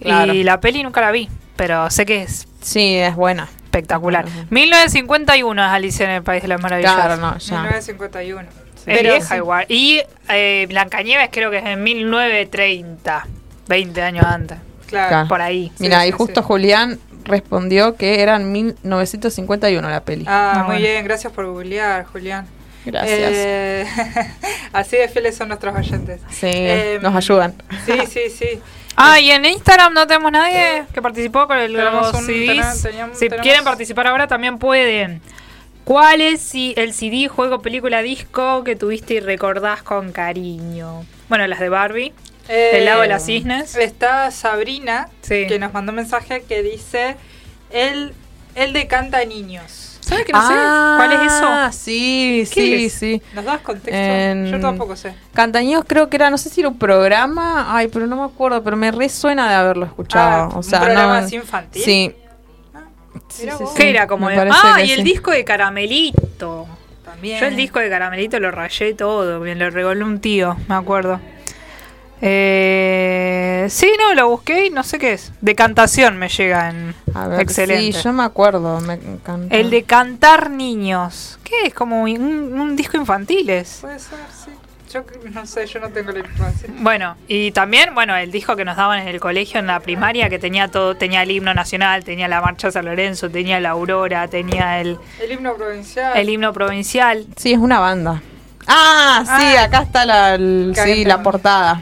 Claro. 0.00 0.32
Y 0.32 0.42
la 0.42 0.60
peli 0.60 0.82
nunca 0.82 1.00
la 1.00 1.10
vi, 1.12 1.28
pero 1.56 1.88
sé 1.90 2.04
que 2.06 2.22
es 2.22 2.46
Sí, 2.60 2.96
es 2.96 3.14
buena. 3.14 3.48
Espectacular. 3.76 4.24
Ujú. 4.26 4.46
1951 4.50 5.62
es 5.64 5.70
Alicia 5.70 6.04
en 6.06 6.10
el 6.12 6.22
País 6.22 6.42
de 6.42 6.48
las 6.48 6.60
Maravillas. 6.60 6.94
Claro, 6.94 7.16
no, 7.16 7.36
ya. 7.38 7.60
1951. 7.62 8.40
Es 8.42 8.82
Pero 8.84 9.12
vieja 9.14 9.28
sí. 9.28 9.34
igual. 9.36 9.66
Y 9.68 10.02
eh, 10.28 10.66
Blancanieves 10.68 11.28
creo 11.32 11.50
que 11.50 11.58
es 11.58 11.64
en 11.66 11.82
1930, 11.82 13.26
20 13.68 14.02
años 14.02 14.24
antes, 14.24 14.58
Claro. 14.86 15.08
Claro. 15.08 15.28
por 15.28 15.42
ahí. 15.42 15.72
Mira, 15.78 16.02
sí, 16.02 16.08
y 16.08 16.12
sí, 16.12 16.16
justo 16.16 16.40
sí. 16.40 16.46
Julián 16.46 16.98
respondió 17.24 17.96
que 17.96 18.22
era 18.22 18.36
en 18.36 18.52
1951 18.52 19.90
la 19.90 20.00
peli. 20.04 20.24
Ah, 20.28 20.52
Ah, 20.54 20.58
muy 20.58 20.66
bueno. 20.76 20.80
bien, 20.80 21.04
gracias 21.04 21.32
por 21.32 21.46
googlear, 21.46 22.04
Julián. 22.04 22.46
Gracias. 22.84 23.32
Eh, 23.34 23.84
así 24.72 24.96
de 24.96 25.08
fieles 25.08 25.36
son 25.36 25.48
nuestros 25.48 25.74
oyentes. 25.76 26.20
sí, 26.30 26.46
eh, 26.46 26.98
nos 27.02 27.14
ayudan. 27.16 27.54
Sí, 27.84 27.98
sí, 28.08 28.20
sí. 28.30 28.60
Ah, 28.96 29.20
y 29.20 29.30
en 29.30 29.44
Instagram 29.44 29.92
no 29.92 30.06
tenemos 30.06 30.32
nadie 30.32 30.84
que 30.94 31.02
participó 31.02 31.46
con 31.46 31.58
el 31.58 31.72
los 31.72 32.14
un- 32.14 32.24
CDs. 32.26 32.46
tenemos- 32.46 32.82
teníamos- 32.82 33.18
si 33.18 33.26
tenemos- 33.28 33.42
quieren 33.44 33.64
participar 33.64 34.06
ahora 34.06 34.26
también 34.26 34.58
pueden. 34.58 35.20
¿Cuál 35.84 36.20
es 36.20 36.40
si- 36.40 36.74
el 36.76 36.92
CD, 36.94 37.28
juego, 37.28 37.60
película, 37.62 38.02
disco 38.02 38.64
que 38.64 38.74
tuviste 38.74 39.14
y 39.14 39.20
recordás 39.20 39.82
con 39.82 40.12
cariño? 40.12 41.04
Bueno, 41.28 41.46
las 41.46 41.60
de 41.60 41.68
Barbie. 41.68 42.12
Eh, 42.48 42.70
El 42.78 42.84
lago 42.86 43.02
de 43.02 43.08
las 43.08 43.24
cisnes. 43.26 43.74
Está 43.76 44.30
Sabrina, 44.30 45.08
Sí. 45.22 45.46
que 45.48 45.58
nos 45.58 45.72
mandó 45.72 45.90
un 45.92 45.96
mensaje 45.96 46.42
que 46.48 46.62
dice, 46.62 47.16
él, 47.70 48.14
él 48.54 48.72
de 48.72 48.86
canta 48.86 49.24
niños. 49.24 49.85
¿Sabes 50.08 50.24
que 50.24 50.32
no 50.32 50.40
sé? 50.46 50.54
¿Cuál 50.54 51.12
es 51.14 51.20
eso? 51.32 51.46
Ah, 51.48 51.70
sí, 51.72 52.44
¿Qué 52.54 52.60
sí, 52.60 52.84
es? 52.86 52.92
sí. 52.92 53.22
¿Nos 53.34 53.44
das 53.44 53.60
contexto? 53.60 53.92
En- 53.92 54.46
Yo 54.52 54.60
tampoco 54.60 54.94
sé. 54.94 55.14
Cantañedos 55.34 55.84
creo 55.86 56.08
que 56.08 56.16
era, 56.16 56.30
no 56.30 56.38
sé 56.38 56.48
si 56.48 56.60
era 56.60 56.68
un 56.68 56.78
programa, 56.78 57.76
ay, 57.76 57.88
pero 57.88 58.06
no 58.06 58.14
me 58.16 58.22
acuerdo, 58.24 58.62
pero 58.62 58.76
me 58.76 58.92
resuena 58.92 59.48
de 59.48 59.54
haberlo 59.56 59.84
escuchado. 59.86 60.50
Ah, 60.52 60.56
o 60.58 60.62
sea, 60.62 60.78
un 60.78 60.84
programa 60.84 61.20
no, 61.20 61.26
así 61.26 61.34
infantil. 61.36 61.82
Sí. 61.82 62.14
Ah, 62.74 62.82
Sí, 63.28 63.42
sí, 63.50 63.50
sí. 63.58 63.64
¿Qué 63.76 63.90
era 63.90 64.06
como 64.06 64.28
de- 64.28 64.36
Ah, 64.52 64.80
y 64.82 64.92
el 64.92 64.98
sí. 64.98 65.02
disco 65.02 65.32
de 65.32 65.44
Caramelito. 65.44 66.66
También. 67.04 67.40
Yo 67.40 67.46
el 67.46 67.56
disco 67.56 67.78
de 67.80 67.88
Caramelito 67.88 68.38
lo 68.38 68.50
rayé 68.50 68.94
todo, 68.94 69.40
me 69.40 69.54
lo 69.54 69.70
regaló 69.70 70.04
un 70.06 70.20
tío, 70.20 70.56
me 70.68 70.74
acuerdo. 70.76 71.18
Eh, 72.20 73.66
sí, 73.70 73.90
no, 73.98 74.14
lo 74.14 74.28
busqué 74.28 74.66
y 74.66 74.70
no 74.70 74.82
sé 74.82 74.98
qué 74.98 75.12
es. 75.14 75.32
De 75.40 75.54
cantación 75.54 76.16
me 76.16 76.28
llega 76.28 76.70
en... 76.70 76.94
A 77.14 77.28
ver, 77.28 77.40
Excelente. 77.40 77.98
Sí, 77.98 78.04
yo 78.04 78.12
me 78.12 78.22
acuerdo, 78.24 78.80
me. 78.80 78.98
El 79.50 79.70
de 79.70 79.82
cantar 79.84 80.50
niños. 80.50 81.38
¿Qué 81.44 81.66
es? 81.66 81.74
Como 81.74 82.02
un, 82.02 82.12
un 82.58 82.76
disco 82.76 82.96
infantiles. 82.96 83.78
Puede 83.80 83.98
ser, 83.98 84.18
sí. 84.44 84.50
Yo 84.92 85.04
no 85.32 85.44
sé, 85.46 85.66
yo 85.66 85.80
no 85.80 85.88
tengo 85.90 86.12
la 86.12 86.20
información. 86.20 86.72
Bueno, 86.78 87.16
y 87.26 87.50
también, 87.50 87.92
bueno, 87.94 88.14
el 88.16 88.30
disco 88.30 88.54
que 88.54 88.64
nos 88.64 88.76
daban 88.76 89.00
en 89.00 89.08
el 89.08 89.18
colegio, 89.20 89.58
en 89.58 89.66
la 89.66 89.80
primaria, 89.80 90.28
que 90.30 90.38
tenía 90.38 90.68
todo, 90.68 90.94
tenía 90.96 91.22
el 91.22 91.30
himno 91.32 91.52
nacional, 91.54 92.04
tenía 92.04 92.28
la 92.28 92.40
marcha 92.40 92.70
San 92.70 92.84
Lorenzo, 92.84 93.28
tenía 93.28 93.58
la 93.60 93.70
aurora, 93.70 94.28
tenía 94.28 94.80
el, 94.80 94.96
El 95.20 95.32
himno 95.32 95.54
provincial. 95.54 96.16
el 96.16 96.28
himno 96.28 96.52
provincial. 96.52 97.26
Sí, 97.36 97.52
es 97.52 97.58
una 97.58 97.80
banda. 97.80 98.22
Ah, 98.68 99.22
sí, 99.40 99.56
Ah. 99.56 99.64
acá 99.64 99.82
está 99.82 100.06
la, 100.06 100.34
el- 100.34 100.72
sí, 100.76 101.02
está. 101.02 101.08
la 101.16 101.22
portada. 101.22 101.80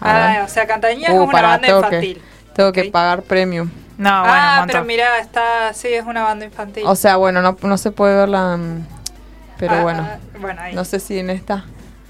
Ah, 0.00 0.32
ver. 0.36 0.42
o 0.42 0.48
sea, 0.48 0.66
Cantañía 0.66 1.10
Uh, 1.12 1.22
es 1.24 1.28
una 1.28 1.42
banda 1.42 1.66
tengo 1.66 1.78
infantil. 1.84 2.16
Que, 2.16 2.54
tengo 2.54 2.72
que 2.72 2.84
pagar 2.84 3.22
premium. 3.22 3.70
No, 3.98 4.10
bueno, 4.20 4.24
un 4.24 4.28
ah, 4.38 4.54
montón. 4.58 4.66
pero 4.68 4.84
mirá, 4.84 5.18
está, 5.20 5.72
sí, 5.72 5.88
es 5.88 6.04
una 6.04 6.22
banda 6.22 6.44
infantil. 6.44 6.84
O 6.86 6.94
sea, 6.94 7.16
bueno, 7.16 7.40
no, 7.42 7.56
no 7.62 7.78
se 7.78 7.90
puede 7.92 8.14
verla, 8.14 8.56
mm, 8.56 8.86
pero 9.58 9.74
Ah, 9.76 9.82
bueno. 9.82 10.08
ah, 10.10 10.18
bueno, 10.38 10.60
ahí. 10.62 10.74
No 10.74 10.84
sé 10.84 11.00
si 11.00 11.18
en 11.18 11.30
esta. 11.30 11.64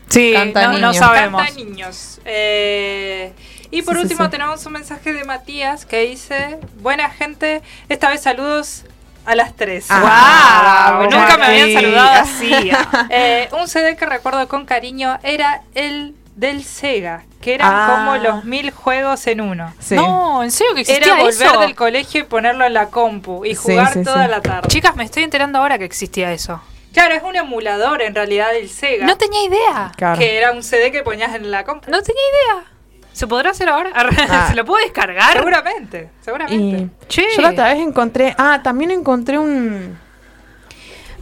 Sí, 0.08 0.32
Canta 0.34 0.62
no, 0.62 0.68
no 0.68 0.74
niños. 0.78 0.96
sabemos. 0.96 1.42
Canta 1.42 1.56
niños. 1.60 2.20
Eh, 2.24 3.32
y 3.70 3.82
por 3.82 3.96
Sí, 3.96 4.02
último 4.02 4.24
sí. 4.24 4.30
tenemos 4.30 4.64
un 4.66 4.72
mensaje 4.72 5.12
de 5.12 5.24
Matías 5.24 5.84
que 5.86 6.02
dice, 6.02 6.58
buena 6.80 7.10
gente, 7.10 7.62
esta 7.88 8.08
vez 8.08 8.20
saludos 8.22 8.84
a 9.24 9.34
las 9.34 9.54
tres. 9.54 9.86
Ah, 9.90 10.98
¡Wow! 10.98 11.08
bravo, 11.08 11.16
Nunca 11.22 11.36
me 11.38 11.46
habían 11.46 11.72
saludado 11.72 12.20
así. 12.22 12.52
Eh, 13.10 13.48
un 13.60 13.66
CD 13.68 13.96
que 13.96 14.06
recuerdo 14.06 14.46
con 14.48 14.64
cariño 14.66 15.18
era 15.24 15.62
el 15.74 16.14
del 16.36 16.62
Sega, 16.62 17.24
que 17.40 17.54
eran 17.54 17.68
Ah. 17.72 17.88
como 17.96 18.16
los 18.22 18.44
mil 18.44 18.70
juegos 18.70 19.26
en 19.26 19.40
uno. 19.40 19.72
Sí. 19.80 19.96
No, 19.96 20.44
¿en 20.44 20.50
serio 20.52 20.74
que 20.74 20.82
existía 20.82 21.14
Era 21.14 21.22
volver 21.22 21.46
eso? 21.48 21.60
del 21.60 21.74
colegio 21.74 22.20
y 22.20 22.24
ponerlo 22.24 22.64
en 22.64 22.74
la 22.74 22.86
compu 22.90 23.44
y 23.44 23.54
jugar 23.54 23.92
sí, 23.92 24.02
toda 24.04 24.24
sí. 24.26 24.30
la 24.30 24.40
tarde. 24.42 24.68
Chicas, 24.68 24.94
me 24.96 25.04
estoy 25.04 25.22
enterando 25.24 25.58
ahora 25.58 25.78
que 25.78 25.84
existía 25.86 26.32
eso. 26.32 26.60
Claro, 26.92 27.14
es 27.14 27.22
un 27.22 27.34
emulador 27.36 28.00
en 28.02 28.14
realidad 28.14 28.52
del 28.52 28.68
Sega. 28.68 29.04
No 29.06 29.16
tenía 29.18 29.44
idea. 29.44 29.92
Claro. 29.96 30.18
Que 30.18 30.36
era 30.38 30.52
un 30.52 30.62
CD 30.62 30.92
que 30.92 31.02
ponías 31.02 31.34
en 31.34 31.50
la 31.50 31.64
compu. 31.64 31.90
No 31.90 32.02
tenía 32.02 32.22
idea. 32.22 32.64
¿Se 33.12 33.26
podrá 33.26 33.50
hacer 33.50 33.68
ahora? 33.70 33.90
Ah. 34.28 34.46
¿Se 34.50 34.54
lo 34.54 34.64
puedo 34.66 34.82
descargar? 34.84 35.32
Seguramente, 35.38 36.10
seguramente. 36.22 36.76
Y 37.04 37.06
Che. 37.08 37.26
yo 37.34 37.40
la 37.42 37.50
otra 37.50 37.72
vez 37.72 37.78
encontré. 37.82 38.34
Ah, 38.36 38.60
también 38.62 38.90
encontré 38.90 39.38
un. 39.38 39.98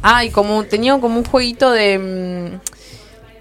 Ah, 0.03 0.25
y 0.25 0.31
como 0.31 0.65
tenía 0.65 0.99
como 0.99 1.19
un 1.19 1.25
jueguito 1.25 1.71
de. 1.71 1.99
mm, 1.99 2.61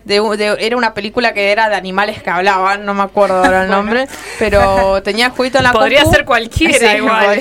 de, 0.05 0.19
de- 0.37 0.57
era 0.59 0.75
una 0.77 0.93
película 0.93 1.33
que 1.33 1.51
era 1.51 1.69
de 1.69 1.75
animales 1.75 2.21
que 2.21 2.29
hablaban, 2.29 2.85
no 2.85 2.93
me 2.93 3.03
acuerdo 3.03 3.37
ahora 3.43 3.63
el 3.63 3.69
nombre, 3.71 4.07
pero 4.39 5.01
tenía 5.03 5.27
el 5.27 5.31
jueguito 5.31 5.57
en 5.59 5.63
la 5.65 5.71
Podría 5.73 6.01
compu. 6.03 6.15
ser 6.15 6.25
cualquiera 6.25 6.91
Sí, 6.91 6.97
igual. 6.97 7.39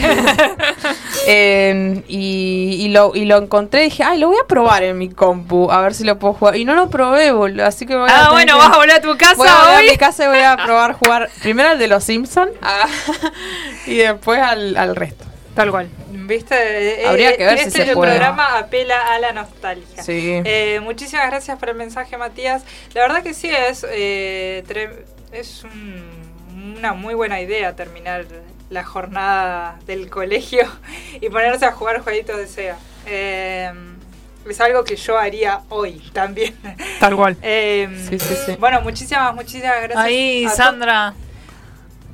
Eh, 1.26 2.02
y, 2.08 2.76
y 2.80 2.88
lo, 2.88 3.12
y 3.14 3.24
lo 3.24 3.38
encontré 3.38 3.82
y 3.82 3.84
dije, 3.84 4.02
ay, 4.04 4.18
lo 4.18 4.28
voy 4.28 4.38
a 4.42 4.46
probar 4.46 4.82
en 4.82 4.98
mi 4.98 5.08
compu, 5.08 5.70
a 5.70 5.80
ver 5.80 5.94
si 5.94 6.04
lo 6.04 6.18
puedo 6.18 6.34
jugar. 6.34 6.56
Y 6.56 6.64
no 6.64 6.74
lo 6.74 6.88
probé, 6.90 7.32
boludo, 7.32 7.66
así 7.66 7.86
que 7.86 7.96
voy 7.96 8.08
a 8.10 8.26
Ah, 8.26 8.30
bueno, 8.32 8.54
que- 8.54 8.58
vas 8.58 8.72
a 8.72 8.76
volver 8.76 8.92
a 8.96 9.00
tu 9.00 9.16
casa 9.16 9.34
Voy 9.36 9.48
a 9.48 9.76
hoy. 9.78 9.90
mi 9.90 9.96
casa 9.96 10.24
y 10.24 10.28
voy 10.28 10.38
a 10.40 10.56
probar 10.56 10.92
jugar 10.94 11.30
primero 11.42 11.70
al 11.70 11.78
de 11.78 11.88
los 11.88 12.04
Simpsons 12.04 12.50
y 13.86 13.96
después 13.96 14.40
al, 14.40 14.76
al 14.76 14.96
resto. 14.96 15.24
Tal 15.54 15.70
cual. 15.70 15.88
¿Viste? 16.10 17.02
Eh, 17.02 17.06
Habría 17.06 17.30
eh, 17.32 17.36
que 17.36 17.44
ver 17.44 17.58
si 17.58 17.64
este 17.68 17.86
se 17.86 17.92
puede. 17.94 18.12
programa 18.12 18.58
apela 18.58 19.12
a 19.14 19.18
la 19.18 19.32
nostalgia. 19.32 20.02
Sí. 20.02 20.40
Eh, 20.44 20.80
muchísimas 20.82 21.26
gracias 21.26 21.58
por 21.58 21.68
el 21.68 21.74
mensaje, 21.76 22.16
Matías. 22.16 22.64
La 22.94 23.02
verdad 23.02 23.22
que 23.22 23.34
sí, 23.34 23.50
es, 23.50 23.84
eh, 23.90 24.64
es 25.32 25.64
un- 25.64 26.76
una 26.78 26.94
muy 26.94 27.14
buena 27.14 27.40
idea 27.40 27.76
terminar 27.76 28.24
la 28.70 28.84
jornada 28.84 29.78
del 29.86 30.08
colegio 30.08 30.66
y 31.20 31.28
ponerse 31.28 31.66
a 31.66 31.72
jugar 31.72 32.00
jueguitos 32.00 32.36
de 32.38 32.46
SEA. 32.46 32.76
Eh, 33.06 33.70
es 34.48 34.60
algo 34.60 34.82
que 34.84 34.96
yo 34.96 35.18
haría 35.18 35.60
hoy 35.68 36.00
también. 36.14 36.54
Tal 36.98 37.14
cual. 37.14 37.36
Eh, 37.42 37.88
Sí, 38.08 38.18
sí, 38.18 38.34
sí. 38.46 38.56
Bueno, 38.58 38.80
muchísimas, 38.80 39.34
muchísimas 39.34 39.82
gracias. 39.82 39.98
Ahí, 40.04 40.46
a 40.46 40.50
to- 40.50 40.56
Sandra. 40.56 41.14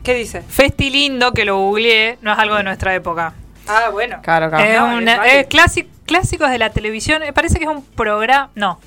¿Qué 0.09 0.15
dice? 0.15 0.41
Festi 0.41 0.89
lindo, 0.89 1.33
que 1.33 1.45
lo 1.45 1.59
googleé, 1.59 2.17
no 2.23 2.33
es 2.33 2.39
algo 2.39 2.57
de 2.57 2.63
nuestra 2.63 2.95
época. 2.95 3.35
Ah, 3.67 3.91
bueno. 3.93 4.21
Claro, 4.23 4.49
claro. 4.49 4.65
Es 4.65 4.81
no, 4.81 4.97
una- 4.97 5.13
es 5.13 5.19
válido. 5.19 5.39
es 5.41 5.47
clásic- 5.49 5.87
clásicos 6.07 6.49
de 6.51 6.57
la 6.57 6.71
televisión. 6.71 7.21
Me 7.21 7.35
parece 7.35 7.59
que 7.59 7.65
es 7.65 7.71
un 7.71 7.85
programa. 7.85 8.49
No. 8.55 8.81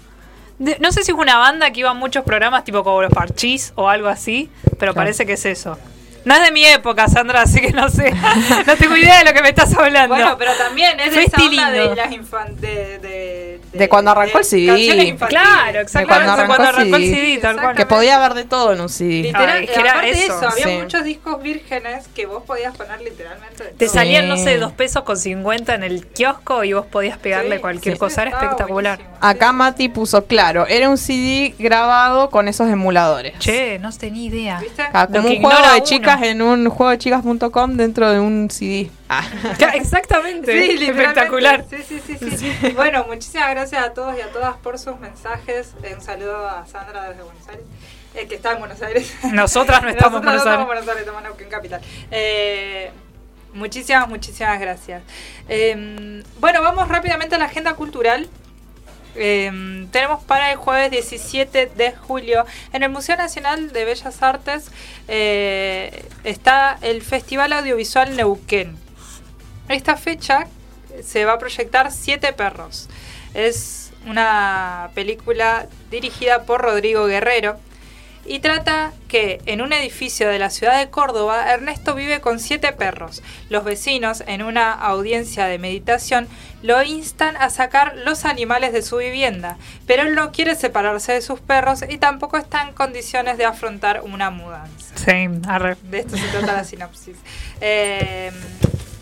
De- 0.58 0.78
no 0.80 0.92
sé 0.92 1.04
si 1.04 1.12
es 1.12 1.18
una 1.20 1.38
banda 1.38 1.70
que 1.70 1.82
iba 1.82 1.92
a 1.92 1.94
muchos 1.94 2.24
programas 2.24 2.64
tipo 2.64 2.84
como 2.84 3.04
los 3.04 3.12
Parchís 3.14 3.72
o 3.76 3.88
algo 3.88 4.08
así, 4.08 4.50
pero 4.80 4.94
Claro. 4.94 4.96
parece 4.96 5.28
que 5.28 5.34
es 5.34 5.46
eso. 5.46 5.78
No 6.26 6.34
es 6.34 6.42
de 6.42 6.52
mi 6.52 6.66
época, 6.66 7.08
Sandra, 7.08 7.44
así 7.44 7.62
que 7.62 7.72
no 7.72 7.88
sé. 7.90 8.12
no 8.66 8.76
tengo 8.78 8.98
idea 8.98 9.20
de 9.20 9.26
lo 9.26 9.34
que 9.34 9.44
me 9.44 9.50
estás 9.50 9.78
hablando. 9.78 10.16
Bueno, 10.16 10.36
pero 10.40 10.54
también 10.56 11.00
es 11.00 11.14
de 11.14 11.22
esa 11.22 11.38
Festi 11.38 11.56
onda 11.56 11.70
lindo. 11.70 11.90
de 11.92 11.96
las 11.98 12.10
infan- 12.12 12.56
de, 12.56 13.61
de, 13.72 13.80
De 13.80 13.90
cuando 13.90 14.12
arrancó 14.12 14.40
el 14.40 14.46
CD. 14.46 15.16
Claro, 15.28 15.80
exactamente. 15.80 16.06
cuando 16.08 16.46
Cuando 16.48 16.54
arrancó 16.68 16.78
arrancó, 16.80 16.96
el 16.98 17.04
CD. 17.06 17.38
Tal 17.42 17.62
cual. 17.62 17.76
Que 17.76 17.86
podía 17.86 18.18
haber 18.18 18.34
de 18.34 18.44
todo 18.46 18.74
en 18.74 18.82
un 18.82 18.90
CD. 18.90 19.22
Literal, 19.24 19.50
Ay, 19.60 19.68
que 19.68 19.80
era 19.80 19.92
aparte 19.92 20.08
de 20.08 20.26
eso, 20.26 20.38
eso, 20.38 20.48
había 20.50 20.66
sí. 20.68 20.78
muchos 20.82 21.04
discos 21.04 21.42
vírgenes 21.44 22.08
que 22.16 22.26
vos 22.26 22.44
podías 22.44 22.76
poner 22.76 23.02
literalmente 23.02 23.64
de 23.64 23.70
Te 23.72 23.86
todo. 23.86 23.94
salían, 23.96 24.24
Sí. 24.24 24.30
no 24.30 24.38
sé, 24.38 24.58
dos 24.58 24.72
pesos 24.74 25.04
con 25.04 25.18
50 25.18 25.74
en 25.76 25.84
el 25.84 26.06
kiosco 26.08 26.64
y 26.64 26.74
vos 26.74 26.86
podías 26.86 27.18
pegarle 27.18 27.56
Sí, 27.56 27.62
cualquier 27.62 27.96
sí, 27.96 28.00
cosa. 28.00 28.22
Era 28.24 28.32
espectacular. 28.32 28.98
buenísimo. 28.98 29.18
Acá 29.22 29.52
Mati 29.52 29.88
puso 29.90 30.26
claro, 30.26 30.66
era 30.68 30.90
un 30.90 30.98
CD 30.98 31.54
grabado 31.60 32.30
con 32.30 32.48
esos 32.48 32.68
emuladores. 32.70 33.38
Che, 33.40 33.78
no 33.80 33.92
tenía 33.92 34.24
idea. 34.28 34.60
¿Viste? 34.60 34.84
Como 34.92 35.30
un 35.30 35.42
juego 35.42 35.62
de 35.62 35.76
uno. 35.76 35.84
chicas 35.84 36.22
en 36.24 36.42
un 36.42 36.70
juego 36.70 36.90
de 36.92 36.98
chicas.com 36.98 37.78
dentro 37.78 38.10
de 38.12 38.20
un 38.20 38.50
CD. 38.50 38.90
Ah. 39.10 39.24
Exactamente. 39.76 40.52
Sí, 40.78 40.84
espectacular. 40.86 41.66
Sí, 41.70 41.78
sí, 41.88 42.02
sí, 42.20 42.32
sí. 42.38 42.70
Bueno, 42.76 43.06
muchísimas 43.08 43.50
gracias 43.52 43.61
a 43.62 43.94
todos 43.94 44.18
y 44.18 44.22
a 44.22 44.32
todas 44.32 44.58
por 44.58 44.80
sus 44.80 45.00
mensajes. 45.00 45.74
Un 45.94 46.02
saludo 46.02 46.48
a 46.50 46.66
Sandra 46.66 47.10
desde 47.10 47.22
Buenos 47.22 47.48
Aires, 47.48 47.66
eh, 48.16 48.28
que 48.28 48.36
está 48.36 48.54
en 48.54 48.60
Buenos 48.60 48.82
Aires. 48.82 49.14
Nosotras 49.32 49.84
no 49.84 49.90
estamos 49.90 50.20
en 50.20 50.26
Buenos 50.26 50.46
no 50.46 50.52
estamos 50.52 50.68
en 50.68 50.78
Aires. 50.78 50.86
Buenos 50.86 50.88
Aires, 50.88 51.08
estamos 51.08 51.42
en 51.42 51.50
Capital. 51.50 51.82
Eh, 52.10 52.92
muchísimas, 53.54 54.10
muchísimas 54.10 54.60
gracias. 54.60 55.04
Eh, 55.48 56.24
bueno, 56.40 56.64
vamos 56.64 56.88
rápidamente 56.88 57.36
a 57.36 57.38
la 57.38 57.46
agenda 57.46 57.76
cultural. 57.76 58.28
Eh, 59.16 59.88
tenemos 59.92 60.24
para 60.24 60.52
el 60.52 60.58
jueves 60.58 60.90
17 60.90 61.72
de 61.76 61.92
julio 61.92 62.46
en 62.72 62.84
el 62.84 62.90
Museo 62.90 63.18
Nacional 63.18 63.74
de 63.74 63.84
Bellas 63.84 64.24
Artes 64.24 64.72
eh, 65.10 66.06
está 66.24 66.78
el 66.82 67.02
Festival 67.02 67.54
Audiovisual 67.54 68.16
Neuquén. 68.16 68.78
Esta 69.68 69.98
fecha 69.98 70.48
se 71.04 71.26
va 71.26 71.34
a 71.34 71.40
proyectar 71.40 71.92
Siete 71.92 72.34
Perros. 72.34 72.90
Es 73.34 73.92
una 74.08 74.90
película 74.94 75.68
dirigida 75.90 76.44
por 76.44 76.62
Rodrigo 76.62 77.06
Guerrero 77.06 77.60
y 78.26 78.40
trata 78.40 78.94
que 79.08 79.42
en 79.46 79.62
un 79.62 79.74
edificio 79.74 80.30
de 80.30 80.38
la 80.38 80.50
ciudad 80.50 80.80
de 80.80 80.90
Córdoba 80.90 81.52
Ernesto 81.52 81.96
vive 81.96 82.22
con 82.22 82.40
siete 82.40 82.72
perros. 82.72 83.24
Los 83.50 83.64
vecinos, 83.64 84.24
en 84.28 84.44
una 84.44 84.72
audiencia 84.72 85.48
de 85.48 85.58
meditación, 85.58 86.28
lo 86.62 86.82
instan 86.84 87.36
a 87.38 87.50
sacar 87.50 87.96
los 87.98 88.26
animales 88.26 88.74
de 88.74 88.84
su 88.84 88.98
vivienda, 88.98 89.58
pero 89.88 90.04
él 90.04 90.14
no 90.14 90.32
quiere 90.32 90.56
separarse 90.56 91.14
de 91.14 91.22
sus 91.22 91.40
perros 91.40 91.84
y 91.88 91.98
tampoco 91.98 92.38
está 92.38 92.62
en 92.68 92.74
condiciones 92.74 93.38
de 93.38 93.46
afrontar 93.46 94.02
una 94.04 94.30
mudanza. 94.30 94.96
Sí, 94.96 95.28
arre. 95.48 95.78
De 95.84 96.00
esto 96.00 96.16
se 96.16 96.28
trata 96.28 96.54
la 96.54 96.64
sinopsis. 96.64 97.18
Eh, 97.60 98.32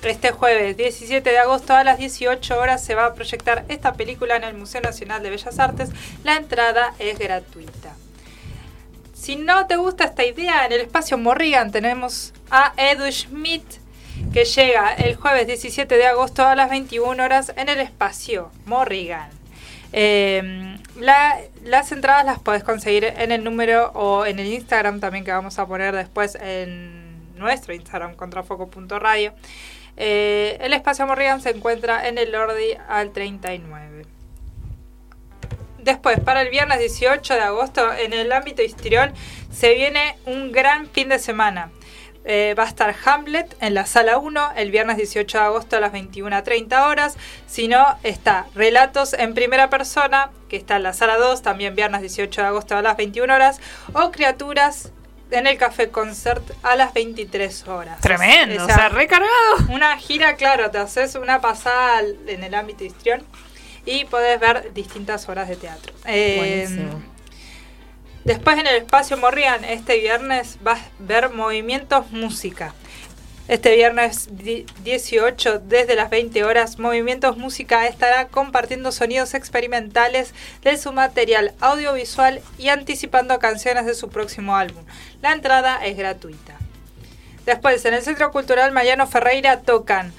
este 0.03 0.31
jueves 0.31 0.77
17 0.77 1.29
de 1.29 1.37
agosto 1.39 1.73
a 1.73 1.83
las 1.83 1.97
18 1.97 2.57
horas 2.59 2.83
se 2.83 2.95
va 2.95 3.05
a 3.05 3.13
proyectar 3.13 3.65
esta 3.67 3.93
película 3.93 4.35
en 4.37 4.43
el 4.43 4.53
Museo 4.53 4.81
Nacional 4.81 5.21
de 5.23 5.29
Bellas 5.29 5.59
Artes. 5.59 5.89
La 6.23 6.35
entrada 6.35 6.93
es 6.99 7.19
gratuita. 7.19 7.95
Si 9.13 9.35
no 9.35 9.67
te 9.67 9.75
gusta 9.75 10.05
esta 10.05 10.23
idea, 10.23 10.65
en 10.65 10.71
el 10.71 10.81
espacio 10.81 11.17
Morrigan 11.17 11.71
tenemos 11.71 12.33
a 12.49 12.73
Edu 12.77 13.11
Schmidt 13.11 13.65
que 14.33 14.45
llega 14.45 14.93
el 14.93 15.15
jueves 15.15 15.47
17 15.47 15.95
de 15.95 16.05
agosto 16.07 16.45
a 16.45 16.55
las 16.55 16.69
21 16.69 17.21
horas 17.23 17.53
en 17.55 17.69
el 17.69 17.79
espacio 17.79 18.51
Morrigan. 18.65 19.29
La- 20.95 21.37
las 21.63 21.91
entradas 21.91 22.25
las 22.25 22.39
puedes 22.39 22.63
conseguir 22.63 23.05
en 23.05 23.31
el 23.31 23.43
número 23.43 23.91
o 23.93 24.25
en 24.25 24.39
el 24.39 24.47
Instagram 24.47 24.99
también 24.99 25.23
que 25.25 25.31
vamos 25.31 25.59
a 25.59 25.65
poner 25.65 25.95
después 25.95 26.35
en 26.41 27.37
nuestro 27.37 27.73
Instagram 27.73 28.15
contrafoco.radio. 28.15 29.33
Eh, 30.01 30.57
el 30.61 30.71
espacio 30.71 31.05
Morrigan 31.05 31.41
se 31.41 31.49
encuentra 31.49 32.07
en 32.07 32.17
el 32.17 32.31
Lordi 32.31 32.77
al 32.87 33.11
39. 33.11 34.05
Después, 35.79 36.19
para 36.21 36.41
el 36.41 36.49
viernes 36.49 36.79
18 36.79 37.33
de 37.33 37.41
agosto, 37.41 37.93
en 37.93 38.13
el 38.13 38.31
ámbito 38.31 38.61
histrión, 38.61 39.13
se 39.51 39.73
viene 39.75 40.17
un 40.25 40.53
gran 40.53 40.87
fin 40.87 41.09
de 41.09 41.19
semana. 41.19 41.71
Eh, 42.25 42.53
va 42.57 42.63
a 42.63 42.67
estar 42.67 42.93
Hamlet 43.05 43.55
en 43.59 43.73
la 43.73 43.85
sala 43.85 44.17
1 44.19 44.51
el 44.55 44.71
viernes 44.71 44.97
18 44.97 45.37
de 45.37 45.43
agosto 45.43 45.77
a 45.77 45.79
las 45.79 45.91
21.30 45.91 46.87
horas. 46.87 47.17
Si 47.47 47.67
no, 47.67 47.97
está 48.03 48.45
Relatos 48.55 49.13
en 49.13 49.33
primera 49.33 49.69
persona, 49.69 50.31
que 50.47 50.57
está 50.57 50.77
en 50.77 50.83
la 50.83 50.93
sala 50.93 51.17
2, 51.17 51.41
también 51.41 51.75
viernes 51.75 52.01
18 52.01 52.41
de 52.41 52.47
agosto 52.47 52.77
a 52.77 52.81
las 52.81 52.95
21 52.95 53.33
horas. 53.33 53.59
O 53.93 54.11
Criaturas 54.11 54.91
en 55.31 55.47
el 55.47 55.57
Café 55.57 55.89
Concert 55.89 56.43
a 56.63 56.75
las 56.75 56.93
23 56.93 57.67
horas. 57.67 58.01
Tremendo, 58.01 58.61
O 58.61 58.65
o 58.65 58.67
sea, 58.67 58.89
recargado. 58.89 59.29
una 59.69 59.95
gira, 59.97 60.35
claro, 60.35 60.71
te 60.71 60.77
haces 60.79 61.15
una 61.15 61.39
pasada 61.41 62.01
en 62.27 62.43
el 62.43 62.53
ámbito 62.55 62.83
histrión 62.83 63.23
y 63.85 64.05
podés 64.05 64.39
ver 64.39 64.73
distintas 64.73 65.29
horas 65.29 65.47
de 65.47 65.55
teatro. 65.55 65.93
Eh, 66.05 66.65
Buenísimo. 66.67 67.03
después 68.23 68.57
en 68.57 68.67
el 68.67 68.75
espacio 68.77 69.17
Morrigan, 69.17 69.63
este 69.63 69.99
viernes 69.99 70.57
vas 70.61 70.79
a 70.79 70.89
ver 70.99 71.29
Movimientos 71.31 72.11
Música. 72.11 72.73
Este 73.49 73.75
viernes 73.75 74.27
di- 74.31 74.67
18, 74.83 75.57
desde 75.57 75.95
las 75.95 76.11
20 76.11 76.43
horas, 76.43 76.77
Movimientos 76.77 77.35
Música 77.35 77.87
estará 77.87 78.27
compartiendo 78.27 78.91
sonidos 78.91 79.33
experimentales 79.33 80.35
de 80.61 80.77
su 80.77 80.93
material 80.93 81.55
audiovisual 81.59 82.41
y 82.59 82.69
anticipando 82.69 83.39
canciones 83.39 83.87
de 83.87 83.95
su 83.95 84.09
próximo 84.09 84.55
álbum. 84.55 84.83
La 85.23 85.31
entrada 85.33 85.83
es 85.83 85.97
gratuita. 85.97 86.57
Después, 87.47 87.83
en 87.85 87.95
el 87.95 88.03
Centro 88.03 88.31
Cultural 88.31 88.71
Mariano 88.71 89.07
Ferreira 89.07 89.61
tocan 89.61 90.13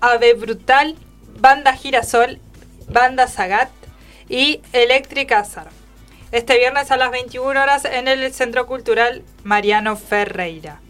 Ave 0.00 0.34
Brutal, 0.34 0.96
Banda 1.38 1.74
Girasol, 1.74 2.40
Banda 2.88 3.28
Zagat 3.28 3.70
y 4.28 4.60
Electric 4.72 5.30
Azar. 5.30 5.68
Este 6.32 6.58
viernes 6.58 6.90
a 6.90 6.96
las 6.96 7.12
21 7.12 7.48
horas 7.62 7.84
en 7.84 8.08
el 8.08 8.34
Centro 8.34 8.66
Cultural 8.66 9.22
Mariano 9.44 9.96
Ferreira. 9.96 10.80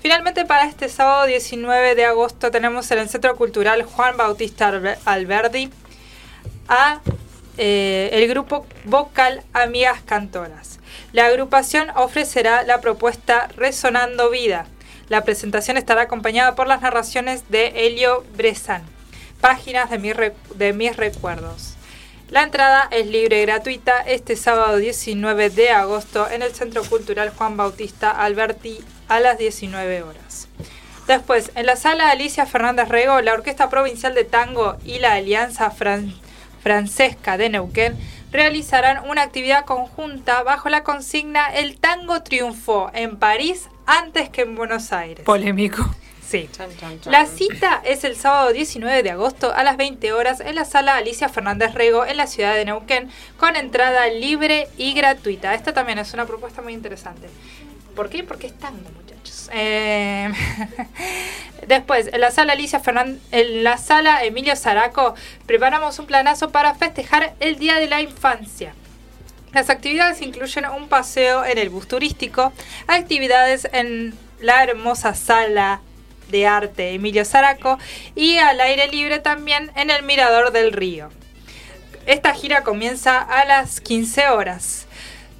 Finalmente 0.00 0.44
para 0.44 0.64
este 0.66 0.88
sábado 0.88 1.26
19 1.26 1.94
de 1.94 2.04
agosto 2.04 2.50
tenemos 2.50 2.90
en 2.90 2.98
el 2.98 3.08
Centro 3.08 3.36
Cultural 3.36 3.82
Juan 3.82 4.16
Bautista 4.16 4.68
Albe- 4.70 4.98
Alberdi 5.04 5.70
a 6.68 7.00
eh, 7.56 8.10
el 8.12 8.28
grupo 8.28 8.64
vocal 8.84 9.42
Amigas 9.52 10.00
Cantoras. 10.04 10.78
La 11.12 11.26
agrupación 11.26 11.90
ofrecerá 11.96 12.62
la 12.62 12.80
propuesta 12.80 13.48
Resonando 13.56 14.30
Vida. 14.30 14.66
La 15.08 15.24
presentación 15.24 15.76
estará 15.76 16.02
acompañada 16.02 16.54
por 16.54 16.68
las 16.68 16.82
narraciones 16.82 17.48
de 17.48 17.86
Helio 17.86 18.24
Bresan. 18.36 18.82
Páginas 19.40 19.90
de 19.90 20.12
re- 20.14 20.34
de 20.54 20.72
mis 20.72 20.96
recuerdos. 20.96 21.74
La 22.28 22.42
entrada 22.42 22.88
es 22.92 23.06
libre 23.06 23.38
y 23.42 23.46
gratuita 23.46 24.00
este 24.02 24.36
sábado 24.36 24.76
19 24.76 25.50
de 25.50 25.70
agosto 25.70 26.28
en 26.30 26.42
el 26.42 26.54
Centro 26.54 26.84
Cultural 26.84 27.30
Juan 27.30 27.56
Bautista 27.56 28.10
Alberti 28.10 28.78
a 29.08 29.20
las 29.20 29.38
19 29.38 30.02
horas. 30.02 30.48
Después, 31.06 31.50
en 31.54 31.64
la 31.66 31.76
sala 31.76 32.10
Alicia 32.10 32.44
Fernández 32.46 32.88
Rego, 32.88 33.20
la 33.22 33.32
Orquesta 33.32 33.70
Provincial 33.70 34.14
de 34.14 34.24
Tango 34.24 34.76
y 34.84 34.98
la 34.98 35.14
Alianza 35.14 35.70
Fran- 35.70 36.14
Francesca 36.62 37.38
de 37.38 37.48
Neuquén 37.48 37.96
realizarán 38.30 39.08
una 39.08 39.22
actividad 39.22 39.64
conjunta 39.64 40.42
bajo 40.42 40.68
la 40.68 40.82
consigna 40.84 41.46
El 41.54 41.78
tango 41.78 42.22
triunfó 42.22 42.90
en 42.92 43.16
París 43.16 43.68
antes 43.86 44.28
que 44.28 44.42
en 44.42 44.54
Buenos 44.54 44.92
Aires. 44.92 45.24
Polémico. 45.24 45.88
Sí. 46.28 46.46
La 47.06 47.24
cita 47.24 47.80
es 47.86 48.04
el 48.04 48.14
sábado 48.14 48.52
19 48.52 49.02
de 49.02 49.10
agosto 49.12 49.50
a 49.54 49.62
las 49.62 49.78
20 49.78 50.12
horas 50.12 50.40
en 50.40 50.56
la 50.56 50.66
sala 50.66 50.96
Alicia 50.96 51.30
Fernández 51.30 51.72
Rego 51.72 52.04
en 52.04 52.18
la 52.18 52.26
ciudad 52.26 52.54
de 52.54 52.66
Neuquén 52.66 53.08
con 53.38 53.56
entrada 53.56 54.06
libre 54.08 54.68
y 54.76 54.92
gratuita. 54.92 55.54
Esta 55.54 55.72
también 55.72 55.98
es 55.98 56.12
una 56.12 56.26
propuesta 56.26 56.60
muy 56.60 56.74
interesante. 56.74 57.30
¿Por 57.98 58.10
qué? 58.10 58.22
Porque 58.22 58.46
es 58.46 58.56
tango, 58.56 58.88
muchachos. 58.92 59.50
Eh, 59.52 60.30
Después, 61.66 62.08
en 62.12 62.20
la 62.20 62.30
sala 62.30 62.52
Alicia 62.52 62.78
Fernández, 62.78 63.20
en 63.32 63.64
la 63.64 63.76
sala 63.76 64.22
Emilio 64.22 64.54
Zaraco, 64.54 65.16
preparamos 65.46 65.98
un 65.98 66.06
planazo 66.06 66.50
para 66.50 66.76
festejar 66.76 67.34
el 67.40 67.58
Día 67.58 67.80
de 67.80 67.88
la 67.88 68.00
Infancia. 68.00 68.72
Las 69.52 69.68
actividades 69.68 70.22
incluyen 70.22 70.66
un 70.66 70.86
paseo 70.86 71.44
en 71.44 71.58
el 71.58 71.70
bus 71.70 71.88
turístico, 71.88 72.52
actividades 72.86 73.68
en 73.72 74.14
la 74.38 74.62
hermosa 74.62 75.16
sala 75.16 75.80
de 76.28 76.46
arte 76.46 76.94
Emilio 76.94 77.24
Zaraco 77.24 77.80
y 78.14 78.36
al 78.36 78.60
aire 78.60 78.86
libre 78.86 79.18
también 79.18 79.72
en 79.74 79.90
el 79.90 80.04
Mirador 80.04 80.52
del 80.52 80.70
Río. 80.70 81.08
Esta 82.06 82.32
gira 82.32 82.62
comienza 82.62 83.18
a 83.18 83.44
las 83.44 83.80
15 83.80 84.28
horas 84.28 84.86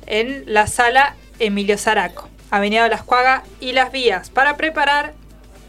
en 0.07 0.43
la 0.53 0.67
sala 0.67 1.15
Emilio 1.39 1.79
Zaraco, 1.79 2.29
Avenida 2.51 2.85
de 2.85 2.91
las 2.91 3.03
Cuagas 3.03 3.43
y 3.61 3.73
Las 3.73 3.93
Vías, 3.93 4.31
para 4.31 4.57
preparar, 4.57 5.15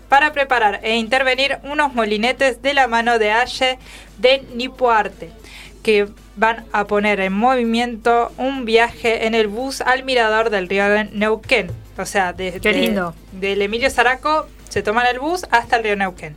para 0.07 0.31
preparar 0.33 0.79
e 0.83 0.95
intervenir 0.95 1.57
unos 1.63 1.93
molinetes 1.93 2.61
de 2.61 2.73
la 2.73 2.87
mano 2.87 3.19
de 3.19 3.31
Aye 3.31 3.77
de 4.17 4.43
Nipoarte, 4.55 5.29
que 5.83 6.07
van 6.35 6.65
a 6.71 6.85
poner 6.85 7.19
en 7.19 7.33
movimiento 7.33 8.31
un 8.37 8.65
viaje 8.65 9.27
en 9.27 9.35
el 9.35 9.47
bus 9.47 9.81
al 9.81 10.03
mirador 10.03 10.49
del 10.49 10.69
río 10.69 10.89
de 10.89 11.05
Neuquén. 11.05 11.71
O 11.97 12.05
sea, 12.05 12.31
desde 12.33 12.61
Qué 12.61 12.71
lindo. 12.71 13.13
del 13.33 13.61
Emilio 13.61 13.89
Zaraco 13.89 14.47
se 14.69 14.81
toman 14.81 15.05
el 15.07 15.19
bus 15.19 15.45
hasta 15.51 15.75
el 15.77 15.83
río 15.83 15.95
Neuquén. 15.97 16.35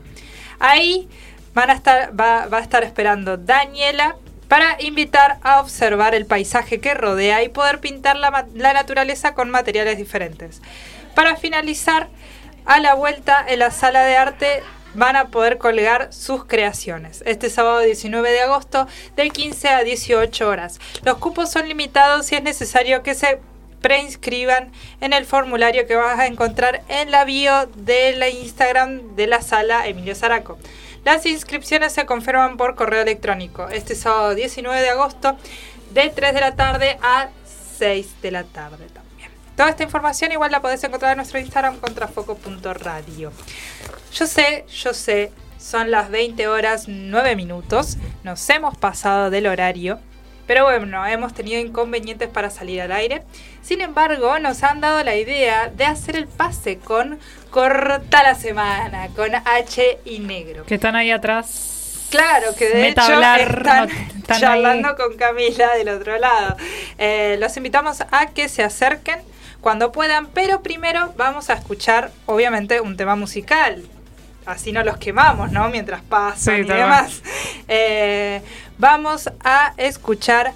Ahí 0.58 1.08
van 1.54 1.70
a 1.70 1.74
estar, 1.74 2.18
va, 2.18 2.46
va 2.46 2.58
a 2.58 2.62
estar 2.62 2.82
esperando 2.82 3.36
Daniela 3.36 4.16
para 4.52 4.76
invitar 4.82 5.38
a 5.40 5.60
observar 5.62 6.14
el 6.14 6.26
paisaje 6.26 6.78
que 6.78 6.92
rodea 6.92 7.42
y 7.42 7.48
poder 7.48 7.80
pintar 7.80 8.18
la, 8.18 8.44
naturaleza 8.74 9.32
con 9.32 9.48
materiales 9.48 9.96
diferentes. 9.96 10.60
Para 11.14 11.36
finalizar, 11.36 12.10
a 12.66 12.78
la 12.78 12.92
vuelta 12.92 13.42
en 13.48 13.60
la 13.60 13.70
sala 13.70 14.04
de 14.04 14.14
arte 14.18 14.62
van 14.92 15.16
a 15.16 15.28
poder 15.28 15.56
colgar 15.56 16.12
sus 16.12 16.44
creaciones. 16.44 17.22
Este 17.24 17.48
sábado 17.48 17.78
19 17.78 18.30
de 18.30 18.42
agosto 18.42 18.86
de 19.16 19.30
15 19.30 19.70
a 19.70 19.84
18 19.84 20.46
horas. 20.46 20.80
Los 21.02 21.16
cupos 21.16 21.50
son 21.50 21.66
limitados 21.66 22.30
y 22.30 22.34
es 22.34 22.42
necesario 22.42 23.02
que 23.02 23.14
se 23.14 23.40
preinscriban 23.80 24.70
en 25.00 25.14
el 25.14 25.24
formulario 25.24 25.86
que 25.86 25.96
vas 25.96 26.18
a 26.18 26.26
encontrar 26.26 26.82
en 26.88 27.10
la 27.10 27.24
bio 27.24 27.70
de 27.74 28.16
la 28.16 28.28
Instagram 28.28 29.16
de 29.16 29.28
la 29.28 29.40
sala 29.40 29.86
Emilio 29.86 30.14
Zaraco. 30.14 30.58
Las 31.04 31.26
inscripciones 31.26 31.92
se 31.92 32.06
confirman 32.06 32.56
por 32.56 32.76
correo 32.76 33.02
electrónico 33.02 33.68
este 33.68 33.96
sábado 33.96 34.36
19 34.36 34.80
de 34.80 34.90
agosto 34.90 35.36
de 35.92 36.10
3 36.10 36.32
de 36.32 36.40
la 36.40 36.54
tarde 36.54 36.98
a 37.02 37.28
6 37.78 38.22
de 38.22 38.30
la 38.30 38.44
tarde 38.44 38.86
también. 38.86 39.30
Toda 39.56 39.70
esta 39.70 39.82
información 39.82 40.30
igual 40.30 40.52
la 40.52 40.62
podés 40.62 40.82
encontrar 40.84 41.12
en 41.12 41.16
nuestro 41.16 41.40
Instagram 41.40 41.78
contrafoco.radio. 41.78 43.32
Yo 44.12 44.26
sé, 44.26 44.64
yo 44.68 44.94
sé, 44.94 45.32
son 45.58 45.90
las 45.90 46.08
20 46.08 46.46
horas 46.46 46.84
9 46.86 47.34
minutos, 47.34 47.96
nos 48.22 48.48
hemos 48.48 48.78
pasado 48.78 49.30
del 49.30 49.48
horario, 49.48 49.98
pero 50.46 50.64
bueno, 50.64 51.06
hemos 51.06 51.34
tenido 51.34 51.60
inconvenientes 51.60 52.28
para 52.28 52.50
salir 52.50 52.80
al 52.82 52.92
aire. 52.92 53.22
Sin 53.62 53.80
embargo, 53.80 54.38
nos 54.38 54.62
han 54.62 54.80
dado 54.80 55.02
la 55.04 55.14
idea 55.16 55.70
de 55.74 55.84
hacer 55.84 56.16
el 56.16 56.26
pase 56.26 56.78
con 56.78 57.18
Corta 57.50 58.22
la 58.22 58.34
Semana, 58.34 59.08
con 59.14 59.34
H 59.34 59.98
y 60.04 60.18
Negro. 60.18 60.64
Que 60.66 60.74
están 60.76 60.96
ahí 60.96 61.10
atrás. 61.10 62.06
Claro, 62.10 62.54
que 62.56 62.68
de 62.68 62.74
Meta 62.82 63.04
hecho 63.04 63.14
hablar, 63.14 63.40
están, 63.40 63.88
no- 63.88 63.94
están 64.18 64.40
charlando 64.40 64.88
ahí. 64.88 64.94
con 64.96 65.16
Camila 65.16 65.74
del 65.76 65.88
otro 65.88 66.18
lado. 66.18 66.56
Eh, 66.98 67.36
los 67.40 67.56
invitamos 67.56 68.02
a 68.10 68.26
que 68.26 68.48
se 68.50 68.62
acerquen 68.62 69.20
cuando 69.62 69.92
puedan, 69.92 70.26
pero 70.26 70.60
primero 70.62 71.14
vamos 71.16 71.48
a 71.48 71.54
escuchar, 71.54 72.10
obviamente, 72.26 72.80
un 72.80 72.96
tema 72.96 73.16
musical. 73.16 73.82
Así 74.44 74.72
no 74.72 74.82
los 74.82 74.96
quemamos, 74.98 75.52
¿no? 75.52 75.68
Mientras 75.70 76.02
pasan 76.02 76.56
Sí, 76.56 76.60
y 76.62 76.64
demás. 76.64 77.22
Eh, 77.68 78.42
vamos 78.82 79.30
a 79.44 79.74
escuchar 79.76 80.52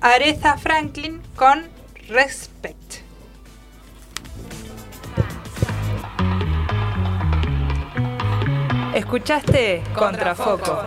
Aretha 0.00 0.56
Franklin 0.56 1.20
con 1.34 1.66
Respect. 2.08 3.02
¿Escuchaste? 8.94 9.82
Contrafoco. 9.92 10.84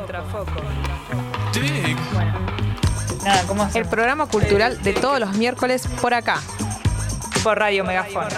Nada, 3.26 3.43
¿cómo 3.47 3.67
El 3.74 3.86
programa 3.86 4.28
cultural 4.28 4.82
de 4.82 4.93
todos 4.93 5.19
los 5.19 5.36
miércoles 5.36 5.86
por 6.01 6.13
acá. 6.13 6.39
Por 7.43 7.59
Radio 7.59 7.84
Megafon. 7.84 8.30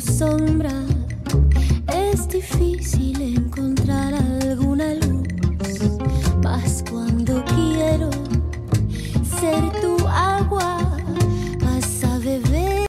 Sombra, 0.00 0.70